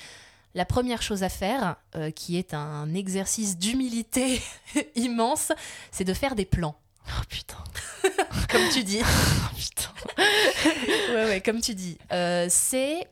La 0.57 0.65
première 0.65 1.01
chose 1.01 1.23
à 1.23 1.29
faire, 1.29 1.75
euh, 1.95 2.09
qui 2.09 2.37
est 2.37 2.53
un 2.55 2.93
exercice 2.95 3.59
d'humilité 3.59 4.41
immense, 4.95 5.51
c'est 5.91 6.03
de 6.03 6.13
faire 6.13 6.33
des 6.33 6.45
plans. 6.45 6.75
Oh 7.07 7.23
putain. 7.29 7.63
comme 8.49 8.69
tu 8.71 8.83
dis. 8.83 9.01
oh 9.01 9.55
putain. 9.55 9.89
ouais, 11.13 11.25
ouais, 11.25 11.41
comme 11.41 11.61
tu 11.61 11.75
dis. 11.75 11.97
Euh, 12.11 12.47
c'est 12.49 13.07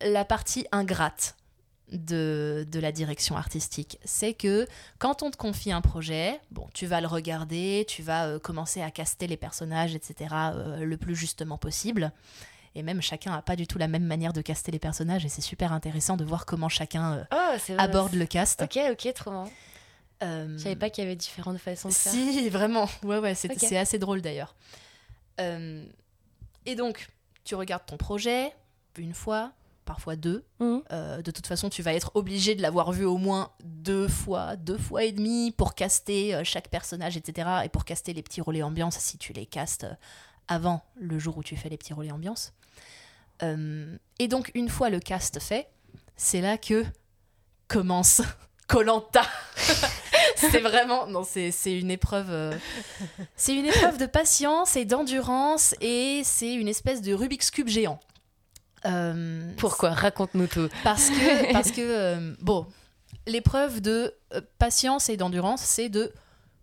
la 0.00 0.24
partie 0.24 0.66
ingrate 0.72 1.36
de, 1.92 2.66
de 2.70 2.80
la 2.80 2.92
direction 2.92 3.36
artistique. 3.36 3.98
C'est 4.04 4.34
que 4.34 4.66
quand 4.98 5.22
on 5.22 5.30
te 5.30 5.36
confie 5.36 5.72
un 5.72 5.80
projet, 5.80 6.40
bon, 6.50 6.66
tu 6.74 6.86
vas 6.86 7.00
le 7.00 7.06
regarder, 7.06 7.84
tu 7.88 8.02
vas 8.02 8.26
euh, 8.26 8.38
commencer 8.38 8.82
à 8.82 8.90
caster 8.90 9.26
les 9.26 9.36
personnages, 9.36 9.94
etc., 9.94 10.34
le 10.80 10.96
plus 10.96 11.14
justement 11.14 11.58
possible. 11.58 12.12
Et 12.74 12.82
même 12.82 13.00
chacun 13.00 13.30
n'a 13.30 13.42
pas 13.42 13.56
du 13.56 13.66
tout 13.66 13.78
la 13.78 13.88
même 13.88 14.04
manière 14.04 14.32
de 14.32 14.40
caster 14.42 14.72
les 14.72 14.78
personnages 14.78 15.24
et 15.24 15.28
c'est 15.28 15.40
super 15.40 15.72
intéressant 15.72 16.16
de 16.16 16.24
voir 16.24 16.44
comment 16.44 16.68
chacun 16.68 17.12
euh, 17.12 17.24
oh, 17.32 17.72
aborde 17.78 18.14
le 18.14 18.26
cast. 18.26 18.62
Ok, 18.62 18.78
ok, 18.90 19.12
trop 19.14 19.30
bien. 19.30 19.44
Euh... 20.24 20.56
Je 20.56 20.62
savais 20.62 20.76
pas 20.76 20.90
qu'il 20.90 21.04
y 21.04 21.06
avait 21.06 21.16
différentes 21.16 21.58
façons 21.58 21.88
de 21.88 21.94
faire. 21.94 22.12
Si, 22.12 22.48
vraiment. 22.48 22.88
Ouais, 23.02 23.18
ouais, 23.18 23.34
c'est 23.34 23.76
assez 23.76 23.98
drôle 23.98 24.22
d'ailleurs. 24.22 24.54
Euh, 25.40 25.84
et 26.66 26.74
donc, 26.74 27.08
tu 27.44 27.54
regardes 27.54 27.86
ton 27.86 27.96
projet 27.96 28.52
une 28.96 29.14
fois, 29.14 29.52
parfois 29.84 30.16
deux. 30.16 30.44
Mmh. 30.60 30.78
Euh, 30.92 31.22
de 31.22 31.30
toute 31.30 31.46
façon, 31.46 31.68
tu 31.68 31.82
vas 31.82 31.94
être 31.94 32.12
obligé 32.14 32.54
de 32.54 32.62
l'avoir 32.62 32.92
vu 32.92 33.04
au 33.04 33.16
moins 33.16 33.50
deux 33.64 34.06
fois, 34.08 34.56
deux 34.56 34.78
fois 34.78 35.04
et 35.04 35.12
demi 35.12 35.50
pour 35.50 35.74
caster 35.74 36.40
chaque 36.44 36.68
personnage, 36.68 37.16
etc. 37.16 37.48
Et 37.64 37.68
pour 37.68 37.84
caster 37.84 38.12
les 38.12 38.22
petits 38.22 38.40
relais 38.40 38.62
ambiance 38.62 38.96
si 38.98 39.18
tu 39.18 39.32
les 39.32 39.46
castes 39.46 39.86
avant 40.48 40.82
le 40.96 41.18
jour 41.18 41.38
où 41.38 41.42
tu 41.42 41.56
fais 41.56 41.68
les 41.68 41.76
petits 41.76 41.92
relais 41.92 42.12
ambiance. 42.12 42.52
Euh, 43.42 43.96
et 44.18 44.28
donc, 44.28 44.50
une 44.54 44.68
fois 44.68 44.90
le 44.90 45.00
cast 45.00 45.40
fait, 45.40 45.68
c'est 46.16 46.40
là 46.40 46.58
que 46.58 46.84
commence 47.68 48.22
Colanta. 48.68 49.24
C'est 50.50 50.60
vraiment 50.60 51.06
non 51.06 51.24
c'est 51.24 51.52
une 51.66 51.90
épreuve 51.90 52.28
euh, 52.30 52.56
c'est 53.36 53.54
une 53.54 53.66
épreuve 53.66 53.98
de 53.98 54.06
patience 54.06 54.76
et 54.76 54.84
d'endurance 54.84 55.74
et 55.80 56.22
c'est 56.24 56.54
une 56.54 56.68
espèce 56.68 57.02
de 57.02 57.14
Rubik's 57.14 57.50
cube 57.50 57.68
géant. 57.68 58.00
Euh, 58.86 59.50
Pourquoi? 59.56 59.90
Raconte-nous 59.90 60.46
tout. 60.46 60.68
Parce 60.82 61.08
que 61.08 61.52
parce 61.52 61.70
que 61.70 62.34
bon 62.42 62.66
l'épreuve 63.26 63.80
de 63.80 64.14
patience 64.58 65.08
et 65.08 65.16
d'endurance 65.16 65.62
c'est 65.62 65.88
de 65.88 66.12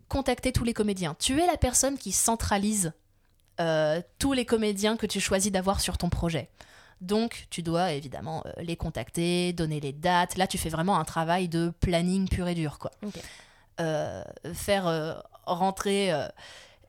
contacter 0.08 0.52
tous 0.52 0.64
les 0.64 0.74
comédiens. 0.74 1.16
Tu 1.18 1.40
es 1.40 1.46
la 1.46 1.56
personne 1.56 1.96
qui 1.96 2.12
centralise 2.12 2.92
euh, 3.60 4.00
tous 4.18 4.32
les 4.32 4.44
comédiens 4.44 4.96
que 4.96 5.06
tu 5.06 5.20
choisis 5.20 5.52
d'avoir 5.52 5.80
sur 5.80 5.98
ton 5.98 6.08
projet. 6.08 6.48
Donc, 7.00 7.46
tu 7.50 7.62
dois 7.62 7.92
évidemment 7.92 8.42
euh, 8.46 8.52
les 8.62 8.76
contacter, 8.76 9.52
donner 9.52 9.80
les 9.80 9.92
dates. 9.92 10.36
Là, 10.36 10.46
tu 10.46 10.56
fais 10.56 10.68
vraiment 10.68 10.98
un 10.98 11.04
travail 11.04 11.48
de 11.48 11.72
planning 11.80 12.28
pur 12.28 12.48
et 12.48 12.54
dur, 12.54 12.78
quoi. 12.78 12.90
Euh, 13.04 13.08
faire 13.78 15.22
rentrer 15.44 16.12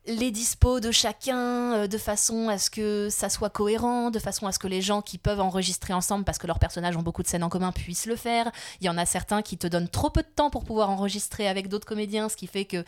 les 0.05 0.31
dispos 0.31 0.79
de 0.79 0.91
chacun 0.91 1.87
de 1.87 1.97
façon 1.97 2.49
à 2.49 2.57
ce 2.57 2.69
que 2.69 3.07
ça 3.09 3.29
soit 3.29 3.49
cohérent, 3.49 4.11
de 4.11 4.19
façon 4.19 4.47
à 4.47 4.51
ce 4.51 4.59
que 4.59 4.67
les 4.67 4.81
gens 4.81 5.01
qui 5.01 5.17
peuvent 5.17 5.39
enregistrer 5.39 5.93
ensemble 5.93 6.25
parce 6.25 6.37
que 6.37 6.47
leurs 6.47 6.59
personnages 6.59 6.97
ont 6.97 7.01
beaucoup 7.01 7.23
de 7.23 7.27
scènes 7.27 7.43
en 7.43 7.49
commun 7.49 7.71
puissent 7.71 8.05
le 8.05 8.17
faire. 8.17 8.51
Il 8.81 8.85
y 8.85 8.89
en 8.89 8.97
a 8.97 9.05
certains 9.05 9.41
qui 9.41 9.57
te 9.57 9.67
donnent 9.67 9.87
trop 9.87 10.09
peu 10.09 10.21
de 10.21 10.27
temps 10.27 10.49
pour 10.49 10.65
pouvoir 10.65 10.89
enregistrer 10.89 11.47
avec 11.47 11.69
d'autres 11.69 11.87
comédiens, 11.87 12.27
ce 12.27 12.35
qui 12.35 12.47
fait 12.47 12.65
que 12.65 12.83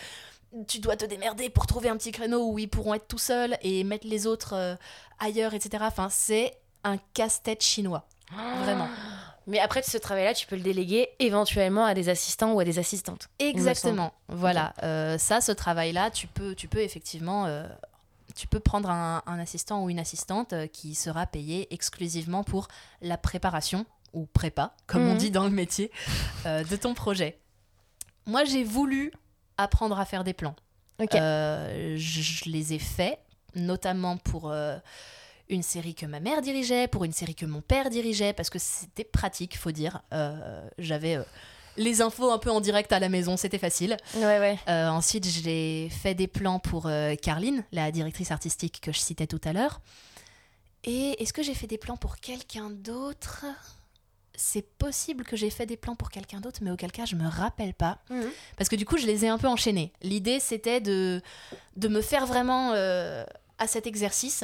tu 0.67 0.79
dois 0.79 0.95
te 0.95 1.05
démerder 1.05 1.49
pour 1.49 1.67
trouver 1.67 1.89
un 1.89 1.97
petit 1.97 2.11
créneau 2.11 2.51
où 2.51 2.59
ils 2.59 2.69
pourront 2.69 2.93
être 2.93 3.07
tout 3.07 3.17
seuls 3.17 3.57
et 3.61 3.83
mettre 3.83 4.07
les 4.07 4.27
autres 4.27 4.53
euh, 4.53 4.75
ailleurs, 5.19 5.53
etc. 5.53 5.83
Enfin, 5.87 6.07
c'est 6.09 6.57
un 6.83 6.97
casse-tête 7.13 7.63
chinois. 7.63 8.07
Vraiment. 8.31 8.87
Mais 9.47 9.59
après, 9.59 9.83
ce 9.83 9.97
travail-là, 9.97 10.33
tu 10.33 10.47
peux 10.47 10.55
le 10.55 10.63
déléguer 10.63 11.09
éventuellement 11.19 11.85
à 11.85 11.93
des 11.93 12.09
assistants 12.09 12.53
ou 12.53 12.59
à 12.59 12.63
des 12.63 12.79
assistantes. 12.79 13.29
Exactement. 13.37 14.13
Voilà. 14.27 14.73
Euh, 14.83 15.17
ça, 15.17 15.39
ce 15.39 15.51
travail-là, 15.51 16.09
tu 16.09 16.27
peux, 16.27 16.55
tu 16.55 16.67
peux 16.67 16.79
effectivement. 16.79 17.45
Euh, 17.45 17.67
tu 18.35 18.47
peux 18.47 18.59
prendre 18.59 18.89
un, 18.89 19.21
assistant 19.39 19.83
ou 19.83 19.89
une 19.89 19.99
assistante 19.99 20.53
qui 20.73 20.93
sera 20.93 21.25
payé 21.25 21.73
exclusivement 21.73 22.43
pour 22.43 22.67
la 23.01 23.17
préparation, 23.17 23.85
ou 24.11 24.25
prépa, 24.25 24.75
comme 24.87 25.03
on 25.03 25.13
mhm. 25.13 25.17
dit 25.17 25.31
dans 25.31 25.45
le 25.45 25.51
métier, 25.51 25.89
de 26.43 26.75
ton 26.75 26.93
projet. 26.93 27.39
Moi, 28.25 28.43
j'ai 28.43 28.65
voulu 28.65 29.13
apprendre 29.57 29.97
à 29.99 30.03
faire 30.03 30.25
des 30.25 30.33
plans. 30.33 30.55
Euh, 31.13 31.95
je, 31.97 32.49
les 32.49 32.73
ai 32.73 32.79
faits, 32.79 33.19
notamment 33.55 34.17
pour 34.17 34.49
euh, 34.49 34.77
une 35.49 35.63
série 35.63 35.95
que 35.95 36.05
ma 36.05 36.19
mère 36.19 36.41
dirigeait, 36.41 36.87
pour 36.87 37.03
une 37.03 37.11
série 37.13 37.35
que 37.35 37.45
mon 37.45 37.61
père 37.61 37.89
dirigeait, 37.89 38.33
parce 38.33 38.49
que 38.49 38.59
c'était 38.59 39.03
pratique, 39.03 39.57
faut 39.57 39.71
dire. 39.71 40.01
Euh, 40.13 40.67
j'avais 40.77 41.19
les 41.77 42.01
infos 42.01 42.31
un 42.31 42.37
peu 42.39 42.49
en 42.49 42.61
direct 42.61 42.91
à 42.93 42.99
la 42.99 43.09
maison, 43.09 43.37
c'était 43.37 43.57
facile. 43.57 43.97
Ouais, 44.15 44.39
ouais. 44.39 44.57
ensuite, 44.67 45.25
j'ai 45.25 45.89
fait 45.89 46.15
des 46.15 46.27
plans 46.27 46.59
pour 46.59 46.89
Carline, 47.21 47.63
la 47.71 47.91
directrice 47.91 48.31
artistique 48.31 48.79
que 48.81 48.91
je 48.91 48.99
citais 48.99 49.27
tout 49.27 49.41
à 49.43 49.53
l'heure. 49.53 49.81
Et 50.85 51.21
est-ce 51.21 51.33
que 51.33 51.41
j'ai 51.41 51.55
fait 51.55 51.67
des 51.67 51.79
plans 51.79 51.97
pour 51.97 52.17
quelqu'un 52.17 52.69
d'autre? 52.69 53.45
C'est 54.35 54.61
possible 54.77 55.23
que 55.23 55.35
j'ai 55.35 55.49
fait 55.49 55.65
des 55.65 55.77
plans 55.77 55.95
pour 55.95 56.11
quelqu'un 56.11 56.39
d'autre, 56.39 56.59
mais 56.61 56.69
auquel 56.69 56.91
cas 56.91 57.05
je 57.05 57.15
me 57.15 57.27
rappelle 57.27 57.73
pas. 57.73 57.99
Mhm. 58.09 58.29
Parce 58.57 58.69
que 58.69 58.75
du 58.75 58.85
coup, 58.85 58.97
je 58.97 59.07
les 59.07 59.25
ai 59.25 59.27
un 59.27 59.37
peu 59.37 59.47
enchaînés. 59.47 59.91
L'idée, 60.01 60.39
c'était 60.39 60.81
de, 60.81 61.21
de 61.75 61.87
me 61.87 62.01
faire 62.01 62.27
vraiment 62.27 62.73
euh, 62.73 63.25
à 63.57 63.67
cet 63.67 63.87
exercice 63.87 64.43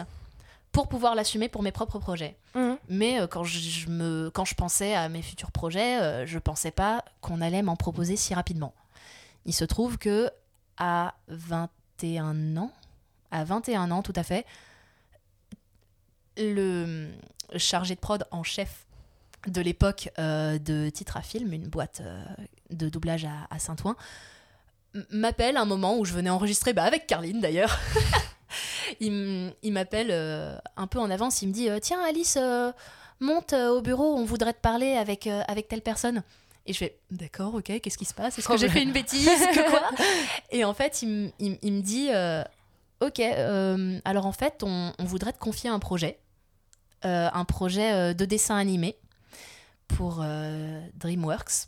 pour 0.71 0.88
pouvoir 0.88 1.15
l'assumer 1.15 1.49
pour 1.49 1.63
mes 1.63 1.71
propres 1.71 1.99
projets. 1.99 2.38
Mhm. 2.55 2.77
Mais 2.89 3.19
euh, 3.19 3.27
quand, 3.27 3.43
je, 3.43 3.89
me, 3.89 4.29
quand 4.34 4.45
je 4.45 4.55
pensais 4.55 4.93
à 4.93 5.10
mes 5.10 5.21
futurs 5.21 5.51
projets, 5.51 6.01
euh, 6.01 6.25
je 6.25 6.39
pensais 6.39 6.71
pas 6.71 7.03
qu'on 7.21 7.41
allait 7.41 7.62
m'en 7.62 7.75
proposer 7.75 8.15
si 8.15 8.34
rapidement. 8.34 8.73
Il 9.45 9.53
se 9.53 9.65
trouve 9.65 9.97
que 9.97 10.29
à 10.77 11.15
21 11.27 12.57
ans, 12.57 12.71
à 13.31 13.43
21 13.43 13.91
ans 13.91 14.01
tout 14.01 14.13
à 14.15 14.23
fait, 14.23 14.45
le 16.38 17.10
chargé 17.57 17.95
de 17.95 17.99
prod 17.99 18.25
en 18.31 18.43
chef 18.43 18.86
de 19.47 19.62
l'époque 19.62 20.10
euh, 20.19 20.60
de 20.60 20.89
Titre 20.89 21.17
à 21.17 21.21
Film, 21.21 21.53
une 21.53 21.67
boîte 21.67 22.01
euh, 22.01 22.23
de 22.69 22.89
doublage 22.89 23.25
à, 23.25 23.60
Saint-Ouen, 23.60 23.95
m'appelle 25.10 25.57
un 25.57 25.65
moment 25.65 25.97
où 25.97 26.05
je 26.05 26.13
venais 26.13 26.29
enregistrer, 26.29 26.73
bah 26.73 26.84
avec 26.84 27.07
Carline 27.07 27.39
d'ailleurs. 27.41 27.79
il 28.99 29.71
m'appelle 29.71 30.10
euh, 30.12 30.58
un 30.77 30.88
peu 30.88 30.99
en 30.99 31.10
avance, 31.10 31.41
il 31.41 31.49
me 31.49 31.54
dit 31.54 31.69
Tiens 31.82 32.04
Alice, 32.04 32.38
monte 33.19 33.54
au 33.54 33.82
bureau, 33.82 34.15
on 34.15 34.25
voudrait 34.25 34.54
te 34.54 34.62
parler 34.62 34.93
avec, 34.93 35.27
avec 35.27 35.67
telle 35.67 35.82
personne. 35.82 36.23
Et 36.67 36.73
je 36.73 36.77
fais 36.77 36.99
D'accord, 37.10 37.56
ok, 37.56 37.80
qu'est-ce 37.82 37.97
qui 37.97 38.06
se 38.06 38.13
passe? 38.13 38.38
Est-ce 38.38 38.47
que 38.47 38.58
j'ai 38.58 38.69
fait 38.69 38.84
une 38.84 38.91
bêtise? 38.91 39.25
Que 39.54 39.69
quoi? 39.69 39.82
Et 40.51 40.63
en 40.63 40.73
fait, 40.73 41.01
il, 41.01 41.32
me 41.39 41.82
dit 41.82 42.10
Ok, 42.99 43.19
alors 44.06 44.25
en 44.25 44.32
fait, 44.32 44.63
on, 44.63 44.93
on, 44.97 45.04
voudrait 45.06 45.34
te 45.34 45.39
confier 45.39 45.69
un 45.69 45.80
projet. 45.80 46.19
un 47.04 47.45
projet 47.45 48.13
de 48.13 48.25
dessin 48.25 48.58
animé 48.58 48.97
pour 49.95 50.19
euh, 50.21 50.82
DreamWorks. 50.95 51.67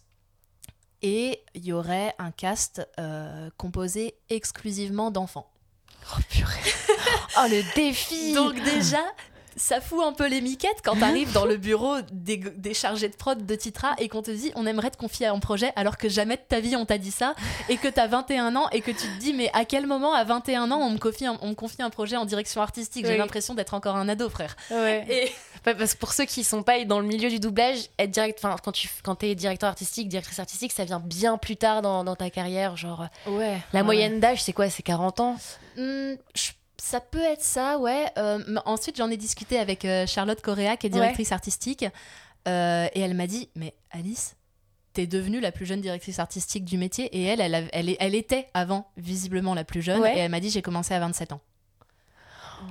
Et 1.02 1.44
il 1.54 1.66
y 1.66 1.74
aurait 1.74 2.16
un 2.18 2.32
cast 2.32 2.88
euh, 3.00 3.50
composé 3.58 4.16
exclusivement 4.30 5.12
d'enfants. 5.12 5.50
Oh 6.12 6.20
purée. 6.30 6.60
Oh 7.38 7.48
le 7.50 7.64
défi. 7.76 8.34
Donc 8.34 8.62
déjà, 8.64 9.04
ça 9.56 9.82
fout 9.82 10.04
un 10.04 10.14
peu 10.14 10.28
les 10.28 10.42
miquettes 10.42 10.82
quand 10.84 10.96
t'arrives 10.98 11.32
dans 11.32 11.46
le 11.46 11.58
bureau 11.58 11.98
des, 12.12 12.74
chargés 12.74 13.10
de 13.10 13.16
prod 13.16 13.46
de 13.46 13.56
Titra 13.56 13.96
et 14.00 14.10
qu'on 14.10 14.22
te 14.22 14.32
dit 14.32 14.52
on 14.56 14.66
aimerait 14.66 14.92
te 14.92 14.98
confier 14.98 15.28
un 15.28 15.40
projet 15.40 15.72
alors 15.76 15.98
que 15.98 16.10
jamais 16.10 16.38
de 16.38 16.42
ta 16.48 16.60
vie 16.60 16.76
on 16.76 16.86
t'a 16.86 16.98
dit 16.98 17.12
ça 17.12 17.36
et 17.70 17.78
que 17.78 17.88
t'as 17.88 18.08
21 18.08 18.56
ans 18.56 18.70
et 18.72 18.82
que 18.82 18.92
tu 18.92 19.08
te 19.08 19.20
dis 19.20 19.34
mais 19.34 19.50
à 19.54 19.66
quel 19.66 19.88
moment 19.88 20.14
à 20.14 20.24
21 20.24 20.72
ans 20.72 20.80
on 20.80 20.90
me 20.90 20.98
confie 20.98 21.26
un, 21.26 21.38
on 21.42 21.50
me 21.50 21.54
confie 21.54 21.82
un 21.82 21.90
projet 21.90 22.16
en 22.16 22.26
direction 22.26 22.62
artistique? 22.62 23.06
J'ai 23.06 23.18
l'impression 23.18 23.54
d'être 23.54 23.74
encore 23.74 23.96
un 23.96 24.10
ado 24.10 24.30
frère. 24.30 24.56
Ouais. 24.72 25.06
Et... 25.10 25.32
parce 25.64 25.94
que 25.94 26.00
pour 26.00 26.14
ceux 26.14 26.26
qui 26.26 26.44
sont 26.44 26.64
pas 26.64 26.84
dans 26.86 27.00
le 27.00 27.06
milieu 27.06 27.30
du 27.30 27.40
doublage, 27.40 27.90
être 28.00 28.12
direct, 28.12 28.42
quand 28.64 28.72
tu 28.72 28.90
quand 29.04 29.24
es 29.24 29.36
directeur 29.36 29.70
artistique, 29.70 30.10
directrice 30.10 30.40
artistique, 30.40 30.72
ça 30.72 30.86
vient 30.86 31.00
bien 31.00 31.38
plus 31.38 31.58
tard 31.58 31.82
dans, 31.82 32.04
dans 32.04 32.16
ta 32.16 32.30
carrière. 32.30 32.76
Genre, 32.76 33.08
ouais, 33.28 33.60
la 33.72 33.84
moyenne 33.84 34.20
d'âge 34.20 34.44
c'est 34.44 34.54
quoi? 34.54 34.70
C'est 34.70 34.84
40 34.84 35.20
ans? 35.20 35.38
Mmh, 35.78 36.14
ça 36.84 37.00
peut 37.00 37.24
être 37.24 37.42
ça, 37.42 37.78
ouais. 37.78 38.08
Euh, 38.18 38.44
ensuite, 38.66 38.98
j'en 38.98 39.10
ai 39.10 39.16
discuté 39.16 39.58
avec 39.58 39.86
euh, 39.86 40.06
Charlotte 40.06 40.42
Correa, 40.42 40.76
qui 40.76 40.88
est 40.88 40.90
directrice 40.90 41.32
artistique. 41.32 41.86
Euh, 42.46 42.88
et 42.94 43.00
elle 43.00 43.14
m'a 43.14 43.26
dit 43.26 43.50
Mais 43.56 43.74
Alice, 43.90 44.36
t'es 44.92 45.08
devenue 45.08 45.40
la 45.40 45.54
plus 45.54 45.66
jeune 45.66 45.80
directrice 45.80 46.20
artistique 46.20 46.66
du 46.66 46.78
métier. 46.78 47.06
Et 47.16 47.24
elle, 47.24 47.40
elle, 47.40 47.70
elle, 47.72 47.96
elle 47.98 48.16
était 48.16 48.50
avant, 48.54 48.92
visiblement, 48.98 49.54
la 49.54 49.64
plus 49.64 49.82
jeune. 49.82 50.06
Et 50.06 50.20
elle 50.20 50.32
m'a 50.32 50.42
dit 50.42 50.50
J'ai 50.50 50.62
commencé 50.62 50.94
à 50.94 51.00
27 51.00 51.32
ans. 51.32 51.40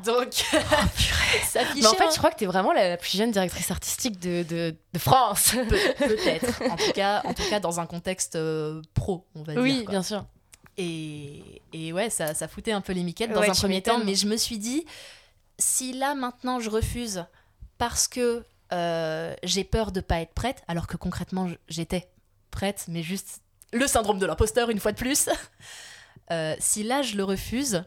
Donc, 0.05 0.33
ça 1.45 1.61
Mais 1.75 1.87
en 1.87 1.95
fait, 1.95 2.13
je 2.13 2.19
crois 2.19 2.31
que 2.31 2.37
tu 2.37 2.45
es 2.45 2.47
vraiment 2.47 2.75
la, 2.75 2.99
plus 2.99 3.17
jeune 3.17 3.31
directrice 3.31 3.71
artistique 3.71 4.21
de, 4.21 4.43
de, 4.43 4.77
de 4.93 4.99
France. 4.99 5.53
Peut-être. 5.99 6.63
en, 6.71 6.77
tout 6.77 6.93
cas, 6.93 7.23
en 7.25 7.33
tout 7.33 7.49
cas, 7.49 7.61
dans 7.61 7.81
un 7.81 7.87
contexte 7.87 8.39
pro, 8.93 9.27
on 9.35 9.43
va 9.43 9.55
dire. 9.55 9.63
Oui, 9.63 9.87
bien 9.89 10.03
sûr. 10.03 10.27
Et, 10.79 11.61
et 11.73 11.93
ouais, 11.93 12.09
ça, 12.09 12.35
ça, 12.35 12.49
foutait 12.49 12.73
un 12.73 12.81
peu 12.81 12.93
les 12.93 13.03
miquettes 13.03 13.33
dans 13.33 13.43
un 13.43 13.53
premier 13.53 13.83
temps, 13.83 14.03
mais 14.05 14.15
je 14.15 14.27
me 14.27 14.37
suis 14.37 14.59
dit, 14.59 14.87
si 15.59 15.93
là 15.93 16.15
maintenant 16.15 16.61
je 16.61 16.71
refuse 16.71 17.25
parce 17.79 18.09
que 18.09 18.45
euh, 18.73 19.35
j'ai 19.43 19.65
peur 19.65 19.93
de 19.93 20.01
pas 20.01 20.21
être 20.21 20.33
prête, 20.33 20.63
alors 20.69 20.87
que 20.87 20.97
concrètement 20.97 21.49
j'étais 21.69 22.09
prête, 22.51 22.87
mais 22.89 23.03
juste 23.03 23.43
le 23.73 23.87
syndrome 23.87 24.19
de 24.19 24.27
l'imposteur 24.27 24.71
une 24.71 24.81
fois 24.81 24.93
de 24.93 24.99
plus. 24.99 25.29
Euh, 26.31 26.55
si 26.61 26.83
là 26.83 27.03
je 27.03 27.17
le 27.17 27.25
refuse, 27.25 27.85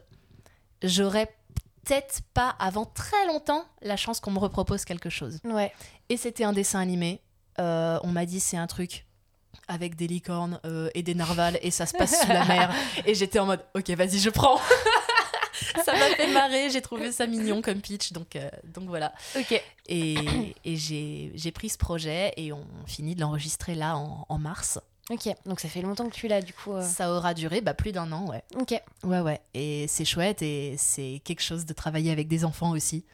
j'aurais 0.82 1.34
peut-être 1.82 2.20
pas 2.34 2.50
avant 2.60 2.84
très 2.84 3.26
longtemps 3.26 3.64
la 3.80 3.96
chance 3.96 4.20
qu'on 4.20 4.30
me 4.30 4.38
repropose 4.38 4.84
quelque 4.84 5.08
chose. 5.10 5.40
Ouais. 5.42 5.72
Et 6.10 6.16
c'était 6.16 6.44
un 6.44 6.52
dessin 6.52 6.78
animé. 6.78 7.22
Euh, 7.58 7.98
on 8.04 8.08
m'a 8.08 8.26
dit 8.26 8.38
c'est 8.38 8.58
un 8.58 8.66
truc 8.66 9.05
avec 9.68 9.96
des 9.96 10.06
licornes 10.06 10.60
et 10.94 11.02
des 11.02 11.14
narvals 11.14 11.58
et 11.62 11.70
ça 11.70 11.86
se 11.86 11.96
passe 11.96 12.20
sous 12.20 12.28
la 12.28 12.44
mer. 12.44 12.74
Et 13.06 13.14
j'étais 13.14 13.38
en 13.38 13.46
mode 13.46 13.64
ok 13.74 13.90
vas-y 13.90 14.18
je 14.18 14.30
prends. 14.30 14.60
ça 15.84 15.92
m'a 15.92 16.14
fait 16.16 16.32
marrer, 16.32 16.70
j'ai 16.70 16.82
trouvé 16.82 17.12
ça 17.12 17.26
mignon 17.26 17.62
comme 17.62 17.80
pitch, 17.80 18.12
donc, 18.12 18.36
euh, 18.36 18.48
donc 18.64 18.88
voilà. 18.88 19.12
Ok. 19.38 19.60
Et, 19.88 20.16
et 20.64 20.76
j'ai 20.76 21.52
pris 21.52 21.68
ce 21.68 21.78
projet 21.78 22.32
et 22.36 22.52
on 22.52 22.66
finit 22.86 23.14
de 23.14 23.20
l'enregistrer 23.20 23.74
là 23.74 23.96
en, 23.96 24.26
en, 24.28 24.38
mars. 24.38 24.78
Ok, 25.10 25.28
donc 25.44 25.60
ça 25.60 25.68
fait 25.68 25.82
longtemps 25.82 26.08
que 26.08 26.14
tu 26.14 26.28
là 26.28 26.42
du 26.42 26.52
coup. 26.52 26.72
Euh. 26.72 26.82
Ça 26.82 27.12
aura 27.12 27.34
duré 27.34 27.60
bah, 27.60 27.74
plus 27.74 27.92
d'un 27.92 28.10
an, 28.12 28.26
ouais. 28.26 28.42
Ok. 28.56 28.74
Ouais, 29.04 29.20
ouais. 29.20 29.40
Et 29.54 29.86
c'est 29.88 30.04
chouette 30.04 30.42
et 30.42 30.74
c'est 30.78 31.20
quelque 31.24 31.42
chose 31.42 31.64
de 31.64 31.72
travailler 31.72 32.10
avec 32.10 32.28
des 32.28 32.44
enfants 32.44 32.70
aussi. 32.70 33.04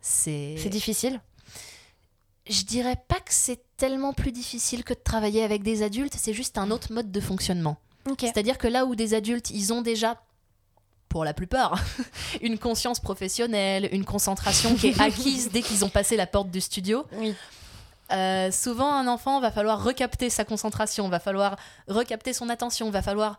C'est 0.00 0.54
difficile? 0.68 1.20
Je 2.48 2.62
dirais 2.62 2.96
pas 3.08 3.16
que 3.16 3.32
c'est 3.32 3.60
tellement 3.76 4.12
plus 4.12 4.32
difficile 4.32 4.84
que 4.84 4.94
de 4.94 5.00
travailler 5.02 5.42
avec 5.42 5.62
des 5.62 5.82
adultes, 5.82 6.14
c'est 6.16 6.32
juste 6.32 6.58
un 6.58 6.70
autre 6.70 6.92
mode 6.92 7.10
de 7.10 7.20
fonctionnement. 7.20 7.76
Okay. 8.08 8.26
C'est-à-dire 8.26 8.58
que 8.58 8.68
là 8.68 8.86
où 8.86 8.94
des 8.94 9.14
adultes, 9.14 9.50
ils 9.50 9.72
ont 9.72 9.82
déjà 9.82 10.20
pour 11.08 11.24
la 11.24 11.34
plupart, 11.34 11.82
une 12.42 12.58
conscience 12.58 13.00
professionnelle, 13.00 13.88
une 13.92 14.04
concentration 14.04 14.74
qui 14.74 14.88
est 14.88 15.00
acquise 15.00 15.50
dès 15.50 15.62
qu'ils 15.62 15.84
ont 15.84 15.88
passé 15.88 16.16
la 16.16 16.26
porte 16.26 16.50
du 16.50 16.60
studio. 16.60 17.06
Oui. 17.12 17.34
Euh, 18.12 18.50
souvent, 18.52 18.92
un 18.92 19.08
enfant 19.08 19.40
va 19.40 19.50
falloir 19.50 19.82
recapter 19.82 20.30
sa 20.30 20.44
concentration, 20.44 21.08
va 21.08 21.18
falloir 21.18 21.56
recapter 21.88 22.32
son 22.32 22.48
attention, 22.48 22.90
va 22.90 23.02
falloir 23.02 23.38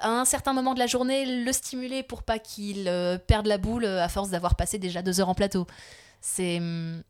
à 0.00 0.08
un 0.08 0.24
certain 0.24 0.52
moment 0.52 0.74
de 0.74 0.78
la 0.78 0.86
journée 0.86 1.44
le 1.44 1.52
stimuler 1.52 2.02
pour 2.02 2.22
pas 2.22 2.38
qu'il 2.38 2.88
euh, 2.88 3.18
perde 3.18 3.46
la 3.46 3.58
boule 3.58 3.84
à 3.84 4.08
force 4.08 4.30
d'avoir 4.30 4.54
passé 4.54 4.78
déjà 4.78 5.02
deux 5.02 5.20
heures 5.20 5.28
en 5.28 5.34
plateau. 5.34 5.66
C'est 6.20 6.58
hum, 6.58 7.02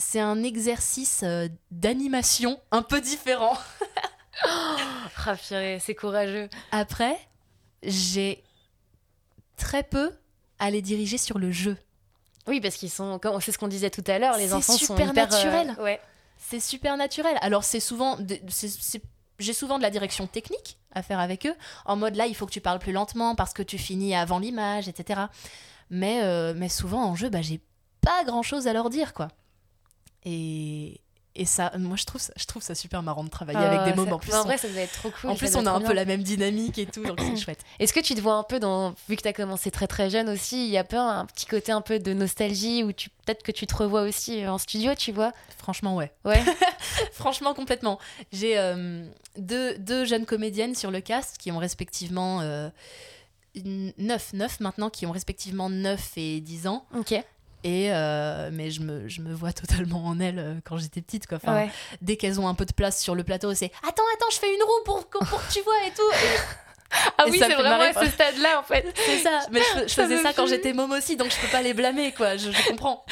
c'est 0.00 0.20
un 0.20 0.42
exercice 0.42 1.24
d'animation 1.70 2.60
un 2.70 2.82
peu 2.82 3.00
différent. 3.00 3.56
oh, 4.46 4.76
c'est 5.46 5.94
courageux. 5.94 6.48
Après, 6.72 7.18
j'ai 7.82 8.42
très 9.56 9.82
peu 9.82 10.12
à 10.58 10.70
les 10.70 10.82
diriger 10.82 11.18
sur 11.18 11.38
le 11.38 11.50
jeu. 11.52 11.76
Oui, 12.46 12.60
parce 12.60 12.76
qu'ils 12.76 12.90
sont, 12.90 13.20
c'est 13.40 13.52
ce 13.52 13.58
qu'on 13.58 13.68
disait 13.68 13.90
tout 13.90 14.04
à 14.06 14.18
l'heure, 14.18 14.36
les 14.36 14.54
enfants 14.54 14.72
sont 14.72 14.94
super 14.94 15.12
naturels. 15.12 15.76
Euh, 15.78 15.84
ouais. 15.84 16.00
C'est 16.38 16.60
super 16.60 16.96
naturel. 16.96 17.36
Alors 17.42 17.64
c'est 17.64 17.80
souvent, 17.80 18.18
j'ai 19.38 19.52
souvent 19.52 19.76
de 19.76 19.82
la 19.82 19.90
direction 19.90 20.26
technique 20.26 20.78
à 20.92 21.02
faire 21.02 21.20
avec 21.20 21.46
eux, 21.46 21.54
en 21.84 21.96
mode 21.96 22.16
là 22.16 22.26
il 22.26 22.34
faut 22.34 22.46
que 22.46 22.50
tu 22.50 22.60
parles 22.60 22.80
plus 22.80 22.92
lentement 22.92 23.36
parce 23.36 23.52
que 23.52 23.62
tu 23.62 23.78
finis 23.78 24.16
avant 24.16 24.38
l'image, 24.38 24.88
etc. 24.88 25.20
Mais, 25.90 26.22
euh, 26.24 26.54
mais 26.56 26.68
souvent 26.68 27.04
en 27.04 27.14
jeu, 27.14 27.28
bah, 27.28 27.42
j'ai 27.42 27.60
pas 28.00 28.24
grand 28.24 28.42
chose 28.42 28.66
à 28.66 28.72
leur 28.72 28.90
dire 28.90 29.12
quoi. 29.12 29.28
Et, 30.24 31.00
et 31.36 31.44
ça, 31.44 31.72
moi, 31.78 31.96
je 31.96 32.04
trouve 32.04 32.20
ça, 32.20 32.32
je 32.36 32.44
trouve 32.44 32.62
ça 32.62 32.74
super 32.74 33.02
marrant 33.02 33.22
de 33.22 33.28
travailler 33.28 33.58
avec 33.58 33.84
des 33.84 33.94
mômes. 33.94 34.12
En 34.12 34.18
plus, 34.18 34.34
en 34.34 34.44
vrai, 34.44 34.58
ça 34.58 34.66
devait 34.66 34.82
être 34.82 34.98
trop 34.98 35.10
cool. 35.10 35.30
En 35.30 35.36
plus, 35.36 35.54
on 35.54 35.64
a 35.64 35.70
un 35.70 35.80
peu 35.80 35.92
la 35.92 36.04
même 36.04 36.22
dynamique 36.22 36.78
et 36.78 36.86
tout, 36.86 37.04
donc 37.04 37.20
c'est 37.20 37.36
chouette. 37.44 37.60
Est-ce 37.78 37.92
que 37.92 38.00
tu 38.00 38.14
te 38.14 38.20
vois 38.20 38.34
un 38.34 38.42
peu 38.42 38.58
dans, 38.58 38.94
vu 39.08 39.16
que 39.16 39.22
tu 39.22 39.28
as 39.28 39.32
commencé 39.32 39.70
très 39.70 39.86
très 39.86 40.10
jeune 40.10 40.28
aussi, 40.28 40.64
il 40.66 40.70
y 40.70 40.76
a 40.76 40.84
peu 40.84 40.96
un 40.96 41.24
petit 41.26 41.46
côté 41.46 41.70
un 41.70 41.82
peu 41.82 41.98
de 41.98 42.12
nostalgie 42.12 42.82
où 42.82 42.92
tu 42.92 43.10
peut-être 43.24 43.42
que 43.42 43.52
tu 43.52 43.66
te 43.66 43.76
revois 43.76 44.02
aussi 44.02 44.46
en 44.46 44.58
studio, 44.58 44.94
tu 44.94 45.12
vois? 45.12 45.32
Franchement, 45.56 45.94
ouais. 45.94 46.12
Ouais. 46.24 46.42
Franchement, 47.12 47.54
complètement. 47.54 48.00
J'ai 48.32 48.58
euh, 48.58 49.04
deux, 49.38 49.78
deux, 49.78 50.04
jeunes 50.04 50.26
comédiennes 50.26 50.74
sur 50.74 50.90
le 50.90 51.00
cast 51.00 51.38
qui 51.38 51.52
ont 51.52 51.58
respectivement 51.58 52.40
euh, 52.40 52.68
9, 53.54 54.32
9 54.32 54.60
maintenant, 54.60 54.90
qui 54.90 55.06
ont 55.06 55.12
respectivement 55.12 55.70
9 55.70 56.12
et 56.16 56.40
10 56.40 56.66
ans. 56.66 56.84
Ok. 56.96 57.14
Et 57.62 57.92
euh, 57.92 58.50
mais 58.52 58.70
je 58.70 58.80
me, 58.80 59.08
je 59.08 59.20
me 59.20 59.34
vois 59.34 59.52
totalement 59.54 60.04
en 60.06 60.18
elle 60.20 60.38
euh, 60.38 60.54
quand 60.64 60.78
j'étais 60.78 61.02
petite. 61.02 61.26
Quoi. 61.26 61.38
Enfin, 61.42 61.68
Dès 62.00 62.16
qu'elles 62.16 62.40
ont 62.40 62.48
un 62.48 62.54
peu 62.54 62.64
de 62.64 62.72
place 62.72 63.00
sur 63.00 63.14
le 63.14 63.24
plateau, 63.24 63.54
c'est 63.54 63.72
Attends, 63.82 64.02
attends, 64.14 64.30
je 64.32 64.38
fais 64.38 64.54
une 64.54 64.62
roue 64.62 64.84
pour, 64.84 65.06
pour 65.06 65.46
que 65.46 65.52
tu 65.52 65.60
vois 65.62 65.86
et 65.86 65.90
tout. 65.90 66.26
ah 67.18 67.24
oui, 67.30 67.38
c'est 67.38 67.54
vraiment 67.54 67.80
à 67.80 67.92
ce 67.92 68.10
stade-là 68.10 68.58
en 68.58 68.62
fait. 68.62 68.86
C'est 68.96 69.18
ça, 69.18 69.40
mais 69.50 69.60
je, 69.86 69.92
faisais 69.92 70.22
ça 70.22 70.32
quand 70.32 70.46
j'étais 70.46 70.72
môme 70.72 70.92
aussi, 70.92 71.16
donc 71.16 71.30
je 71.30 71.40
peux 71.40 71.50
pas 71.52 71.62
les 71.62 71.74
blâmer, 71.74 72.12
quoi. 72.12 72.36
Je, 72.36 72.50
comprends. 72.68 73.04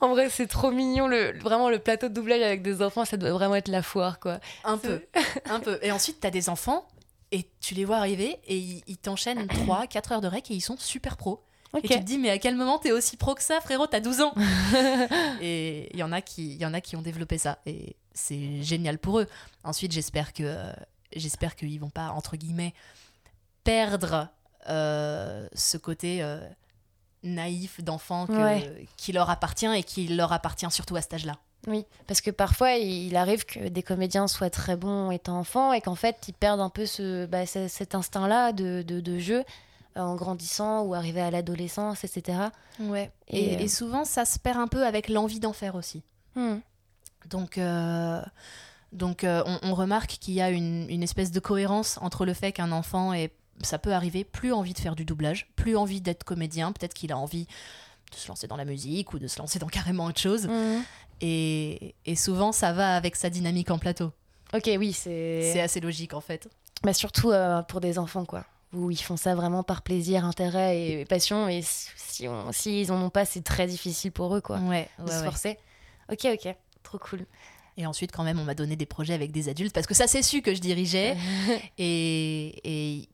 en 0.00 0.08
vrai, 0.08 0.30
c'est 0.30 0.46
trop 0.46 0.70
mignon, 0.70 1.06
le, 1.08 1.38
vraiment 1.38 1.68
le 1.68 1.78
plateau 1.78 2.08
de 2.08 2.14
doublage 2.14 2.42
avec 2.42 2.62
des 2.62 2.82
enfants, 2.82 3.04
ça 3.04 3.16
doit 3.16 3.32
vraiment 3.32 3.56
être 3.56 3.68
la 3.68 3.82
foire, 3.82 4.20
quoi. 4.20 4.38
Un 4.64 4.78
peu, 4.78 5.02
un 5.46 5.60
peu. 5.60 5.78
Et 5.82 5.92
ensuite, 5.92 6.20
t'as 6.20 6.30
des 6.30 6.48
enfants 6.48 6.86
et 7.32 7.50
tu 7.60 7.74
les 7.74 7.84
vois 7.84 7.96
arriver 7.96 8.38
et 8.46 8.56
ils, 8.56 8.82
ils 8.86 8.98
t'enchaînent 8.98 9.46
3, 9.66 9.86
4 9.88 10.12
heures 10.12 10.20
de 10.20 10.28
rec 10.28 10.50
et 10.50 10.54
ils 10.54 10.60
sont 10.60 10.76
super 10.78 11.16
pros. 11.16 11.42
Et 11.82 11.88
tu 11.88 11.94
te 11.94 12.04
dis, 12.04 12.18
mais 12.18 12.30
à 12.30 12.38
quel 12.38 12.56
moment 12.56 12.78
t'es 12.78 12.92
aussi 12.92 13.16
pro 13.16 13.34
que 13.34 13.42
ça, 13.42 13.60
frérot? 13.60 13.86
T'as 13.86 14.00
12 14.00 14.20
ans 14.20 14.34
Et 15.40 15.90
il 15.92 15.98
y, 15.98 16.02
en 16.02 16.12
a 16.12 16.20
qui, 16.20 16.56
y 16.56 16.66
en 16.66 16.74
a 16.74 16.80
qui 16.80 16.96
ont 16.96 17.02
développé 17.02 17.38
ça. 17.38 17.58
Et 17.66 17.96
c'est 18.14 18.62
génial 18.62 18.98
pour 18.98 19.20
eux. 19.20 19.26
Ensuite, 19.64 19.92
j'espère 19.92 20.32
que 20.32 20.42
euh, 20.44 20.72
j'espère 21.14 21.56
qu'ils 21.56 21.80
vont 21.80 21.90
pas, 21.90 22.10
entre 22.10 22.36
guillemets, 22.36 22.74
perdre 23.64 24.28
euh, 24.68 25.46
ce 25.54 25.76
côté 25.76 26.22
euh, 26.22 26.40
naïf 27.22 27.82
d'enfant 27.82 28.26
qui 28.96 29.12
leur 29.12 29.30
appartient 29.30 29.66
et 29.66 29.82
qui 29.82 30.08
leur 30.08 30.32
appartient 30.32 30.70
surtout 30.70 30.96
à 30.96 31.02
cet 31.02 31.14
âge-là. 31.14 31.38
Oui, 31.66 31.84
parce 32.06 32.20
que 32.20 32.30
parfois 32.30 32.74
il 32.74 33.16
arrive 33.16 33.44
que 33.44 33.68
des 33.68 33.82
comédiens 33.82 34.28
soient 34.28 34.50
très 34.50 34.76
bons 34.76 35.10
étant 35.10 35.38
enfants 35.38 35.72
et 35.72 35.80
qu'en 35.80 35.96
fait 35.96 36.16
ils 36.28 36.32
perdent 36.32 36.60
un 36.60 36.68
peu 36.68 36.86
ce, 36.86 37.26
bah, 37.26 37.44
cet 37.44 37.94
instinct-là 37.96 38.52
de, 38.52 38.82
de, 38.82 39.00
de, 39.00 39.18
jeu 39.18 39.42
en 39.96 40.14
grandissant 40.14 40.82
ou 40.82 40.94
arriver 40.94 41.20
à 41.20 41.30
l'adolescence, 41.30 42.04
etc. 42.04 42.38
Ouais. 42.80 43.10
Et, 43.28 43.56
euh, 43.56 43.68
souvent, 43.68 44.04
ça 44.04 44.24
se 44.24 44.38
perd 44.38 44.58
un 44.58 44.68
peu 44.68 44.86
avec 44.86 45.08
l'envie 45.08 45.40
d'en 45.40 45.52
faire 45.52 45.74
aussi. 45.74 46.02
Hmm. 46.34 46.58
Donc, 47.28 47.58
euh, 47.58 48.20
donc 48.92 49.24
euh, 49.24 49.42
on, 49.62 49.74
remarque 49.74 50.10
qu'il 50.20 50.34
y 50.34 50.40
a 50.40 50.50
une, 50.50 50.88
une, 50.88 51.02
espèce 51.02 51.30
de 51.30 51.40
cohérence 51.40 51.98
entre 52.00 52.24
le 52.24 52.34
fait 52.34 52.52
qu'un 52.52 52.72
enfant 52.72 53.12
ait, 53.12 53.32
ça 53.62 53.78
peut 53.78 53.92
arriver, 53.92 54.22
plus 54.22 54.52
envie 54.52 54.74
de 54.74 54.78
faire 54.78 54.94
du 54.94 55.04
doublage, 55.04 55.48
plus 55.56 55.76
envie 55.76 56.00
d'être 56.00 56.24
comédien, 56.24 56.72
peut-être 56.72 56.94
qu'il 56.94 57.12
a 57.12 57.18
envie 57.18 57.46
de 58.12 58.16
se 58.16 58.28
lancer 58.28 58.46
dans 58.46 58.56
la 58.56 58.64
musique 58.64 59.12
ou 59.12 59.18
de 59.18 59.26
se 59.26 59.38
lancer 59.38 59.58
dans 59.58 59.66
carrément 59.66 60.04
autre 60.04 60.20
chose. 60.20 60.46
Hmm. 60.46 60.82
Et, 61.20 61.94
et, 62.04 62.14
souvent, 62.14 62.52
ça 62.52 62.72
va 62.72 62.94
avec 62.94 63.16
sa 63.16 63.30
dynamique 63.30 63.70
en 63.70 63.78
plateau. 63.78 64.12
Ok, 64.54 64.70
oui, 64.78 64.92
c'est... 64.92 65.50
C'est 65.52 65.60
assez 65.60 65.80
logique 65.80 66.12
en 66.12 66.20
fait. 66.20 66.48
Mais 66.84 66.92
surtout 66.92 67.32
pour 67.68 67.80
des 67.80 67.98
enfants, 67.98 68.26
quoi 68.26 68.44
où 68.76 68.90
ils 68.90 69.02
font 69.02 69.16
ça 69.16 69.34
vraiment 69.34 69.62
par 69.62 69.82
plaisir, 69.82 70.24
intérêt 70.24 70.80
et 70.80 71.04
passion. 71.04 71.48
Et 71.48 71.62
si, 71.62 72.28
on, 72.28 72.52
si 72.52 72.82
ils 72.82 72.92
en 72.92 73.02
ont 73.02 73.10
pas, 73.10 73.24
c'est 73.24 73.42
très 73.42 73.66
difficile 73.66 74.12
pour 74.12 74.34
eux, 74.36 74.40
quoi. 74.40 74.58
Ouais, 74.58 74.88
de 74.98 75.10
se 75.10 75.24
forcer. 75.24 75.58
Ok, 76.10 76.26
ok, 76.26 76.54
trop 76.82 76.98
cool. 76.98 77.26
Et 77.78 77.86
ensuite, 77.86 78.12
quand 78.12 78.24
même, 78.24 78.38
on 78.38 78.44
m'a 78.44 78.54
donné 78.54 78.76
des 78.76 78.86
projets 78.86 79.14
avec 79.14 79.32
des 79.32 79.48
adultes 79.48 79.74
parce 79.74 79.86
que 79.86 79.94
ça, 79.94 80.06
c'est 80.06 80.22
su 80.22 80.40
que 80.40 80.54
je 80.54 80.60
dirigeais. 80.60 81.16
et 81.78 83.08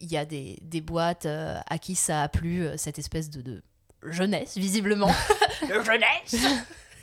il 0.00 0.10
y 0.10 0.16
a 0.16 0.24
des, 0.24 0.58
des 0.62 0.80
boîtes 0.80 1.26
euh, 1.26 1.58
à 1.68 1.78
qui 1.78 1.94
ça 1.94 2.22
a 2.22 2.28
plu, 2.28 2.64
euh, 2.64 2.76
cette 2.76 2.98
espèce 2.98 3.30
de, 3.30 3.42
de 3.42 3.62
jeunesse, 4.04 4.56
visiblement. 4.56 5.10
jeunesse 5.68 6.36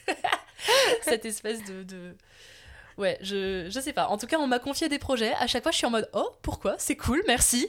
Cette 1.03 1.25
espèce 1.25 1.63
de, 1.65 1.83
de 1.83 2.15
Ouais, 2.97 3.17
je, 3.21 3.67
je 3.69 3.79
sais 3.79 3.93
pas. 3.93 4.07
En 4.07 4.17
tout 4.17 4.27
cas, 4.27 4.37
on 4.37 4.47
m'a 4.47 4.59
confié 4.59 4.89
des 4.89 4.99
projets. 4.99 5.33
À 5.35 5.47
chaque 5.47 5.63
fois, 5.63 5.71
je 5.71 5.77
suis 5.77 5.85
en 5.85 5.91
mode 5.91 6.09
Oh, 6.13 6.29
pourquoi? 6.41 6.75
C'est 6.77 6.95
cool, 6.95 7.21
merci. 7.27 7.67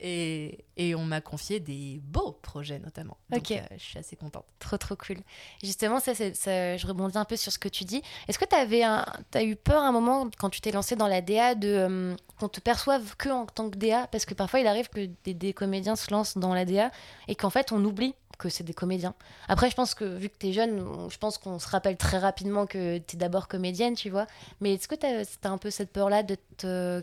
Et, 0.00 0.64
et 0.76 0.94
on 0.94 1.04
m'a 1.04 1.20
confié 1.20 1.58
des 1.58 2.00
beaux 2.04 2.30
projets, 2.30 2.78
notamment. 2.78 3.16
Donc, 3.30 3.40
ok. 3.40 3.50
Euh, 3.50 3.60
je 3.76 3.82
suis 3.82 3.98
assez 3.98 4.14
contente. 4.14 4.44
Trop, 4.60 4.76
trop 4.76 4.94
cool. 4.94 5.16
Justement, 5.62 5.98
ça, 5.98 6.14
ça, 6.14 6.76
je 6.76 6.86
rebondis 6.86 7.18
un 7.18 7.24
peu 7.24 7.34
sur 7.34 7.50
ce 7.50 7.58
que 7.58 7.68
tu 7.68 7.84
dis. 7.84 8.00
Est-ce 8.28 8.38
que 8.38 8.44
tu 8.44 8.54
as 8.54 9.42
eu 9.42 9.56
peur 9.56 9.82
un 9.82 9.90
moment, 9.90 10.30
quand 10.38 10.50
tu 10.50 10.60
t'es 10.60 10.70
lancé 10.70 10.94
dans 10.94 11.08
la 11.08 11.20
DA, 11.20 11.56
de 11.56 11.68
euh, 11.68 12.16
qu'on 12.38 12.48
te 12.48 12.60
perçoive 12.60 13.16
que 13.16 13.28
en 13.28 13.46
tant 13.46 13.70
que 13.70 13.76
DA 13.76 14.06
Parce 14.06 14.24
que 14.24 14.34
parfois, 14.34 14.60
il 14.60 14.68
arrive 14.68 14.88
que 14.88 15.08
des, 15.24 15.34
des 15.34 15.52
comédiens 15.52 15.96
se 15.96 16.12
lancent 16.12 16.38
dans 16.38 16.54
la 16.54 16.64
DA 16.64 16.92
et 17.26 17.34
qu'en 17.34 17.50
fait, 17.50 17.72
on 17.72 17.84
oublie 17.84 18.14
que 18.38 18.48
c'est 18.48 18.64
des 18.64 18.74
comédiens. 18.74 19.14
Après, 19.48 19.68
je 19.68 19.74
pense 19.74 19.94
que 19.94 20.04
vu 20.04 20.28
que 20.28 20.36
tu 20.38 20.48
es 20.48 20.52
jeune, 20.52 20.84
je 21.10 21.18
pense 21.18 21.38
qu'on 21.38 21.58
se 21.58 21.68
rappelle 21.68 21.96
très 21.96 22.18
rapidement 22.18 22.66
que 22.66 22.98
tu 22.98 23.16
es 23.16 23.18
d'abord 23.18 23.48
comédienne, 23.48 23.94
tu 23.94 24.10
vois. 24.10 24.26
Mais 24.60 24.74
est-ce 24.74 24.88
que 24.88 24.94
tu 24.94 25.06
as, 25.06 25.50
un 25.50 25.58
peu 25.58 25.70
cette 25.70 25.92
peur-là 25.92 26.22
de 26.22 26.36
te... 26.56 27.02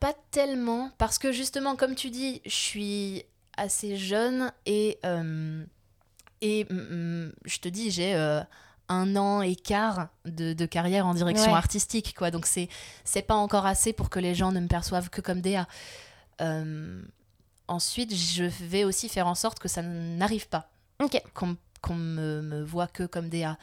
Pas 0.00 0.14
tellement, 0.30 0.90
parce 0.98 1.18
que 1.18 1.30
justement, 1.30 1.76
comme 1.76 1.94
tu 1.94 2.10
dis, 2.10 2.40
je 2.44 2.54
suis 2.54 3.24
assez 3.56 3.96
jeune 3.96 4.50
et, 4.66 4.98
et 6.40 6.64
mm, 6.64 6.74
mm, 6.74 7.32
je 7.44 7.58
te 7.58 7.68
dis, 7.68 7.90
j'ai 7.90 8.14
un 8.88 9.16
an 9.16 9.42
et 9.42 9.56
quart 9.56 10.08
de, 10.24 10.66
carrière 10.66 11.06
en 11.06 11.14
direction 11.14 11.54
artistique, 11.54 12.14
quoi. 12.16 12.30
Donc 12.30 12.46
c'est 12.46 12.68
c'est 13.04 13.22
pas 13.22 13.34
encore 13.34 13.66
assez 13.66 13.92
pour 13.92 14.10
que 14.10 14.18
les 14.18 14.34
gens 14.34 14.52
ne 14.52 14.60
me 14.60 14.68
perçoivent 14.68 15.10
que 15.10 15.20
comme 15.20 15.40
DA. 15.40 15.66
Euh, 16.40 17.02
ensuite, 17.68 18.14
je 18.14 18.44
vais 18.44 18.84
aussi 18.84 19.08
faire 19.08 19.26
en 19.26 19.34
sorte 19.34 19.58
que 19.58 19.68
ça 19.68 19.82
n'arrive 19.82 20.48
pas. 20.48 20.70
Ok. 21.02 21.20
Qu'on 21.34 21.56
me, 21.94 22.40
me, 22.40 22.62
voit 22.62 22.86
que 22.86 23.04
comme 23.04 23.28
DA. 23.28 23.58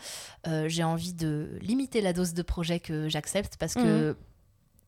Euh, 0.48 0.70
j'ai 0.70 0.84
envie 0.84 1.14
de 1.14 1.58
limiter 1.62 2.02
la 2.02 2.14
dose 2.14 2.34
de 2.34 2.44
projet 2.44 2.80
que 2.80 3.10
j'accepte 3.10 3.58
parce 3.58 3.74
que 3.74 4.16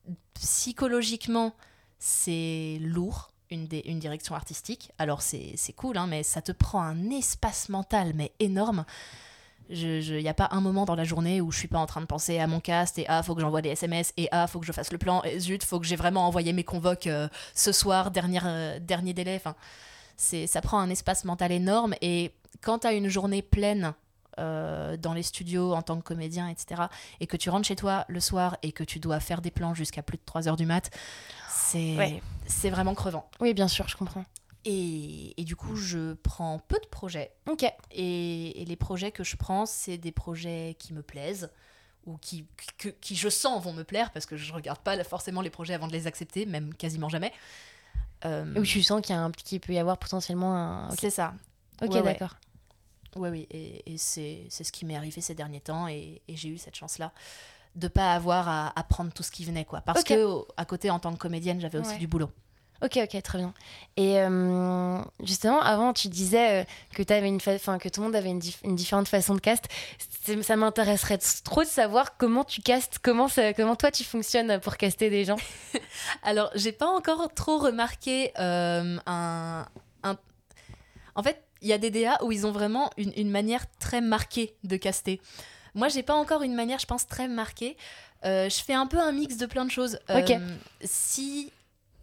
mhm. 0.07 0.15
psychologiquement, 0.35 1.53
c'est 1.99 2.77
lourd. 2.81 3.29
Une, 3.49 3.67
une, 3.85 3.99
direction 3.99 4.33
artistique. 4.33 4.91
Alors 4.97 5.21
c'est 5.21 5.73
cool, 5.75 5.97
hein, 5.97 6.07
mais 6.07 6.23
ça 6.23 6.41
te 6.41 6.51
prend 6.51 6.81
un 6.81 7.11
espace 7.11 7.69
mental 7.69 8.13
mais 8.15 8.31
énorme. 8.39 8.83
Il 9.69 10.17
n'y 10.17 10.29
a 10.29 10.33
pas 10.33 10.49
un 10.51 10.61
moment 10.61 10.85
dans 10.85 10.95
la 10.95 11.03
journée 11.03 11.41
où 11.41 11.51
je 11.51 11.57
suis 11.57 11.67
pas 11.67 11.79
en 11.79 11.85
train 11.85 12.01
de 12.01 12.05
penser 12.05 12.39
à 12.39 12.47
mon 12.47 12.59
cast 12.59 12.97
et 12.99 13.05
ah, 13.07 13.23
faut 13.23 13.35
que 13.35 13.41
j'envoie 13.41 13.61
des 13.61 13.69
SMS 13.69 14.13
et 14.17 14.27
ah, 14.31 14.47
faut 14.47 14.59
que 14.59 14.65
je 14.65 14.71
fasse 14.71 14.91
le 14.91 14.97
plan 14.97 15.23
et 15.23 15.39
zut, 15.39 15.63
faut 15.63 15.79
que 15.79 15.85
j'ai 15.85 15.95
vraiment 15.95 16.27
envoyé 16.27 16.53
mes 16.53 16.63
convoques 16.63 17.07
euh, 17.07 17.27
ce 17.55 17.71
soir, 17.71 18.11
dernier, 18.11 18.39
euh, 18.43 18.79
dernier 18.79 19.13
délai. 19.13 19.35
Enfin, 19.35 19.55
ça 20.17 20.61
prend 20.61 20.79
un 20.79 20.89
espace 20.89 21.25
mental 21.25 21.51
énorme 21.51 21.95
et 22.01 22.31
quand 22.61 22.79
tu 22.79 22.87
as 22.87 22.93
une 22.93 23.09
journée 23.09 23.41
pleine 23.41 23.93
euh, 24.39 24.97
dans 24.97 25.13
les 25.13 25.21
studios 25.21 25.73
en 25.73 25.83
tant 25.83 25.97
que 25.97 26.01
comédien, 26.01 26.47
etc., 26.47 26.83
et 27.19 27.27
que 27.27 27.37
tu 27.37 27.51
rentres 27.51 27.67
chez 27.67 27.75
toi 27.75 28.05
le 28.07 28.19
soir 28.19 28.57
et 28.63 28.71
que 28.71 28.83
tu 28.83 28.99
dois 28.99 29.19
faire 29.19 29.41
des 29.41 29.51
plans 29.51 29.75
jusqu'à 29.75 30.01
plus 30.01 30.17
de 30.17 30.23
3 30.25 30.47
heures 30.47 30.57
du 30.57 30.65
mat, 30.65 30.89
c'est 31.49 32.21
c'est 32.47 32.71
vraiment 32.71 32.95
crevant. 32.95 33.29
Oui, 33.39 33.53
bien 33.53 33.67
sûr, 33.67 33.87
je 33.87 33.95
comprends. 33.95 34.25
Et, 34.65 35.39
et, 35.39 35.43
du 35.43 35.55
coup, 35.55 35.75
je 35.75 36.13
prends 36.13 36.59
peu 36.59 36.77
de 36.81 36.87
projets. 36.87 37.31
Ok. 37.49 37.65
Et, 37.91 38.63
les 38.65 38.75
projets 38.75 39.11
que 39.11 39.23
je 39.23 39.35
prends, 39.35 39.65
c'est 39.65 39.97
des 39.97 40.11
projets 40.11 40.75
qui 40.79 40.93
me 40.93 41.01
plaisent 41.01 41.49
ou 42.05 42.17
qui, 42.17 42.45
qui, 42.99 43.15
je 43.15 43.29
sens 43.29 43.63
vont 43.63 43.71
me 43.71 43.83
plaire 43.83 44.11
parce 44.11 44.25
que 44.25 44.35
je 44.35 44.53
regarde 44.53 44.79
pas 44.79 45.01
forcément 45.05 45.41
les 45.41 45.49
projets 45.49 45.73
avant 45.73 45.87
de 45.87 45.93
les 45.93 46.05
accepter, 46.07 46.45
même 46.45 46.73
quasiment 46.73 47.07
jamais. 47.09 47.31
Euh... 48.25 48.55
Où 48.55 48.63
tu 48.63 48.83
sens 48.83 49.01
qu'il 49.01 49.15
y 49.15 49.17
a 49.17 49.21
un 49.21 49.31
petit 49.31 49.59
peut 49.59 49.73
y 49.73 49.79
avoir 49.79 49.97
potentiellement 49.97 50.55
un. 50.55 50.89
C'est 50.91 51.09
ça. 51.09 51.33
Ok, 51.81 51.91
d'accord. 52.03 52.35
Oui, 53.15 53.29
oui, 53.29 53.47
et, 53.51 53.93
et 53.93 53.97
c'est 53.97 54.47
ce 54.49 54.71
qui 54.71 54.85
m'est 54.85 54.95
arrivé 54.95 55.21
ces 55.21 55.35
derniers 55.35 55.61
temps 55.61 55.87
et, 55.87 56.21
j'ai 56.27 56.49
eu 56.49 56.57
cette 56.57 56.75
chance-là 56.75 57.11
de 57.75 57.87
pas 57.87 58.13
avoir 58.13 58.47
à, 58.47 58.79
à, 58.79 58.83
prendre 58.83 59.11
tout 59.11 59.23
ce 59.23 59.31
qui 59.31 59.45
venait, 59.45 59.65
quoi. 59.65 59.81
Parce 59.81 60.03
que 60.03 60.39
à 60.57 60.65
côté, 60.65 60.89
en 60.89 60.99
tant 60.99 61.11
que 61.13 61.17
comédienne, 61.17 61.59
j'avais 61.59 61.79
aussi 61.79 61.97
du 61.97 62.07
boulot. 62.07 62.29
Ok, 62.83 62.97
ok, 63.01 63.21
très 63.21 63.37
bien. 63.37 63.53
Et 63.95 64.19
euh, 64.19 64.99
justement, 65.23 65.61
avant, 65.61 65.93
tu 65.93 66.09
disais 66.09 66.63
euh, 66.63 66.63
que, 66.93 67.13
avais 67.13 67.29
une 67.29 67.39
que 67.39 67.89
tout 67.89 68.01
le 68.01 68.07
monde 68.07 68.15
avait 68.15 68.29
une, 68.29 68.41
une 68.65 68.75
différente 68.75 69.07
façon 69.07 69.35
de 69.35 69.39
cast. 69.39 69.69
Ça 70.41 70.55
m'intéresserait 70.57 71.17
trop 71.45 71.63
de 71.63 71.67
savoir 71.67 72.17
comment 72.17 72.43
tu 72.43 72.61
castes, 72.61 72.99
comment, 73.01 73.27
comment 73.55 73.77
toi 73.77 73.89
tu 73.89 74.03
fonctionnes 74.03 74.59
pour 74.59 74.75
caster 74.75 75.09
des 75.09 75.23
gens. 75.23 75.37
Alors, 76.23 76.51
j'ai 76.55 76.73
pas 76.73 76.87
encore 76.87 77.33
trop 77.33 77.57
remarqué 77.57 78.33
euh, 78.37 78.97
un, 79.05 79.65
un, 80.03 80.17
En 81.15 81.23
fait, 81.23 81.41
il 81.61 81.69
y 81.69 81.73
a 81.73 81.77
des 81.77 81.89
DA 81.89 82.17
où 82.21 82.33
ils 82.33 82.45
ont 82.45 82.51
vraiment 82.51 82.89
une, 82.97 83.13
une 83.15 83.31
manière 83.31 83.65
très 83.79 84.01
marquée 84.01 84.55
de 84.65 84.75
caster. 84.75 85.21
Moi, 85.73 85.87
j'ai 85.87 86.03
pas 86.03 86.15
encore 86.15 86.41
une 86.41 86.53
manière, 86.53 86.79
je 86.79 86.85
pense, 86.85 87.07
très 87.07 87.29
marquée. 87.29 87.77
je 88.23 88.61
fais 88.65 88.73
un 88.73 88.87
peu 88.87 88.99
un 88.99 89.13
mix 89.13 89.37
de 89.37 89.45
plein 89.45 89.63
de 89.63 89.71
choses. 89.71 89.99
ok. 90.09 90.33
Si 90.83 91.51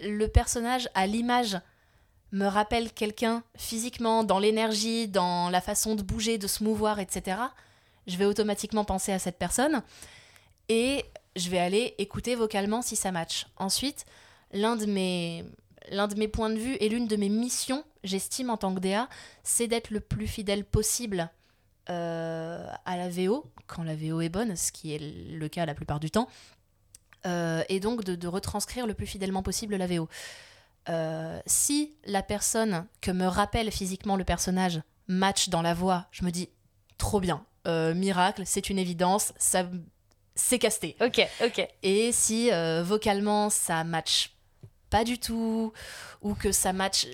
le 0.03 0.27
personnage 0.29 0.89
à 0.95 1.07
l'image 1.07 1.59
me 2.33 2.47
rappelle 2.47 2.93
quelqu'un 2.93 3.43
physiquement, 3.57 4.25
dans 4.25 4.39
l'énergie, 4.39 5.09
dans 5.09 5.51
la 5.51 5.61
façon 5.61 5.95
de 5.95 6.03
bouger, 6.03 6.39
de 6.39 6.47
se 6.47 6.63
mouvoir, 6.63 7.01
etc., 7.01 7.39
je 8.07 8.17
vais 8.17 8.25
automatiquement 8.25 8.85
penser 8.85 9.13
à 9.13 9.19
cette 9.19 9.39
personne 9.39 9.83
et 10.69 11.05
je 11.37 11.51
vais 11.51 11.59
aller 11.59 11.95
écouter 11.99 12.35
vocalement 12.35 12.83
si 12.83 12.97
ça 12.97 13.13
match. 13.13 13.47
Ensuite, 13.57 14.05
l'un 14.53 14.77
de 14.77 14.87
mes, 14.87 15.45
points 16.29 16.51
de 16.51 16.59
vue 16.59 16.77
et 16.81 16.89
l'une 16.89 17.07
de 17.07 17.17
mes 17.17 17.29
missions, 17.29 17.85
j'estime 18.03 18.51
en 18.51 18.57
tant 18.57 18.75
que 18.75 18.81
DA, 18.81 19.09
c'est 19.43 19.69
d'être 19.69 19.91
le 19.91 20.01
plus 20.01 20.27
fidèle 20.27 20.65
possible 20.65 21.31
euh, 21.89 22.67
à 22.85 22.97
la 22.97 23.09
VO, 23.09 23.45
quand 23.67 23.83
la 23.83 23.95
VO 23.95 24.21
est 24.21 24.29
bonne, 24.29 24.57
ce 24.57 24.73
qui 24.73 24.95
est 24.95 24.99
le 24.99 25.49
cas 25.49 25.67
la 25.67 25.75
plupart 25.75 26.01
du 26.01 26.11
temps, 26.11 26.29
euh, 27.27 27.63
et 27.69 27.81
donc 27.81 28.05
de, 28.05 28.29
retranscrire 28.29 28.87
le 28.87 28.95
plus 28.95 29.07
fidèlement 29.07 29.43
possible 29.43 29.77
la 29.77 29.87
VO. 29.87 30.09
Euh, 30.89 31.41
si 31.47 31.95
la 32.05 32.23
personne 32.23 32.87
que 33.01 33.11
me 33.11 33.27
rappelle 33.27 33.71
physiquement 33.71 34.17
le 34.17 34.25
personnage 34.25 34.81
match 35.09 35.49
dans 35.49 35.63
la 35.63 35.75
voix, 35.75 36.07
je 36.11 36.25
me 36.25 36.31
dis 36.31 36.49
trop 36.99 37.21
bien, 37.21 37.45
euh, 37.67 37.95
miracle, 37.95 38.43
c'est 38.47 38.71
une 38.71 38.79
évidence, 38.79 39.33
ça 39.39 39.65
c'est 40.35 40.59
casté. 40.59 40.97
Ok, 41.01 41.21
ok. 41.45 41.69
Et 41.83 42.13
si 42.13 42.51
vocalement 42.83 43.51
ça 43.51 43.85
match 43.85 44.33
pas 44.91 45.05
du 45.05 45.19
tout, 45.19 45.73
ou 46.21 46.35
que 46.35 46.53
ça 46.53 46.73
match 46.73 47.07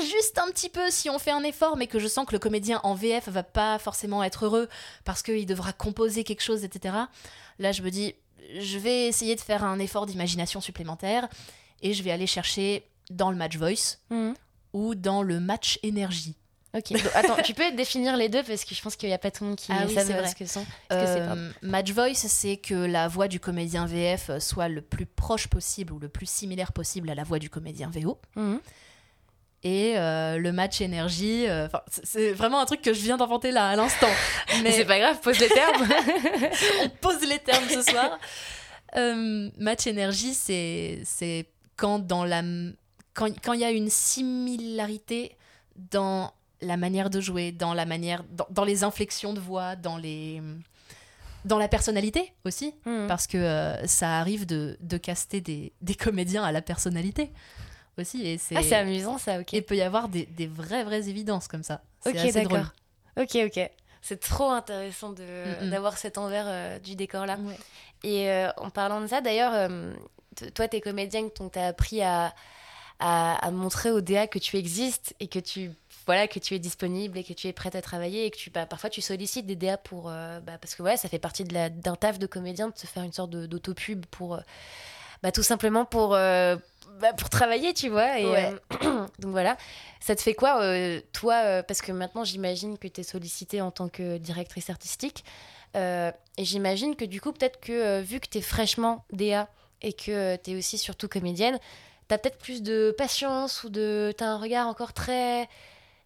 juste 0.00 0.38
un 0.38 0.48
petit 0.48 0.68
peu 0.68 0.90
si 0.90 1.10
on 1.10 1.18
fait 1.18 1.30
un 1.30 1.42
effort, 1.42 1.76
mais 1.76 1.86
que 1.86 1.98
je 1.98 2.06
sens 2.06 2.26
que 2.26 2.32
le 2.32 2.38
comédien 2.38 2.80
en 2.84 2.94
VF 2.94 3.28
va 3.28 3.42
pas 3.42 3.78
forcément 3.78 4.22
être 4.22 4.44
heureux 4.44 4.68
parce 5.04 5.22
qu'il 5.22 5.46
devra 5.46 5.72
composer 5.72 6.24
quelque 6.24 6.42
chose, 6.42 6.62
etc. 6.62 6.94
Là, 7.58 7.72
je 7.72 7.82
me 7.82 7.90
dis, 7.90 8.14
je 8.58 8.78
vais 8.78 9.06
essayer 9.06 9.34
de 9.34 9.40
faire 9.40 9.64
un 9.64 9.78
effort 9.78 10.06
d'imagination 10.06 10.60
supplémentaire 10.60 11.28
et 11.80 11.92
je 11.94 12.02
vais 12.02 12.10
aller 12.10 12.26
chercher 12.26 12.84
dans 13.10 13.30
le 13.30 13.36
match 13.36 13.56
voice 13.56 13.98
mhm. 14.10 14.34
ou 14.72 14.94
dans 14.94 15.22
le 15.22 15.40
match 15.40 15.78
énergie. 15.82 16.36
Ok. 16.74 16.92
attends, 17.14 17.36
tu 17.44 17.52
peux 17.52 17.70
définir 17.72 18.16
les 18.16 18.30
deux 18.30 18.42
parce 18.42 18.64
que 18.64 18.74
je 18.74 18.80
pense 18.80 18.96
qu'il 18.96 19.10
n'y 19.10 19.14
a 19.14 19.18
pas 19.18 19.30
tout 19.30 19.44
le 19.44 19.50
monde 19.50 19.58
qui 19.58 19.70
ah 19.72 19.86
sait 19.86 20.26
ce 20.26 20.34
que 20.34 20.46
sont. 20.46 20.64
Euh, 20.90 21.50
match 21.60 21.90
voice, 21.90 22.14
c'est 22.14 22.56
que 22.56 22.74
la 22.74 23.08
voix 23.08 23.28
du 23.28 23.40
comédien 23.40 23.84
VF 23.84 24.38
soit 24.38 24.68
le 24.68 24.80
plus 24.80 25.04
proche 25.04 25.48
possible 25.48 25.92
ou 25.92 25.98
le 25.98 26.08
plus 26.08 26.24
similaire 26.24 26.72
possible 26.72 27.10
à 27.10 27.14
la 27.14 27.24
voix 27.24 27.38
du 27.38 27.50
comédien 27.50 27.90
VO. 27.92 28.18
Mhm 28.36 28.60
et 29.64 29.94
euh, 29.96 30.38
le 30.38 30.52
match 30.52 30.80
énergie. 30.80 31.46
Euh, 31.48 31.68
c'est 31.88 32.32
vraiment 32.32 32.60
un 32.60 32.66
truc 32.66 32.82
que 32.82 32.92
je 32.92 33.00
viens 33.00 33.16
d'inventer 33.16 33.50
là 33.50 33.68
à 33.68 33.76
l'instant. 33.76 34.08
Mais 34.62 34.72
c'est 34.72 34.84
pas 34.84 34.98
grave, 34.98 35.20
pose 35.20 35.38
les 35.38 35.48
termes. 35.48 35.88
On 36.84 36.88
pose 36.88 37.26
les 37.28 37.38
termes 37.38 37.68
ce 37.68 37.82
soir. 37.82 38.18
Euh, 38.96 39.50
match 39.58 39.86
énergie, 39.86 40.34
c'est 40.34 41.48
quand 41.76 41.98
dans 41.98 42.24
la 42.24 42.42
quand 43.14 43.52
il 43.52 43.60
y 43.60 43.64
a 43.64 43.70
une 43.70 43.90
similarité 43.90 45.36
dans 45.76 46.32
la 46.62 46.78
manière 46.78 47.10
de 47.10 47.20
jouer, 47.20 47.52
dans 47.52 47.74
la 47.74 47.84
manière, 47.84 48.24
dans, 48.50 48.64
les 48.64 48.84
inflexions 48.84 49.34
de 49.34 49.40
voix, 49.40 49.76
dans 49.76 49.98
les 49.98 50.40
dans 51.44 51.58
la 51.58 51.68
personnalité 51.68 52.32
aussi, 52.44 52.72
mmh. 52.86 53.06
parce 53.08 53.26
que 53.26 53.74
ça 53.84 54.18
arrive 54.18 54.46
de, 54.46 54.78
de 54.80 54.96
caster 54.96 55.40
des, 55.40 55.72
des 55.82 55.94
comédiens 55.94 56.44
à 56.44 56.52
la 56.52 56.62
personnalité 56.62 57.32
aussi. 57.98 58.26
Et 58.26 58.38
c'est... 58.38 58.56
Ah, 58.56 58.62
c'est 58.62 58.76
amusant 58.76 59.18
ça, 59.18 59.40
ok. 59.40 59.54
Et 59.54 59.58
il 59.58 59.62
peut 59.62 59.76
y 59.76 59.82
avoir 59.82 60.08
des, 60.08 60.26
des 60.26 60.46
vraies, 60.46 60.84
vraies 60.84 61.08
évidences 61.08 61.48
comme 61.48 61.62
ça. 61.62 61.82
C'est 62.00 62.10
ok, 62.10 62.32
d'accord. 62.34 62.72
Ok, 63.16 63.36
ok. 63.36 63.70
C'est 64.02 64.18
trop 64.18 64.50
intéressant 64.50 65.12
de, 65.12 65.70
d'avoir 65.70 65.96
cet 65.96 66.18
envers 66.18 66.46
euh, 66.48 66.78
du 66.80 66.96
décor 66.96 67.24
là. 67.24 67.38
Et 68.02 68.28
euh, 68.30 68.50
en 68.56 68.70
parlant 68.70 69.00
de 69.00 69.06
ça, 69.06 69.20
d'ailleurs, 69.20 69.52
euh, 69.54 69.94
toi, 70.54 70.66
t'es 70.66 70.80
comédienne, 70.80 71.28
donc 71.38 71.52
t'as 71.52 71.68
appris 71.68 72.02
à, 72.02 72.34
à, 72.98 73.50
montrer 73.52 73.92
au 73.92 74.00
DA 74.00 74.26
que 74.26 74.40
tu 74.40 74.56
existes 74.56 75.14
et 75.20 75.28
que 75.28 75.38
tu 75.38 75.70
voilà 76.04 76.26
que 76.26 76.40
tu 76.40 76.54
es 76.54 76.58
disponible 76.58 77.16
et 77.16 77.22
que 77.22 77.32
tu 77.32 77.46
es 77.46 77.52
prête 77.52 77.76
à 77.76 77.82
travailler 77.82 78.26
et 78.26 78.30
que 78.32 78.36
tu 78.36 78.50
bah, 78.50 78.66
parfois 78.66 78.90
tu 78.90 79.00
sollicites 79.00 79.46
des 79.46 79.54
DA 79.54 79.76
pour 79.76 80.04
bah, 80.04 80.58
parce 80.60 80.74
que 80.74 80.82
ouais 80.82 80.96
ça 80.96 81.08
fait 81.08 81.20
partie 81.20 81.44
de 81.44 81.54
la, 81.54 81.68
d'un 81.68 81.94
taf 81.94 82.18
de 82.18 82.26
comédien 82.26 82.70
de 82.70 82.76
se 82.76 82.88
faire 82.88 83.04
une 83.04 83.12
sorte 83.12 83.30
de, 83.30 83.46
d'autopub 83.46 84.04
pour 84.06 84.40
bah, 85.22 85.30
tout 85.30 85.44
simplement 85.44 85.84
pour 85.84 86.16
bah, 87.02 87.12
pour 87.12 87.28
travailler, 87.28 87.74
tu 87.74 87.88
vois. 87.88 88.20
Et, 88.20 88.24
euh, 88.24 88.56
donc 89.18 89.32
voilà. 89.32 89.58
Ça 90.00 90.14
te 90.14 90.22
fait 90.22 90.34
quoi, 90.34 90.62
euh, 90.62 91.00
toi 91.12 91.34
euh, 91.34 91.62
Parce 91.62 91.82
que 91.82 91.90
maintenant, 91.90 92.22
j'imagine 92.22 92.78
que 92.78 92.86
tu 92.86 93.00
es 93.00 93.04
sollicitée 93.04 93.60
en 93.60 93.72
tant 93.72 93.88
que 93.88 94.18
directrice 94.18 94.70
artistique. 94.70 95.24
et 95.74 96.12
j'imagine 96.38 96.94
que 96.94 97.04
du 97.04 97.20
coup, 97.20 97.32
peut-être 97.32 97.60
que 97.60 98.00
vu 98.00 98.20
que 98.20 98.28
tu 98.28 98.38
es 98.38 98.40
fraîchement 98.40 99.04
DA 99.12 99.48
et 99.82 99.92
que 99.92 100.36
tu 100.36 100.52
es 100.52 100.56
aussi 100.56 100.78
surtout 100.78 101.08
comédienne, 101.08 101.58
tu 102.08 102.14
as 102.14 102.18
peut-être 102.18 102.38
plus 102.38 102.62
de 102.62 102.94
patience 102.96 103.64
ou 103.64 103.68
de. 103.68 104.14
Tu 104.16 104.22
as 104.22 104.28
un 104.28 104.38
regard 104.38 104.68
encore 104.68 104.92
très. 104.92 105.48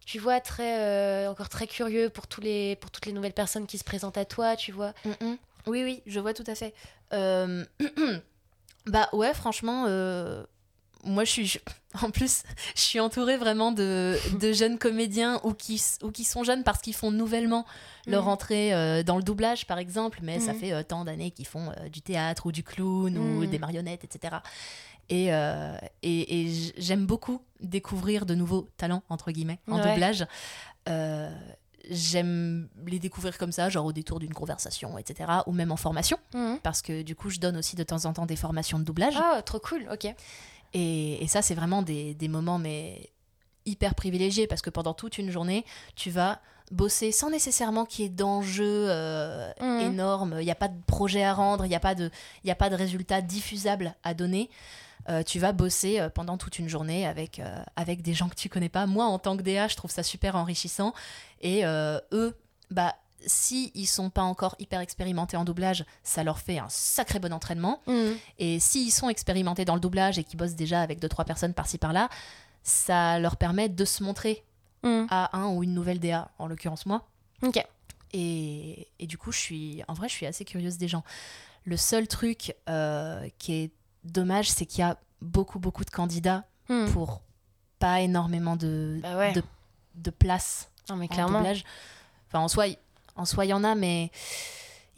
Tu 0.05 0.19
vois, 0.19 0.39
très, 0.39 1.27
encore 1.27 1.49
très 1.49 1.67
curieux 1.67 2.09
pour, 2.09 2.27
tous 2.27 2.39
les, 2.39 2.77
pour 2.77 2.89
toutes 2.89 3.05
les 3.05 3.11
nouvelles 3.11 3.33
personnes 3.33 3.67
qui 3.67 3.77
se 3.77 3.83
présentent 3.83 4.17
à 4.17 4.23
toi, 4.23 4.55
tu 4.55 4.71
vois. 4.71 4.93
Mm, 5.03 5.25
mm. 5.25 5.37
Oui, 5.67 5.83
oui, 5.83 6.01
je 6.07 6.19
vois 6.21 6.33
tout 6.33 6.45
à 6.47 6.55
fait. 6.55 6.73
bah 8.87 9.09
ouais, 9.11 9.33
franchement 9.33 9.85
moi, 11.03 11.23
je 11.25 11.31
suis. 11.31 11.53
En 12.03 12.11
plus, 12.11 12.43
je 12.75 12.81
suis 12.81 12.99
entourée 12.99 13.37
vraiment 13.37 13.71
de, 13.71 14.15
de 14.39 14.53
jeunes 14.53 14.77
comédiens 14.77 15.39
ou 15.43 15.53
qui, 15.53 15.81
ou 16.03 16.11
qui 16.11 16.25
sont 16.25 16.43
jeunes 16.43 16.63
parce 16.63 16.79
qu'ils 16.79 16.93
font 16.93 17.09
nouvellement 17.09 17.65
leur 18.05 18.23
Mhm. 18.25 18.29
entrée 18.29 18.73
euh, 18.73 19.01
dans 19.01 19.15
le 19.17 19.23
doublage, 19.23 19.65
par 19.65 19.79
exemple, 19.79 20.19
mais 20.21 20.39
ça 20.39 20.53
Mhm. 20.53 20.59
fait 20.59 20.73
euh, 20.73 20.83
tant 20.83 21.05
d'années 21.05 21.31
qu'ils 21.31 21.47
font 21.47 21.71
euh, 21.71 21.89
du 21.89 22.01
théâtre 22.03 22.45
ou 22.45 22.51
du 22.51 22.61
clown 22.61 23.17
ou 23.17 23.41
Mhm. 23.41 23.47
des 23.47 23.57
marionnettes, 23.57 24.03
etc. 24.03 24.35
Et, 25.09 25.29
et, 26.03 26.71
j'aime 26.77 27.05
beaucoup 27.07 27.41
découvrir 27.61 28.25
de 28.27 28.35
nouveaux 28.35 28.67
talents, 28.77 29.01
entre 29.09 29.31
guillemets, 29.31 29.59
en 29.67 29.77
Ouais. 29.79 29.87
doublage. 29.89 30.27
J'aime 31.89 32.67
les 32.85 32.99
découvrir 32.99 33.37
comme 33.37 33.53
ça, 33.53 33.69
genre 33.69 33.85
au 33.85 33.93
détour 33.93 34.19
d'une 34.19 34.33
conversation, 34.33 34.97
etc. 34.97 35.31
Ou 35.47 35.53
même 35.53 35.71
en 35.71 35.77
formation, 35.77 36.17
parce 36.61 36.81
que 36.81 37.01
du 37.01 37.15
coup, 37.15 37.29
je 37.29 37.39
donne 37.39 37.55
aussi 37.55 37.75
de 37.77 37.83
temps 37.83 38.03
en 38.05 38.11
temps 38.13 38.25
des 38.25 38.35
formations 38.35 38.77
de 38.77 38.83
doublage. 38.83 39.13
Ah, 39.15 39.41
trop 39.41 39.59
cool, 39.59 39.87
ok. 39.91 40.13
Et, 40.73 41.23
et 41.23 41.27
ça, 41.27 41.41
c'est 41.41 41.55
vraiment 41.55 41.81
des, 41.81 42.13
des 42.13 42.27
moments 42.27 42.59
mais 42.59 43.09
hyper 43.65 43.95
privilégiés 43.95 44.47
parce 44.47 44.61
que 44.61 44.69
pendant 44.69 44.93
toute 44.93 45.17
une 45.17 45.29
journée, 45.31 45.65
tu 45.95 46.09
vas 46.09 46.39
bosser 46.71 47.11
sans 47.13 47.29
nécessairement 47.29 47.85
qu'il 47.85 48.03
y 48.03 48.07
ait 48.07 48.11
d'enjeux 48.11 48.87
euh, 48.89 49.51
Mhm. 49.61 49.79
énormes. 49.93 50.35
Il 50.39 50.45
n'y 50.45 50.51
a 50.51 50.55
pas 50.55 50.67
de 50.67 50.77
projet 50.85 51.23
à 51.23 51.33
rendre, 51.33 51.65
il 51.65 51.69
n'y 51.69 51.75
a, 51.75 51.79
pas 51.79 51.95
de- 51.95 52.09
il 52.43 52.47
y 52.47 52.51
a 52.51 52.55
pas 52.55 52.69
de 52.69 52.75
résultats 52.75 53.21
diffusables 53.21 53.95
à 54.03 54.13
donner. 54.13 54.49
Euh, 55.09 55.23
tu 55.23 55.39
vas 55.39 55.53
bosser 55.53 55.99
euh, 56.01 56.09
pendant 56.09 56.37
toute 56.37 56.59
une 56.59 56.67
journée 56.67 57.07
avec, 57.07 57.41
avec 57.77 58.01
des 58.01 58.13
gens 58.13 58.27
que 58.27 58.35
tu 58.35 58.49
connais 58.49 58.67
pas. 58.69 58.85
Moi, 58.85 59.05
en 59.05 59.17
tant 59.19 59.37
que 59.37 59.41
DA, 59.43 59.69
je 59.69 59.75
trouve 59.77 59.91
ça 59.91 60.03
super 60.03 60.35
enrichissant. 60.35 60.93
Et 61.41 61.63
eux, 61.65 62.35
bah, 62.71 62.95
si 63.25 63.71
ils 63.75 63.85
sont 63.87 64.09
pas 64.09 64.21
encore 64.23 64.55
hyper 64.59 64.79
expérimentés 64.79 65.37
en 65.37 65.43
doublage, 65.45 65.85
ça 66.03 66.23
leur 66.23 66.39
fait 66.39 66.59
un 66.59 66.69
sacré 66.69 67.19
bon 67.19 67.33
entraînement. 67.33 67.81
Mhm. 67.87 68.15
Et 68.39 68.59
s'ils 68.59 68.91
sont 68.91 69.09
expérimentés 69.09 69.65
dans 69.65 69.73
le 69.75 69.79
doublage 69.81 70.17
et 70.19 70.23
qu'ils 70.23 70.37
bossent 70.37 70.55
déjà 70.55 70.81
avec 70.81 70.99
deux 70.99 71.09
trois 71.09 71.25
personnes 71.25 71.53
par-ci 71.53 71.77
par-là, 71.77 72.09
ça 72.63 73.19
leur 73.19 73.37
permet 73.37 73.69
de 73.69 73.85
se 73.85 74.03
montrer 74.03 74.43
Mhm. 74.83 75.07
à 75.09 75.35
un 75.37 75.47
ou 75.49 75.63
une 75.63 75.73
nouvelle 75.73 75.99
DA, 75.99 76.29
en 76.37 76.47
l'occurrence 76.47 76.85
moi. 76.85 77.07
Ok. 77.41 77.63
Et, 78.13 78.87
et 78.99 79.07
du 79.07 79.17
coup, 79.17 79.31
je 79.31 79.39
suis, 79.39 79.83
en 79.87 79.93
vrai, 79.93 80.07
je 80.07 80.13
suis 80.13 80.25
assez 80.25 80.45
curieuse 80.45 80.77
des 80.77 80.87
gens. 80.87 81.03
Le 81.65 81.75
seul 81.77 82.07
truc 82.07 82.55
euh, 82.69 83.27
qui 83.39 83.53
est 83.53 83.71
dommage, 84.03 84.49
c'est 84.49 84.65
qu'il 84.65 84.79
y 84.79 84.83
a 84.83 84.97
beaucoup 85.21 85.59
beaucoup 85.59 85.83
de 85.83 85.89
candidats 85.89 86.45
Mhm. 86.69 86.91
pour 86.91 87.21
pas 87.79 88.01
énormément 88.01 88.55
de, 88.55 88.99
Bah 89.01 89.17
ouais. 89.17 89.33
de, 89.33 89.43
de 89.95 90.09
place 90.11 90.69
Non, 90.89 90.95
mais 90.95 91.05
en 91.05 91.07
clairement. 91.13 91.39
doublage. 91.39 91.63
Enfin, 92.27 92.39
en 92.39 92.47
soi, 92.47 92.65
en 93.17 93.25
soi, 93.25 93.45
il 93.45 93.49
y 93.49 93.53
en 93.53 93.63
a, 93.63 93.75
mais 93.75 94.11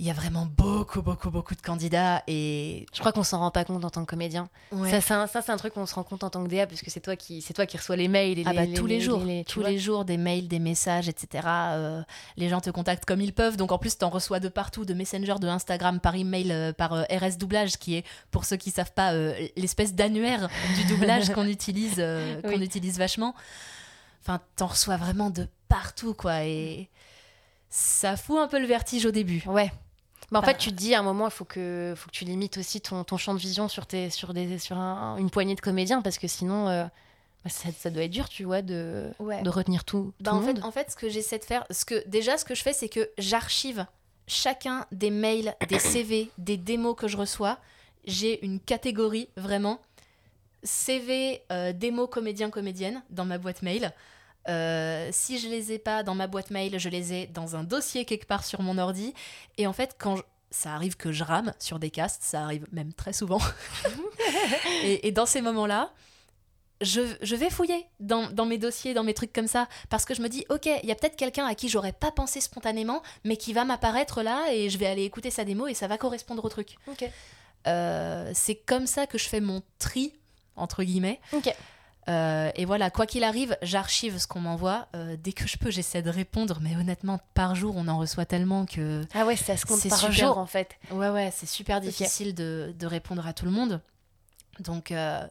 il 0.01 0.05
y 0.05 0.09
a 0.09 0.13
vraiment 0.13 0.45
beaucoup, 0.45 1.01
beaucoup, 1.01 1.29
beaucoup 1.29 1.55
de 1.55 1.61
candidats. 1.61 2.23
Et 2.25 2.85
Je 2.93 2.99
crois 3.01 3.11
qu'on 3.11 3.23
s'en 3.23 3.39
rend 3.39 3.51
pas 3.51 3.65
compte 3.65 3.83
en 3.83 3.89
tant 3.89 4.05
que 4.05 4.09
comédien. 4.09 4.47
Ouais. 4.71 4.89
Ça, 4.89 5.01
c'est 5.01 5.13
un, 5.13 5.27
ça, 5.27 5.41
c'est 5.41 5.51
un 5.51 5.57
truc 5.57 5.73
qu'on 5.73 5.85
se 5.85 5.93
rend 5.93 6.03
compte 6.03 6.23
en 6.23 6.29
tant 6.29 6.41
que 6.41 6.47
DA, 6.49 6.67
parce 6.67 6.79
que 6.81 6.89
c'est 6.89 7.01
toi 7.01 7.17
qui, 7.17 7.41
c'est 7.41 7.51
toi 7.53 7.65
qui 7.65 7.75
reçois 7.75 7.97
les 7.97 8.07
mails 8.07 8.39
et 8.39 8.43
Ah 8.45 8.51
les, 8.51 8.55
bah, 8.59 8.65
les- 8.65 8.73
tous 8.75 8.85
les, 8.85 9.01
jours, 9.01 9.19
les- 9.25 9.43
tous 9.43 9.61
les 9.61 9.77
jours, 9.77 10.05
des 10.05 10.15
mails, 10.15 10.47
des 10.47 10.59
messages, 10.59 11.09
etc. 11.09 11.43
Euh, 11.49 12.01
les 12.37 12.47
gens 12.47 12.61
te 12.61 12.69
contactent 12.69 13.03
comme 13.03 13.19
ils 13.19 13.33
peuvent, 13.33 13.57
donc 13.57 13.73
en 13.73 13.77
plus 13.77 13.97
t'en 13.97 14.09
reçois 14.09 14.39
de 14.39 14.47
partout, 14.47 14.85
de 14.85 14.93
Messenger, 14.93 15.35
de 15.41 15.47
Instagram, 15.49 15.99
par 15.99 16.15
email, 16.15 16.49
euh, 16.53 16.71
par 16.71 16.93
euh, 16.93 17.03
RS 17.11 17.37
doublage, 17.37 17.75
qui 17.77 17.95
est 17.97 18.05
pour 18.31 18.45
ceux 18.45 18.55
qui 18.55 18.71
savent 18.71 18.93
pas 18.93 19.11
l'espèce 19.57 19.93
d'annuaire 19.95 20.47
du 20.77 20.85
doublage 20.93 21.29
qu'on 21.33 21.45
utilise, 21.47 21.95
qu'on 22.43 22.49
Oui. 22.57 22.63
utilise 22.63 22.97
vachement. 22.97 23.35
Enfin, 24.21 24.39
t'en 24.55 24.67
reçois 24.67 24.95
vraiment 24.95 25.29
de 25.29 25.45
partout, 25.67 26.13
quoi, 26.13 26.45
et 26.45 26.89
ça 27.69 28.15
fout 28.17 28.37
un 28.39 28.47
peu 28.47 28.59
le 28.59 28.65
vertige 28.67 29.05
au 29.05 29.11
début. 29.11 29.43
Ouais. 29.47 29.71
Bah, 30.31 30.39
en 30.39 30.41
fait, 30.43 30.57
tu 30.57 30.69
te 30.69 30.75
dis 30.75 30.93
à 30.93 30.99
un 30.99 31.03
moment, 31.03 31.27
il 31.27 31.31
faut 31.31 31.45
que, 31.45 31.93
faut 31.97 32.07
que 32.07 32.15
tu 32.15 32.23
limites 32.25 32.57
aussi 32.57 32.81
ton, 32.81 33.03
ton 33.03 33.17
champ 33.17 33.33
de 33.33 33.39
vision 33.39 33.67
sur, 33.67 33.85
tes, 33.87 34.09
sur, 34.11 34.33
des, 34.33 34.59
sur 34.59 34.77
un- 34.77 35.17
une 35.17 35.29
poignée 35.31 35.55
de 35.55 35.61
comédiens, 35.61 36.01
parce 36.03 36.19
que 36.19 36.27
sinon, 36.27 36.67
euh, 36.67 36.83
bah, 37.43 37.49
ça, 37.49 37.69
ça 37.77 37.89
doit 37.89 38.03
être 38.03 38.11
dur, 38.11 38.29
tu 38.29 38.43
vois, 38.43 38.61
de, 38.61 39.09
Ouais. 39.19 39.41
de 39.41 39.49
retenir 39.49 39.83
tout, 39.85 40.13
Bah, 40.19 40.31
tout 40.31 40.37
en, 40.37 40.39
le 40.41 40.45
fait, 40.45 40.53
monde. 40.53 40.63
en 40.65 40.71
fait, 40.71 40.91
ce 40.91 40.95
que 40.95 41.09
j'essaie 41.09 41.39
de 41.39 41.45
faire, 41.45 41.65
ce 41.71 41.83
que, 41.85 42.07
déjà, 42.07 42.37
ce 42.37 42.45
que 42.45 42.53
je 42.53 42.61
fais, 42.61 42.73
c'est 42.73 42.89
que 42.89 43.09
j'archive 43.17 43.85
chacun 44.27 44.85
des 44.91 45.09
mails, 45.09 45.55
des 45.67 45.79
CV, 45.79 46.29
des 46.37 46.57
démos 46.57 46.95
que 46.95 47.07
je 47.07 47.17
reçois. 47.17 47.57
J'ai 48.05 48.43
une 48.45 48.59
catégorie 48.59 49.29
vraiment 49.35 49.79
CV, 50.63 51.41
euh, 51.51 51.73
démo 51.73 52.07
comédien, 52.07 52.49
comédienne 52.49 53.01
dans 53.09 53.25
ma 53.25 53.37
boîte 53.37 53.61
mail. 53.61 53.93
Euh, 54.47 55.09
si 55.11 55.37
je 55.37 55.47
les 55.47 55.71
ai 55.73 55.79
pas 55.79 56.01
dans 56.03 56.15
ma 56.15 56.27
boîte 56.27 56.49
mail, 56.49 56.79
je 56.79 56.89
les 56.89 57.13
ai 57.13 57.27
dans 57.27 57.55
un 57.55 57.63
dossier 57.63 58.05
quelque 58.05 58.25
part 58.25 58.43
sur 58.45 58.61
mon 58.61 58.77
ordi. 58.77 59.13
Et 59.57 59.67
en 59.67 59.73
fait, 59.73 59.95
quand 59.99 60.15
je- 60.15 60.23
ça 60.51 60.73
arrive 60.73 60.95
que 60.97 61.11
je 61.11 61.23
rame 61.23 61.53
sur 61.59 61.77
des 61.77 61.91
castes, 61.91 62.23
ça 62.23 62.41
arrive 62.43 62.65
même 62.71 62.93
très 62.93 63.13
souvent. 63.13 63.41
et, 64.83 65.07
et 65.07 65.11
dans 65.11 65.25
ces 65.25 65.41
moments-là, 65.41 65.91
je, 66.81 67.01
je 67.21 67.35
vais 67.35 67.49
fouiller 67.49 67.85
dans, 67.99 68.31
dans 68.31 68.45
mes 68.45 68.57
dossiers, 68.57 68.93
dans 68.93 69.03
mes 69.03 69.13
trucs 69.13 69.33
comme 69.33 69.47
ça, 69.47 69.67
parce 69.89 70.05
que 70.05 70.13
je 70.13 70.21
me 70.21 70.29
dis, 70.29 70.45
ok, 70.49 70.65
il 70.81 70.87
y 70.87 70.91
a 70.91 70.95
peut-être 70.95 71.17
quelqu'un 71.17 71.45
à 71.45 71.53
qui 71.53 71.67
j'aurais 71.69 71.91
pas 71.91 72.11
pensé 72.11 72.39
spontanément, 72.39 73.03
mais 73.25 73.35
qui 73.37 73.51
va 73.53 73.65
m'apparaître 73.65 74.21
là, 74.23 74.45
et 74.53 74.69
je 74.69 74.77
vais 74.77 74.87
aller 74.87 75.03
écouter 75.03 75.29
sa 75.29 75.43
démo, 75.43 75.67
et 75.67 75.73
ça 75.73 75.87
va 75.87 75.97
correspondre 75.97 76.43
au 76.45 76.49
truc. 76.49 76.75
Ok. 76.87 77.03
Euh, 77.67 78.31
c'est 78.33 78.55
comme 78.55 78.87
ça 78.87 79.05
que 79.07 79.17
je 79.17 79.27
fais 79.27 79.41
mon 79.41 79.61
tri, 79.77 80.13
entre 80.55 80.83
guillemets. 80.83 81.19
Ok. 81.33 81.53
Euh, 82.09 82.51
et 82.55 82.65
voilà, 82.65 82.89
quoi 82.89 83.05
qu'il 83.05 83.23
arrive, 83.23 83.55
j'archive 83.61 84.17
ce 84.17 84.27
qu'on 84.27 84.39
m'envoie. 84.39 84.87
Euh, 84.95 85.15
dès 85.21 85.31
que 85.31 85.47
je 85.47 85.57
peux, 85.57 85.69
j'essaie 85.69 86.01
de 86.01 86.09
répondre, 86.09 86.59
mais 86.61 86.75
honnêtement, 86.75 87.19
par 87.35 87.55
jour, 87.55 87.75
on 87.77 87.87
en 87.87 87.99
reçoit 87.99 88.25
tellement 88.25 88.65
que... 88.65 89.05
Ah 89.13 89.25
ouais, 89.25 89.35
ça 89.35 89.55
se 89.57 89.65
compte 89.65 89.79
C'est 89.79 89.89
par 89.89 89.99
super. 89.99 90.13
jour, 90.27 90.37
en 90.37 90.47
fait. 90.47 90.77
Ouais, 90.91 91.09
ouais, 91.09 91.31
c'est 91.33 91.45
super 91.45 91.81
difficile 91.81 92.33
de, 92.33 92.73
de 92.77 92.87
répondre 92.87 93.25
à 93.27 93.33
tout 93.33 93.45
le 93.45 93.51
monde. 93.51 93.81
Donc, 94.59 94.91
euh, 94.91 95.25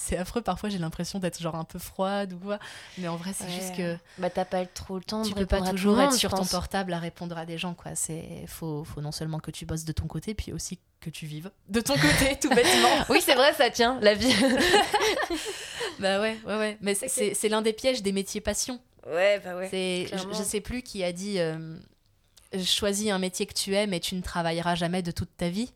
c'est 0.00 0.16
affreux. 0.16 0.42
Parfois, 0.42 0.68
j'ai 0.68 0.78
l'impression 0.78 1.18
d'être 1.18 1.40
genre 1.42 1.56
un 1.56 1.64
peu 1.64 1.80
froide 1.80 2.32
ou 2.34 2.38
quoi. 2.38 2.60
Mais 2.98 3.08
en 3.08 3.16
vrai, 3.16 3.32
c'est 3.34 3.44
Ouais. 3.46 3.50
juste 3.50 3.76
que 3.76 3.96
Bah, 4.18 4.30
t'as 4.30 4.44
pas 4.44 4.64
trop 4.64 4.96
le 4.96 5.02
temps 5.02 5.22
tu 5.22 5.30
de 5.32 5.34
peux 5.40 5.46
pas 5.46 5.60
toujours 5.62 6.00
être 6.00 6.12
sur 6.12 6.30
ton 6.30 6.44
portable 6.44 6.92
à 6.92 7.00
répondre 7.00 7.36
à 7.36 7.44
des 7.44 7.58
gens, 7.58 7.74
quoi. 7.74 7.96
C'est 7.96 8.44
faut, 8.46 8.84
faut 8.84 9.00
non 9.00 9.10
seulement 9.10 9.40
que 9.40 9.50
tu 9.50 9.66
bosses 9.66 9.84
de 9.84 9.90
ton 9.92 10.06
côté, 10.06 10.34
puis 10.34 10.52
aussi 10.52 10.78
que 11.00 11.10
tu 11.10 11.26
vives 11.26 11.50
de 11.68 11.80
ton 11.80 11.94
côté, 11.94 12.36
tout 12.40 12.48
bêtement. 12.48 12.88
Oui, 13.08 13.20
c'est 13.20 13.34
vrai, 13.34 13.52
ça 13.54 13.70
tient, 13.70 13.98
la 14.00 14.14
vie. 14.14 14.32
bah 15.98 16.20
ouais, 16.20 16.38
ouais, 16.46 16.56
ouais. 16.58 16.78
Mais 16.80 16.94
c'est- 16.94 17.48
l'un 17.48 17.62
des 17.62 17.72
pièges 17.72 18.02
des 18.02 18.12
métiers 18.12 18.40
passion. 18.40 18.80
ouais, 19.06 19.40
bah 19.44 19.56
ouais. 19.56 19.68
C'est, 19.70 20.06
je, 20.16 20.28
je 20.36 20.42
sais 20.42 20.60
plus 20.60 20.82
qui 20.82 21.02
a 21.02 21.12
dit 21.12 21.38
euh, 21.40 21.76
choisis 22.64 23.10
un 23.10 23.18
métier 23.18 23.46
que 23.46 23.54
tu 23.54 23.74
aimes 23.74 23.92
et 23.94 24.00
tu 24.00 24.14
ne 24.14 24.22
travailleras 24.22 24.74
jamais 24.74 25.02
de 25.02 25.10
toute 25.10 25.36
ta 25.36 25.48
vie. 25.48 25.72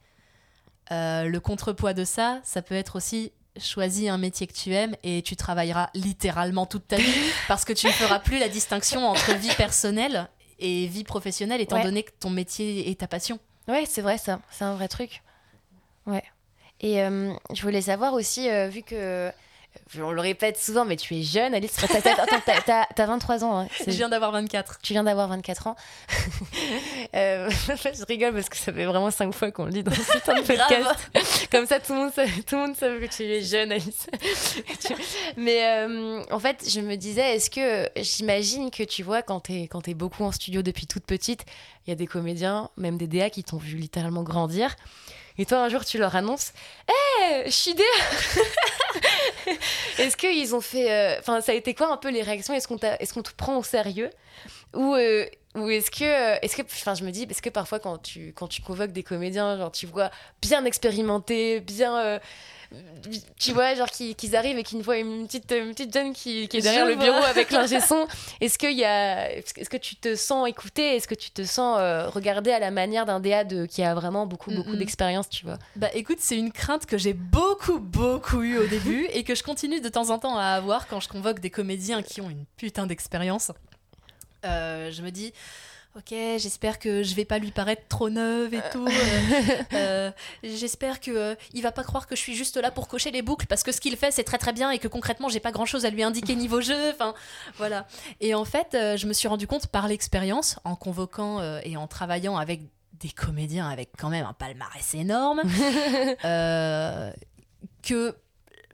Euh, 0.90 1.24
le 1.24 1.40
contrepoids 1.40 1.94
de 1.94 2.04
ça, 2.04 2.40
ça 2.44 2.60
peut 2.62 2.74
être 2.74 2.96
aussi 2.96 3.32
choisis 3.61 4.09
un 4.09 4.18
métier 4.18 4.46
que 4.46 4.53
tu 4.53 4.72
aimes 4.74 4.96
et 5.03 5.22
tu 5.22 5.36
travailleras 5.36 5.90
littéralement 5.94 6.66
toute 6.66 6.88
ta 6.88 6.96
vie 6.96 7.12
parce 7.48 7.64
que 7.64 7.72
tu 7.72 7.86
ne 7.86 7.92
feras 7.92 8.18
plus 8.18 8.38
la 8.38 8.48
distinction 8.48 9.07
entre 9.09 9.34
vie 9.34 9.55
personnelle 9.57 10.28
et 10.59 10.86
vie 10.86 11.05
professionnelle 11.05 11.61
étant 11.61 11.76
Ouais. 11.76 11.82
donné 11.82 12.03
que 12.03 12.12
ton 12.18 12.30
métier 12.30 12.90
est 12.90 13.00
ta 13.00 13.07
passion. 13.09 13.38
Ouais, 13.68 13.84
c'est 13.86 14.03
vrai 14.03 14.18
ça, 14.18 14.40
c'est 14.50 14.64
un 14.64 14.74
vrai 14.74 14.88
truc. 14.88 15.22
Ouais. 16.07 16.22
Et 16.80 17.00
euh, 17.03 17.32
je 17.53 17.62
voulais 17.62 17.82
savoir 17.82 18.12
aussi, 18.14 18.48
euh, 18.50 18.68
vu 18.68 18.82
que. 18.82 19.30
On 20.00 20.10
le 20.12 20.20
répète 20.20 20.58
souvent, 20.58 20.84
mais 20.84 20.96
tu 20.96 21.14
es 21.16 21.22
jeune, 21.22 21.54
Alice. 21.54 21.72
T'as- 21.72 21.86
t'as- 22.00 22.12
Attends, 22.12 22.40
t'as- 22.46 22.60
t'as 22.62 22.86
t'as 22.94 23.06
23 23.06 23.44
ans. 23.44 23.58
hein. 23.60 23.68
Je 23.86 23.90
viens 23.92 24.08
d'avoir 24.08 24.32
24. 24.32 24.78
Tu 24.82 24.92
viens 24.94 25.04
d'avoir 25.04 25.28
24 25.28 25.66
ans. 25.66 25.76
Euh, 27.14 27.50
je 27.68 28.04
rigole 28.06 28.32
parce 28.32 28.48
que 28.48 28.56
ça 28.56 28.72
fait 28.72 28.86
vraiment 28.86 29.10
5 29.10 29.34
fois 29.34 29.50
qu'on 29.50 29.66
le 29.66 29.72
dit 29.72 29.82
dans 29.82 29.92
ce 29.92 29.98
de 30.00 30.46
podcast. 30.46 31.10
Comme 31.50 31.66
ça, 31.66 31.78
tout 31.78 31.92
le 31.92 31.98
monde 31.98 32.12
sait, 32.14 32.26
tout 32.46 32.54
le 32.56 32.62
monde 32.68 32.76
sait 32.76 32.88
que 33.06 33.14
tu 33.14 33.22
es 33.24 33.42
jeune, 33.42 33.70
Alice. 33.70 34.06
Mais 35.36 35.62
euh, 35.66 36.22
en 36.30 36.38
fait, 36.38 36.64
je 36.68 36.80
me 36.80 36.96
disais, 36.96 37.36
est-ce 37.36 37.50
que 37.50 37.88
j'imagine 38.02 38.70
que 38.70 38.82
tu 38.82 39.02
vois, 39.02 39.20
quand 39.22 39.40
t'es 39.40 39.62
quand 39.70 39.82
t'es 39.82 39.94
beaucoup 39.94 40.24
en 40.24 40.32
studio 40.32 40.62
depuis 40.62 40.86
toute 40.86 41.04
petite, 41.04 41.44
il 41.86 41.90
y 41.90 41.92
a 41.92 41.96
des 41.96 42.06
comédiens, 42.06 42.70
même 42.78 42.96
des 42.96 43.06
DA 43.06 43.28
qui 43.30 43.44
t'ont 43.44 43.58
vu 43.58 43.76
littéralement 43.76 44.22
grandir. 44.22 44.74
Et 45.38 45.46
toi, 45.46 45.58
un 45.58 45.68
jour, 45.68 45.84
tu 45.84 45.98
leur 45.98 46.14
annonces 46.14 46.52
Hé, 46.88 47.50
suis 47.50 47.74
DA 47.74 47.82
Est-ce 49.98 50.16
qu'ils 50.16 50.54
ont 50.54 50.60
fait. 50.60 50.90
euh, 50.90 51.18
Enfin, 51.20 51.40
ça 51.40 51.52
a 51.52 51.54
été 51.54 51.74
quoi 51.74 51.92
un 51.92 51.96
peu 51.96 52.10
les 52.10 52.22
réactions? 52.22 52.54
Est-ce 52.54 52.68
qu'on 52.68 52.78
est-ce 52.78 53.14
qu'on 53.14 53.22
te 53.22 53.32
prend 53.34 53.56
au 53.58 53.62
sérieux? 53.62 54.10
Ou, 54.74 54.94
euh, 54.94 55.26
ou 55.54 55.68
est-ce 55.70 55.90
que. 55.90 56.04
euh, 56.04 56.38
Est-ce 56.42 56.56
que. 56.56 56.62
Enfin, 56.62 56.94
je 56.94 57.04
me 57.04 57.10
dis, 57.10 57.26
est-ce 57.28 57.42
que 57.42 57.50
parfois, 57.50 57.78
quand 57.78 57.98
tu, 57.98 58.32
quand 58.34 58.48
tu 58.48 58.62
convoques 58.62 58.92
des 58.92 59.02
comédiens, 59.02 59.56
genre, 59.58 59.72
tu 59.72 59.86
vois 59.86 60.10
bien 60.40 60.64
expérimentés, 60.64 61.60
bien. 61.60 62.20
Tu 63.38 63.52
vois, 63.52 63.74
genre 63.74 63.90
qu'ils 63.90 64.36
arrivent 64.36 64.58
et 64.58 64.62
qu'ils 64.62 64.82
voient 64.82 64.98
une 64.98 65.26
petite, 65.26 65.50
une 65.52 65.70
petite 65.70 65.92
jeune 65.92 66.12
qui, 66.12 66.48
qui 66.48 66.58
est 66.58 66.62
derrière 66.62 66.86
Je 66.86 66.90
le 66.90 66.96
vois. 66.96 67.04
bureau 67.04 67.24
avec 67.24 67.50
l'ingé 67.50 67.80
son. 67.80 68.06
Est-ce 68.40 68.58
y 68.66 68.84
a, 68.84 69.32
est-ce 69.32 69.68
que 69.68 69.76
tu 69.76 69.96
te 69.96 70.14
sens 70.14 70.48
écouté 70.48 70.96
Est-ce 70.96 71.08
que 71.08 71.14
tu 71.14 71.30
te 71.30 71.44
sens 71.44 71.78
euh, 71.80 72.08
regardé 72.08 72.50
à 72.50 72.58
la 72.58 72.70
manière 72.70 73.06
d'un 73.06 73.20
DA 73.20 73.44
de, 73.44 73.66
qui 73.66 73.82
a 73.82 73.94
vraiment 73.94 74.26
beaucoup, 74.26 74.50
d'expérience, 74.76 75.28
tu 75.28 75.44
vois? 75.44 75.58
Bah 75.76 75.88
écoute, 75.94 76.18
c'est 76.20 76.36
une 76.36 76.52
crainte 76.52 76.86
que 76.86 76.98
j'ai 76.98 77.12
beaucoup, 77.12 77.78
beaucoup 77.78 78.42
eu 78.42 78.58
au 78.58 78.66
début 78.66 79.06
et 79.12 79.24
que 79.24 79.34
je 79.34 79.42
continue 79.42 79.80
de 79.80 79.88
temps 79.88 80.10
en 80.10 80.18
temps 80.18 80.36
à 80.36 80.46
avoir 80.46 80.86
quand 80.86 81.00
je 81.00 81.08
convoque 81.08 81.40
des 81.40 81.50
comédiens 81.50 82.02
qui 82.02 82.20
ont 82.20 82.30
une 82.30 82.44
putain 82.56 82.86
d'expérience. 82.86 83.52
Euh, 84.44 84.90
je 84.90 85.02
me 85.02 85.10
dis, 85.10 85.32
ok, 85.97 86.11
j'espère 86.38 86.78
que 86.78 87.03
je 87.03 87.14
vais 87.14 87.24
pas 87.24 87.38
lui 87.38 87.51
paraître 87.51 87.82
trop 87.88 88.11
neuve 88.11 88.55
et 88.55 88.62
tout. 88.72 88.88
j'espère 90.43 91.01
que 91.01 91.36
il 91.53 91.62
va 91.62 91.72
pas 91.72 91.84
croire 91.84 92.07
que 92.07 92.16
je 92.16 92.20
suis 92.20 92.34
juste 92.34 92.57
là 92.57 92.70
pour 92.70 92.88
cocher 92.88 93.11
les 93.11 93.22
boucles 93.22 93.47
parce 93.47 93.62
que 93.62 93.72
ce 93.72 93.80
qu'il 93.80 93.97
fait 93.97 94.11
c'est 94.11 94.24
très 94.24 94.38
très 94.38 94.53
bien 94.53 94.70
et 94.70 94.78
que 94.78 94.88
concrètement 94.88 95.28
j'ai 95.28 95.40
pas 95.40 95.53
grand 95.53 95.66
chose 95.66 95.84
à 95.84 95.90
lui 95.90 96.03
indiquer 96.03 96.34
niveau 96.34 96.61
jeu. 96.61 96.90
Enfin, 96.90 97.14
voilà. 97.57 97.86
Et 98.20 98.34
en 98.34 98.45
fait, 98.45 98.70
je 98.72 99.07
me 99.07 99.12
suis 99.12 99.28
rendu 99.28 99.47
compte 99.47 99.66
par 99.66 99.88
l'expérience, 99.88 100.59
en 100.64 100.76
convoquant 100.76 101.43
et 101.62 101.76
en 101.76 101.86
travaillant 101.86 102.36
avec 102.36 102.62
des 103.03 103.11
comédiens 103.11 103.68
avec 103.68 103.90
quand 103.99 104.11
même 104.11 104.24
un 104.24 104.32
palmarès 104.32 104.95
énorme, 104.95 105.43
que 107.82 108.16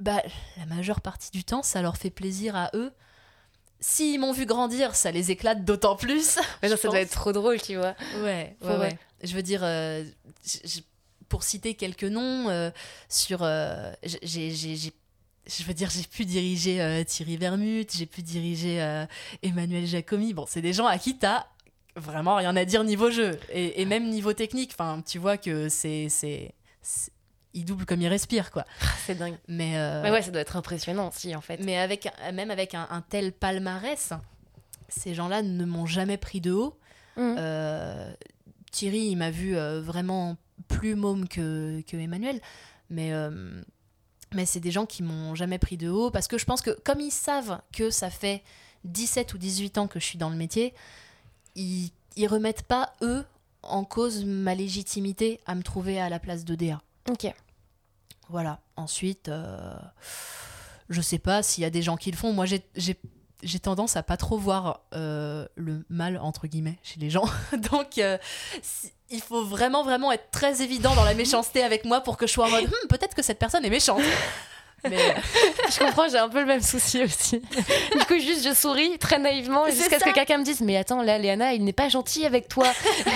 bah, 0.01 0.23
la 0.57 0.67
majeure 0.67 1.01
partie 1.01 1.31
du 1.31 1.45
temps, 1.45 1.63
ça 1.63 1.83
leur 1.83 1.97
fait 1.97 2.11
plaisir 2.11 2.55
à 2.57 2.71
eux. 2.75 2.93
S'ils 3.81 4.19
m'ont 4.19 4.33
vu 4.33 4.45
grandir, 4.45 4.95
ça 4.95 5.11
les 5.11 5.31
éclate 5.31 5.65
d'autant 5.65 5.95
plus. 5.95 6.39
Mais 6.63 6.69
ça 6.69 6.89
doit 6.89 7.01
être 7.01 7.13
trop 7.13 7.33
drôle, 7.33 7.61
tu 7.61 7.77
vois. 7.77 7.95
Ouais, 8.23 8.57
ouais, 8.63 8.77
ouais. 8.77 8.99
Je 9.23 9.35
veux 9.35 9.43
dire, 9.43 9.61
euh, 9.63 10.05
pour 11.29 11.43
citer 11.43 11.75
quelques 11.75 12.05
noms, 12.05 12.49
euh, 12.49 12.71
sur. 13.09 13.41
Euh, 13.43 13.93
j'ai 14.03 14.51
je 14.51 15.65
veux 15.65 15.73
dire, 15.73 15.89
j'ai 15.89 16.03
pu 16.03 16.27
diriger 16.27 17.05
Thierry 17.07 17.39
Vermut, 17.39 17.91
j'ai 17.97 18.05
pu 18.05 18.21
diriger 18.21 19.05
Emmanuel 19.43 19.87
Jacomi. 19.87 20.35
Bon, 20.35 20.45
c'est 20.47 20.61
des 20.61 20.75
gens 20.75 20.87
à 20.87 20.99
qui 20.99 21.17
t'as 21.17 21.47
vraiment 21.97 22.37
rien 22.37 22.55
à 22.55 22.65
dire 22.67 22.85
niveau 22.85 23.11
jeu 23.11 23.41
et, 23.51 23.81
et 23.81 23.87
même 23.87 24.11
niveau 24.11 24.35
technique. 24.35 24.73
Enfin, 24.75 25.03
tu 25.07 25.19
vois 25.19 25.39
que 25.39 25.71
c'est 25.71 26.09
il 27.59 27.65
double 27.65 27.85
comme 27.85 28.01
il 28.01 28.09
respire, 28.09 28.51
quoi. 28.51 28.65
C'est 29.05 29.17
dingue. 29.17 29.37
Mais, 29.49 29.77
euh, 29.77 30.03
mais, 30.03 30.11
ouais, 30.11 30.23
ça 30.23 30.31
doit 30.31 30.41
être 30.41 30.57
impressionnant 30.57 31.09
aussi, 31.09 31.35
en 31.35 31.41
fait. 31.41 31.59
Mais 31.59 31.77
avec, 31.77 32.09
même 32.33 32.51
avec 32.51 32.75
un, 32.75 33.05
tel 33.09 33.33
palmarès, 33.33 34.13
ces 34.89 35.15
gens-là 35.15 35.43
ne 35.43 35.65
m'ont 35.65 35.87
jamais 35.87 36.17
pris 36.17 36.41
de 36.41 36.53
haut. 36.53 36.79
Mmh. 37.17 37.35
Euh, 37.39 38.13
Thierry, 38.71 39.01
il 39.09 39.17
m'a 39.17 39.31
vu 39.31 39.57
euh, 39.57 39.81
vraiment 39.81 40.37
plus 40.69 40.95
môme 40.95 41.29
que, 41.29 41.83
que 41.83 41.97
Emmanuel. 41.97 42.41
Mais, 42.91 43.13
mais 44.33 44.47
c'est 44.47 44.61
des 44.61 44.71
gens 44.71 44.87
qui 44.87 45.03
m'ont 45.03 45.35
jamais 45.35 45.59
pris 45.59 45.77
de 45.77 45.91
haut 45.91 46.11
parce 46.11 46.27
que 46.27 46.39
je 46.39 46.47
pense 46.47 46.63
que 46.63 46.71
comme 46.71 47.01
ils 47.01 47.11
savent 47.11 47.61
que 47.71 47.91
ça 47.91 48.09
fait 48.09 48.43
17 48.85 49.35
ou 49.35 49.39
18 49.39 49.77
ans 49.77 49.89
que 49.89 50.01
je 50.01 50.07
suis 50.07 50.17
dans 50.17 50.31
le 50.31 50.37
métier, 50.37 50.73
ils, 51.55 51.91
ils 52.17 52.27
remettent 52.27 52.63
pas, 52.63 52.95
eux, 53.03 53.27
en 53.63 53.85
cause 53.85 54.25
ma 54.25 54.55
légitimité 54.55 55.41
à 55.45 55.55
me 55.55 55.63
trouver 55.63 56.01
à 56.01 56.09
la 56.09 56.19
place 56.19 56.47
de 56.47 56.55
DA. 56.55 56.81
Ok. 57.11 57.33
Voilà. 58.29 58.61
Ensuite, 58.77 59.29
euh, 59.29 59.75
je 60.89 61.01
sais 61.01 61.19
pas 61.19 61.43
s'il 61.43 61.63
y 61.63 61.67
a 61.67 61.71
des 61.71 61.83
gens 61.83 61.97
qui 61.97 62.11
le 62.11 62.17
font. 62.17 62.33
Moi, 62.33 62.47
j'ai 62.47 63.59
tendance 63.61 63.97
à 63.97 64.03
pas 64.03 64.17
trop 64.17 64.39
voir 64.39 64.81
euh, 64.95 65.47
le 65.57 65.85
mal 65.89 66.19
entre 66.19 66.47
guillemets 66.47 66.79
chez 66.83 67.01
les 67.01 67.11
gens. 67.11 67.29
Donc 67.71 67.99
euh, 67.99 68.19
il 69.11 69.21
faut 69.21 69.45
vraiment 69.45 69.83
vraiment 69.83 70.13
être 70.13 70.31
très 70.31 70.63
évident 70.63 70.95
dans 70.95 71.05
la 71.05 71.15
méchanceté 71.15 71.63
avec 71.63 71.85
moi 71.85 72.01
pour 72.01 72.17
que 72.17 72.27
je 72.27 72.33
sois 72.33 72.47
en 72.47 72.51
mode 72.51 72.65
hmm, 72.67 72.89
peut-être 72.89 73.15
que 73.15 73.23
cette 73.23 73.39
personne 73.39 73.65
est 73.65 73.71
méchante. 73.71 74.03
Mais 74.85 74.97
je 75.71 75.79
comprends, 75.79 76.09
j'ai 76.09 76.19
un 76.19 76.29
peu 76.29 76.41
le 76.41 76.47
même 76.47 76.63
souci 76.63 77.03
aussi. 77.03 77.41
du 77.99 78.05
coup, 78.07 78.19
juste 78.19 78.47
je 78.47 78.55
souris 78.55 78.99
très 78.99 79.19
naïvement 79.19 79.67
jusqu'à 79.67 79.99
ce 79.99 80.05
que 80.05 80.13
quelqu'un 80.13 80.39
me 80.39 80.45
dise 80.45 80.61
Mais 80.61 80.77
attends, 80.77 81.03
là, 81.03 81.19
Léana, 81.19 81.55
il 81.55 81.65
n'est 81.65 81.73
pas 81.73 81.89
gentil 81.89 82.25
avec 82.25 82.49
toi. 82.49 82.67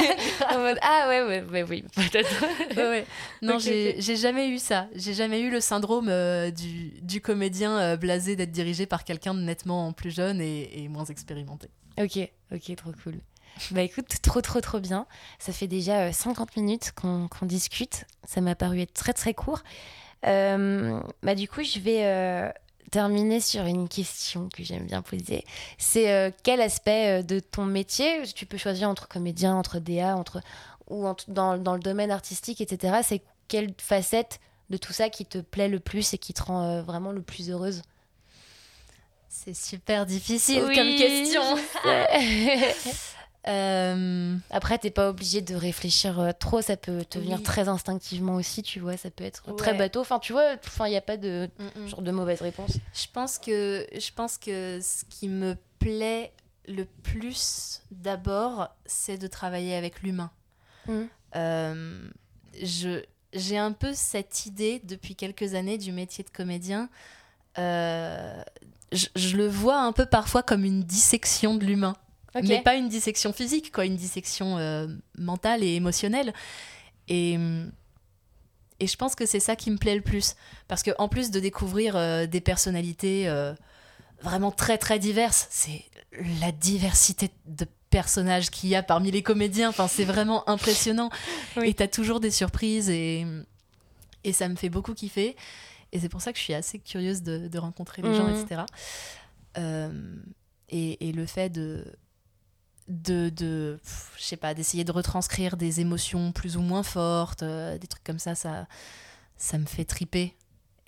en 0.50 0.58
mode 0.58 0.78
Ah 0.82 1.06
ouais, 1.08 1.22
ouais, 1.22 1.42
ouais 1.42 1.62
oui, 1.62 1.84
peut-être. 1.94 2.44
ouais, 2.76 3.06
Non, 3.42 3.58
j'ai 3.58 4.16
jamais 4.16 4.48
eu 4.48 4.58
ça. 4.58 4.88
J'ai 4.94 5.14
jamais 5.14 5.40
eu 5.40 5.50
le 5.50 5.60
syndrome 5.60 6.08
euh, 6.08 6.50
du, 6.50 6.92
du, 7.02 7.20
comédien 7.20 7.78
euh, 7.78 7.96
blasé 7.96 8.36
d'être 8.36 8.52
dirigé 8.52 8.86
par 8.86 9.04
quelqu'un 9.04 9.34
de 9.34 9.40
nettement 9.40 9.92
plus 9.92 10.10
jeune 10.10 10.40
et, 10.40 10.82
et, 10.82 10.88
moins 10.88 11.04
expérimenté. 11.04 11.68
Ok, 11.98 12.18
ok, 12.52 12.76
trop 12.76 12.92
cool. 13.04 13.20
Bah 13.70 13.82
écoute, 13.82 14.08
trop 14.22 14.40
trop 14.40 14.60
trop 14.60 14.80
bien. 14.80 15.06
Ça 15.38 15.52
fait 15.52 15.66
déjà 15.66 16.12
50 16.12 16.48
euh, 16.48 16.60
minutes 16.60 16.92
qu'on 16.92 17.28
discute. 17.42 18.04
Ça 18.24 18.40
m'a 18.40 18.54
paru 18.54 18.80
être 18.80 18.94
très 18.94 19.12
très 19.12 19.34
court. 19.34 19.62
Euh, 20.26 21.00
bah, 21.22 21.34
du 21.34 21.48
coup, 21.48 21.62
je 21.62 21.78
vais 21.78 22.04
euh, 22.04 22.50
terminer 22.90 23.40
sur 23.40 23.64
une 23.64 23.88
question 23.88 24.48
que 24.54 24.62
j'aime 24.62 24.86
bien 24.86 25.02
poser. 25.02 25.44
C'est 25.78 26.12
euh, 26.12 26.30
quel 26.42 26.60
aspect 26.60 27.22
de 27.22 27.40
ton 27.40 27.64
métier, 27.64 28.22
tu 28.34 28.46
peux 28.46 28.58
choisir 28.58 28.88
entre 28.88 29.08
comédien, 29.08 29.54
entre 29.54 29.78
DA, 29.78 30.16
entre, 30.16 30.40
ou 30.88 31.06
dans, 31.28 31.58
dans, 31.58 31.74
le 31.74 31.80
domaine 31.80 32.10
artistique, 32.10 32.60
etc. 32.60 33.00
C'est 33.02 33.22
quelle 33.48 33.72
facette 33.78 34.40
de 34.70 34.76
tout 34.76 34.92
ça 34.92 35.10
qui 35.10 35.26
te 35.26 35.38
plaît 35.38 35.68
le 35.68 35.80
plus 35.80 36.14
et 36.14 36.18
qui 36.18 36.32
te 36.32 36.42
rend 36.42 36.82
vraiment 36.82 37.12
le 37.12 37.22
plus 37.22 37.50
heureuse? 37.50 37.82
C'est 39.28 39.56
super 39.56 40.04
difficile 40.04 40.62
comme 40.62 40.94
question. 40.96 41.42
Euh, 43.48 44.36
après, 44.50 44.78
t'es 44.78 44.90
pas 44.90 45.08
obligé 45.08 45.40
de 45.40 45.56
réfléchir 45.56 46.20
euh, 46.20 46.30
trop, 46.38 46.62
ça 46.62 46.76
peut 46.76 47.04
te 47.04 47.18
venir 47.18 47.42
très 47.42 47.68
instinctivement 47.68 48.36
aussi, 48.36 48.62
tu 48.62 48.78
vois, 48.78 48.96
ça 48.96 49.10
peut 49.10 49.24
être 49.24 49.56
très 49.56 49.74
bateau. 49.74 50.00
Enfin, 50.00 50.20
tu 50.20 50.32
vois, 50.32 50.54
il 50.86 50.90
n'y 50.90 50.96
a 50.96 51.00
pas 51.00 51.16
de 51.16 51.50
mm, 51.58 51.82
mm. 51.82 51.86
genre 51.88 52.02
de 52.02 52.10
mauvaise 52.12 52.40
réponse. 52.40 52.78
Je 52.94 53.06
pense 53.12 53.38
que 53.38 53.86
je 53.92 54.12
pense 54.14 54.38
que 54.38 54.78
ce 54.80 55.04
qui 55.06 55.28
me 55.28 55.56
plaît 55.80 56.32
le 56.68 56.84
plus 56.84 57.82
d'abord, 57.90 58.68
c'est 58.86 59.18
de 59.18 59.26
travailler 59.26 59.74
avec 59.74 60.02
l'humain. 60.02 60.30
Mm. 60.86 61.02
Euh, 61.34 62.08
je 62.62 63.02
j'ai 63.32 63.56
un 63.56 63.72
peu 63.72 63.92
cette 63.94 64.46
idée 64.46 64.80
depuis 64.84 65.16
quelques 65.16 65.54
années 65.54 65.78
du 65.78 65.90
métier 65.90 66.22
de 66.22 66.30
comédien. 66.30 66.90
Je, 67.56 69.06
je, 69.16 69.36
le 69.38 69.48
vois 69.48 69.80
un 69.80 69.92
peu 69.92 70.04
parfois 70.04 70.42
comme 70.42 70.64
une 70.64 70.82
dissection 70.82 71.54
de 71.54 71.64
l'humain. 71.64 71.96
Mais 72.34 72.62
pas 72.62 72.74
une 72.74 72.88
dissection 72.88 73.32
physique, 73.32 73.72
quoi, 73.72 73.84
une 73.84 73.96
dissection 73.96 74.58
euh, 74.58 74.86
mentale 75.18 75.62
et 75.62 75.74
émotionnelle. 75.74 76.32
Et, 77.08 77.38
et 78.80 78.86
je 78.86 78.96
pense 78.96 79.14
que 79.14 79.26
c'est 79.26 79.40
ça 79.40 79.56
qui 79.56 79.70
me 79.70 79.76
plaît 79.76 79.94
le 79.94 80.02
plus. 80.02 80.34
Parce 80.68 80.82
qu'en 80.82 81.08
plus 81.08 81.30
de 81.30 81.40
découvrir 81.40 81.94
euh, 81.96 82.26
des 82.26 82.40
personnalités 82.40 83.28
euh, 83.28 83.52
vraiment 84.22 84.50
très 84.50 84.78
très 84.78 84.98
diverses, 84.98 85.46
c'est 85.50 85.84
la 86.40 86.52
diversité 86.52 87.30
de 87.46 87.66
personnages 87.90 88.50
qu'il 88.50 88.70
y 88.70 88.74
a 88.74 88.82
parmi 88.82 89.10
les 89.10 89.22
comédiens. 89.22 89.68
Enfin, 89.68 89.88
c'est 89.88 90.04
vraiment 90.04 90.48
impressionnant. 90.48 91.10
Et 91.62 91.74
tu 91.74 91.82
as 91.82 91.88
toujours 91.88 92.20
des 92.20 92.30
surprises 92.30 92.88
et, 92.88 93.26
et 94.24 94.32
ça 94.32 94.48
me 94.48 94.56
fait 94.56 94.70
beaucoup 94.70 94.94
kiffer. 94.94 95.36
Et 95.92 96.00
c'est 96.00 96.08
pour 96.08 96.22
ça 96.22 96.32
que 96.32 96.38
je 96.38 96.44
suis 96.44 96.54
assez 96.54 96.78
curieuse 96.78 97.22
de, 97.22 97.48
de 97.48 97.58
rencontrer 97.58 98.00
les 98.00 98.14
gens, 98.14 98.26
mmh. 98.26 98.40
etc. 98.40 98.62
et, 100.70 101.08
et, 101.08 101.12
le 101.12 101.26
fait 101.26 101.50
de, 101.50 101.84
de, 102.92 103.30
de 103.30 103.80
je 104.16 104.22
sais 104.22 104.36
pas, 104.36 104.54
d'essayer 104.54 104.84
de 104.84 104.92
retranscrire 104.92 105.56
des 105.56 105.80
émotions 105.80 106.32
plus 106.32 106.56
ou 106.56 106.60
moins 106.60 106.82
fortes, 106.82 107.42
euh, 107.42 107.78
des 107.78 107.86
trucs 107.86 108.04
comme 108.04 108.18
ça, 108.18 108.34
ça, 108.34 108.66
ça 109.36 109.58
me 109.58 109.66
fait 109.66 109.84
triper. 109.84 110.36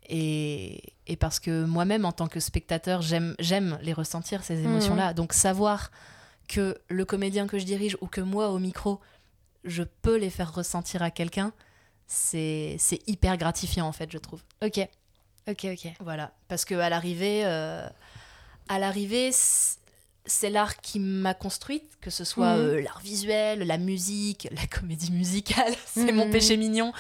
Et, 0.09 0.82
et 1.07 1.16
parce 1.16 1.40
que 1.40 1.64
moi-même, 1.64 2.05
en 2.05 2.12
tant 2.12 2.28
que 2.28 2.40
spectateur, 2.40 3.00
j'aime, 3.00 3.34
j'aime 3.38 3.78
les 3.82 3.94
ressentir, 3.94 4.44
ces 4.44 4.57
mmh. 4.57 4.64
émotions-là. 4.66 5.14
Donc 5.14 5.32
savoir 5.32 5.90
que 6.46 6.78
le 6.88 7.05
comédien 7.07 7.46
que 7.46 7.59
je 7.59 7.64
dirige 7.64 7.96
ou 8.02 8.07
que 8.07 8.20
moi 8.20 8.50
au 8.50 8.59
micro, 8.59 9.00
je 9.64 9.82
peux 9.82 10.16
les 10.16 10.28
faire 10.28 10.52
ressentir 10.55 11.02
à 11.02 11.11
quelqu'un, 11.11 11.52
c'est, 12.07 12.76
c'est 12.78 13.00
hyper 13.09 13.38
gratifiant 13.38 13.86
en 13.86 13.92
fait, 13.92 14.12
je 14.12 14.18
trouve. 14.18 14.42
Ok, 14.62 14.78
ok, 15.48 15.66
ok. 15.72 15.92
Voilà, 16.00 16.32
parce 16.48 16.66
que 16.66 16.74
à 16.74 16.90
l'arrivée, 16.90 17.46
euh, 17.46 17.88
à 18.68 18.78
l'arrivée, 18.78 19.30
c'est 20.27 20.51
l'art 20.51 20.77
qui 20.77 21.01
m'a 21.01 21.35
construite, 21.35 21.99
que 22.01 22.11
ce 22.11 22.25
soit 22.25 22.57
mhm. 22.57 22.62
euh, 22.62 22.81
l'art 22.83 23.01
visuel, 23.01 23.61
la 23.61 23.79
musique, 23.79 24.49
la 24.53 24.66
comédie 24.66 25.12
musicale, 25.12 25.75
c'est 25.87 26.12
mon 26.12 26.27
mhm. 26.27 26.33
péché 26.33 26.57
mignon, 26.57 26.93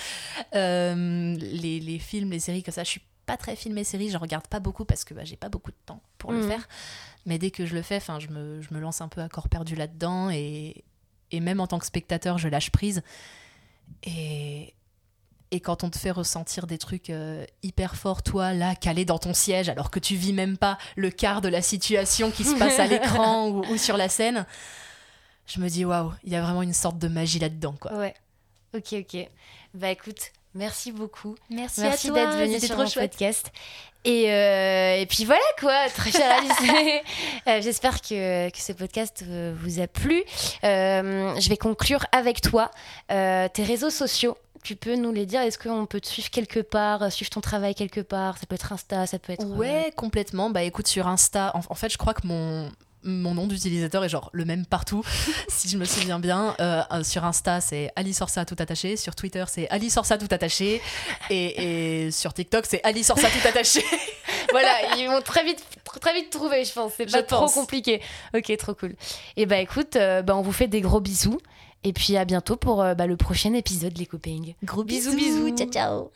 euh, 0.54 1.34
les, 1.38 1.98
films, 1.98 2.30
les 2.30 2.40
séries 2.40 2.62
comme 2.62 2.74
ça. 2.74 2.84
Je 2.84 2.90
suis 2.90 3.02
pas 3.26 3.36
très 3.36 3.56
film 3.56 3.78
et 3.78 3.84
série, 3.84 4.10
je 4.10 4.18
regarde 4.18 4.46
pas 4.46 4.60
beaucoup 4.60 4.84
parce 4.84 5.04
que 5.04 5.14
bah, 5.14 5.24
j'ai 5.24 5.36
pas 5.36 5.48
beaucoup 5.48 5.70
de 5.70 5.76
temps 5.86 6.02
pour 6.18 6.32
le 6.32 6.42
mhm. 6.42 6.48
faire. 6.48 6.68
Mais 7.26 7.38
dès 7.38 7.50
que 7.50 7.64
je 7.64 7.74
le 7.74 7.80
fais, 7.80 8.00
je 8.18 8.28
me, 8.28 8.60
je 8.60 8.74
me 8.74 8.80
lance 8.80 9.00
un 9.00 9.08
peu 9.08 9.22
à 9.22 9.28
corps 9.28 9.48
perdu 9.48 9.74
là-dedans 9.74 10.28
et, 10.28 10.84
et 11.30 11.40
même 11.40 11.60
en 11.60 11.66
tant 11.66 11.78
que 11.78 11.86
spectateur, 11.86 12.36
je 12.36 12.48
lâche 12.48 12.70
prise. 12.70 13.02
Et, 14.02 14.74
et 15.54 15.60
quand 15.60 15.84
on 15.84 15.90
te 15.90 15.96
fait 15.96 16.10
ressentir 16.10 16.66
des 16.66 16.78
trucs 16.78 17.10
euh, 17.10 17.46
hyper 17.62 17.94
forts, 17.94 18.24
toi, 18.24 18.52
là, 18.52 18.74
calé 18.74 19.04
dans 19.04 19.18
ton 19.18 19.32
siège, 19.32 19.68
alors 19.68 19.88
que 19.88 20.00
tu 20.00 20.16
vis 20.16 20.32
même 20.32 20.58
pas 20.58 20.78
le 20.96 21.10
quart 21.10 21.40
de 21.42 21.48
la 21.48 21.62
situation 21.62 22.32
qui 22.32 22.42
se 22.42 22.56
passe 22.56 22.80
à 22.80 22.86
l'écran 22.88 23.50
ou, 23.50 23.76
sur 23.76 23.96
la 23.96 24.08
scène, 24.08 24.46
je 25.46 25.60
me 25.60 25.68
dis, 25.68 25.84
waouh, 25.84 26.12
il 26.24 26.32
y 26.32 26.36
a 26.36 26.42
vraiment 26.42 26.62
une 26.62 26.72
sorte 26.72 26.98
de 26.98 27.06
magie 27.06 27.38
là-dedans, 27.38 27.76
quoi. 27.80 27.92
Ouais. 27.92 28.14
Ok, 28.74 28.94
ok. 28.94 29.28
Bah 29.74 29.90
écoute, 29.90 30.32
merci 30.54 30.90
beaucoup. 30.90 31.36
Merci, 31.50 31.82
merci 31.82 32.10
d'être 32.10 32.36
venu 32.36 32.58
sur 32.58 32.76
mon 32.76 32.88
podcast. 32.88 33.52
Et, 34.04 34.32
euh, 34.32 34.96
et, 34.96 35.06
puis 35.06 35.24
voilà 35.24 35.40
quoi, 35.60 35.88
très 35.88 36.10
cher 36.10 36.36
Alice. 36.36 36.52
Euh, 37.46 37.60
j'espère 37.62 38.00
que, 38.00 38.50
que, 38.50 38.58
ce 38.58 38.72
podcast 38.72 39.24
vous 39.24 39.80
a 39.80 39.86
plu. 39.86 40.24
je 40.62 41.48
vais 41.48 41.56
conclure 41.56 42.04
avec 42.10 42.40
toi. 42.40 42.72
tes 43.08 43.62
réseaux 43.62 43.90
sociaux, 43.90 44.36
tu 44.64 44.74
peux 44.76 44.96
nous 44.96 45.12
les 45.12 45.26
dire 45.26 45.42
Est-ce 45.42 45.58
qu'on 45.58 45.86
peut 45.86 46.00
te 46.00 46.08
suivre 46.08 46.30
quelque 46.30 46.58
part, 46.58 47.02
euh, 47.02 47.10
suivre 47.10 47.30
ton 47.30 47.40
travail 47.40 47.74
quelque 47.74 48.00
part 48.00 48.38
Ça 48.38 48.46
peut 48.46 48.56
être 48.56 48.72
Insta, 48.72 49.06
ça 49.06 49.18
peut 49.20 49.34
être. 49.34 49.46
Ouais, 49.46 49.92
complètement. 49.94 50.50
Bah 50.50 50.62
écoute, 50.62 50.88
sur 50.88 51.06
Insta, 51.06 51.52
en, 51.54 51.74
fait, 51.74 51.90
je 51.90 51.98
crois 51.98 52.14
que 52.14 52.26
mon, 52.26 52.70
mon 53.02 53.34
nom 53.34 53.46
d'utilisateur 53.46 54.02
est 54.04 54.08
genre 54.08 54.30
le 54.32 54.46
même 54.46 54.64
partout, 54.64 55.04
si 55.48 55.68
je 55.68 55.76
me 55.76 55.84
souviens 55.84 56.18
bien. 56.18 56.56
Euh, 56.60 56.82
sur 57.04 57.24
Insta, 57.24 57.60
c'est 57.60 57.92
Alice 57.94 58.22
Orsa 58.22 58.46
tout 58.46 58.56
attaché. 58.58 58.96
Sur 58.96 59.14
Twitter, 59.14 59.44
c'est 59.48 59.68
Alice 59.68 59.96
Orsa 59.98 60.16
tout 60.16 60.28
attaché. 60.30 60.80
Et, 61.28 62.10
sur 62.10 62.32
TikTok, 62.32 62.64
c'est 62.66 62.82
Alice 62.84 63.10
Orsa 63.10 63.28
tout 63.28 63.46
attaché. 63.46 63.84
voilà, 64.50 64.96
ils 64.96 65.06
vont 65.06 65.20
très 65.20 65.44
vite, 65.44 65.62
très 66.00 66.14
vite 66.14 66.30
trouver, 66.30 66.64
je 66.64 66.72
pense. 66.72 66.92
C'est 66.96 67.10
pas 67.10 67.22
trop 67.22 67.48
compliqué. 67.48 68.00
Ok, 68.34 68.56
trop 68.56 68.74
cool. 68.74 68.94
Et 69.36 69.44
bah 69.44 69.58
écoute, 69.58 69.96
euh, 69.96 70.22
bah, 70.22 70.34
on 70.34 70.42
vous 70.42 70.52
fait 70.52 70.68
des 70.68 70.80
gros 70.80 71.00
bisous. 71.00 71.38
Et 71.84 71.92
puis 71.92 72.16
à 72.16 72.24
bientôt 72.24 72.56
pour 72.56 72.82
euh, 72.82 72.94
bah, 72.94 73.06
le 73.06 73.16
prochain 73.16 73.52
épisode, 73.52 73.96
les 73.98 74.06
copains. 74.06 74.40
Gros 74.64 74.84
bisous, 74.84 75.14
bisous. 75.14 75.56
Ciao, 75.56 75.68
ciao. 75.70 76.10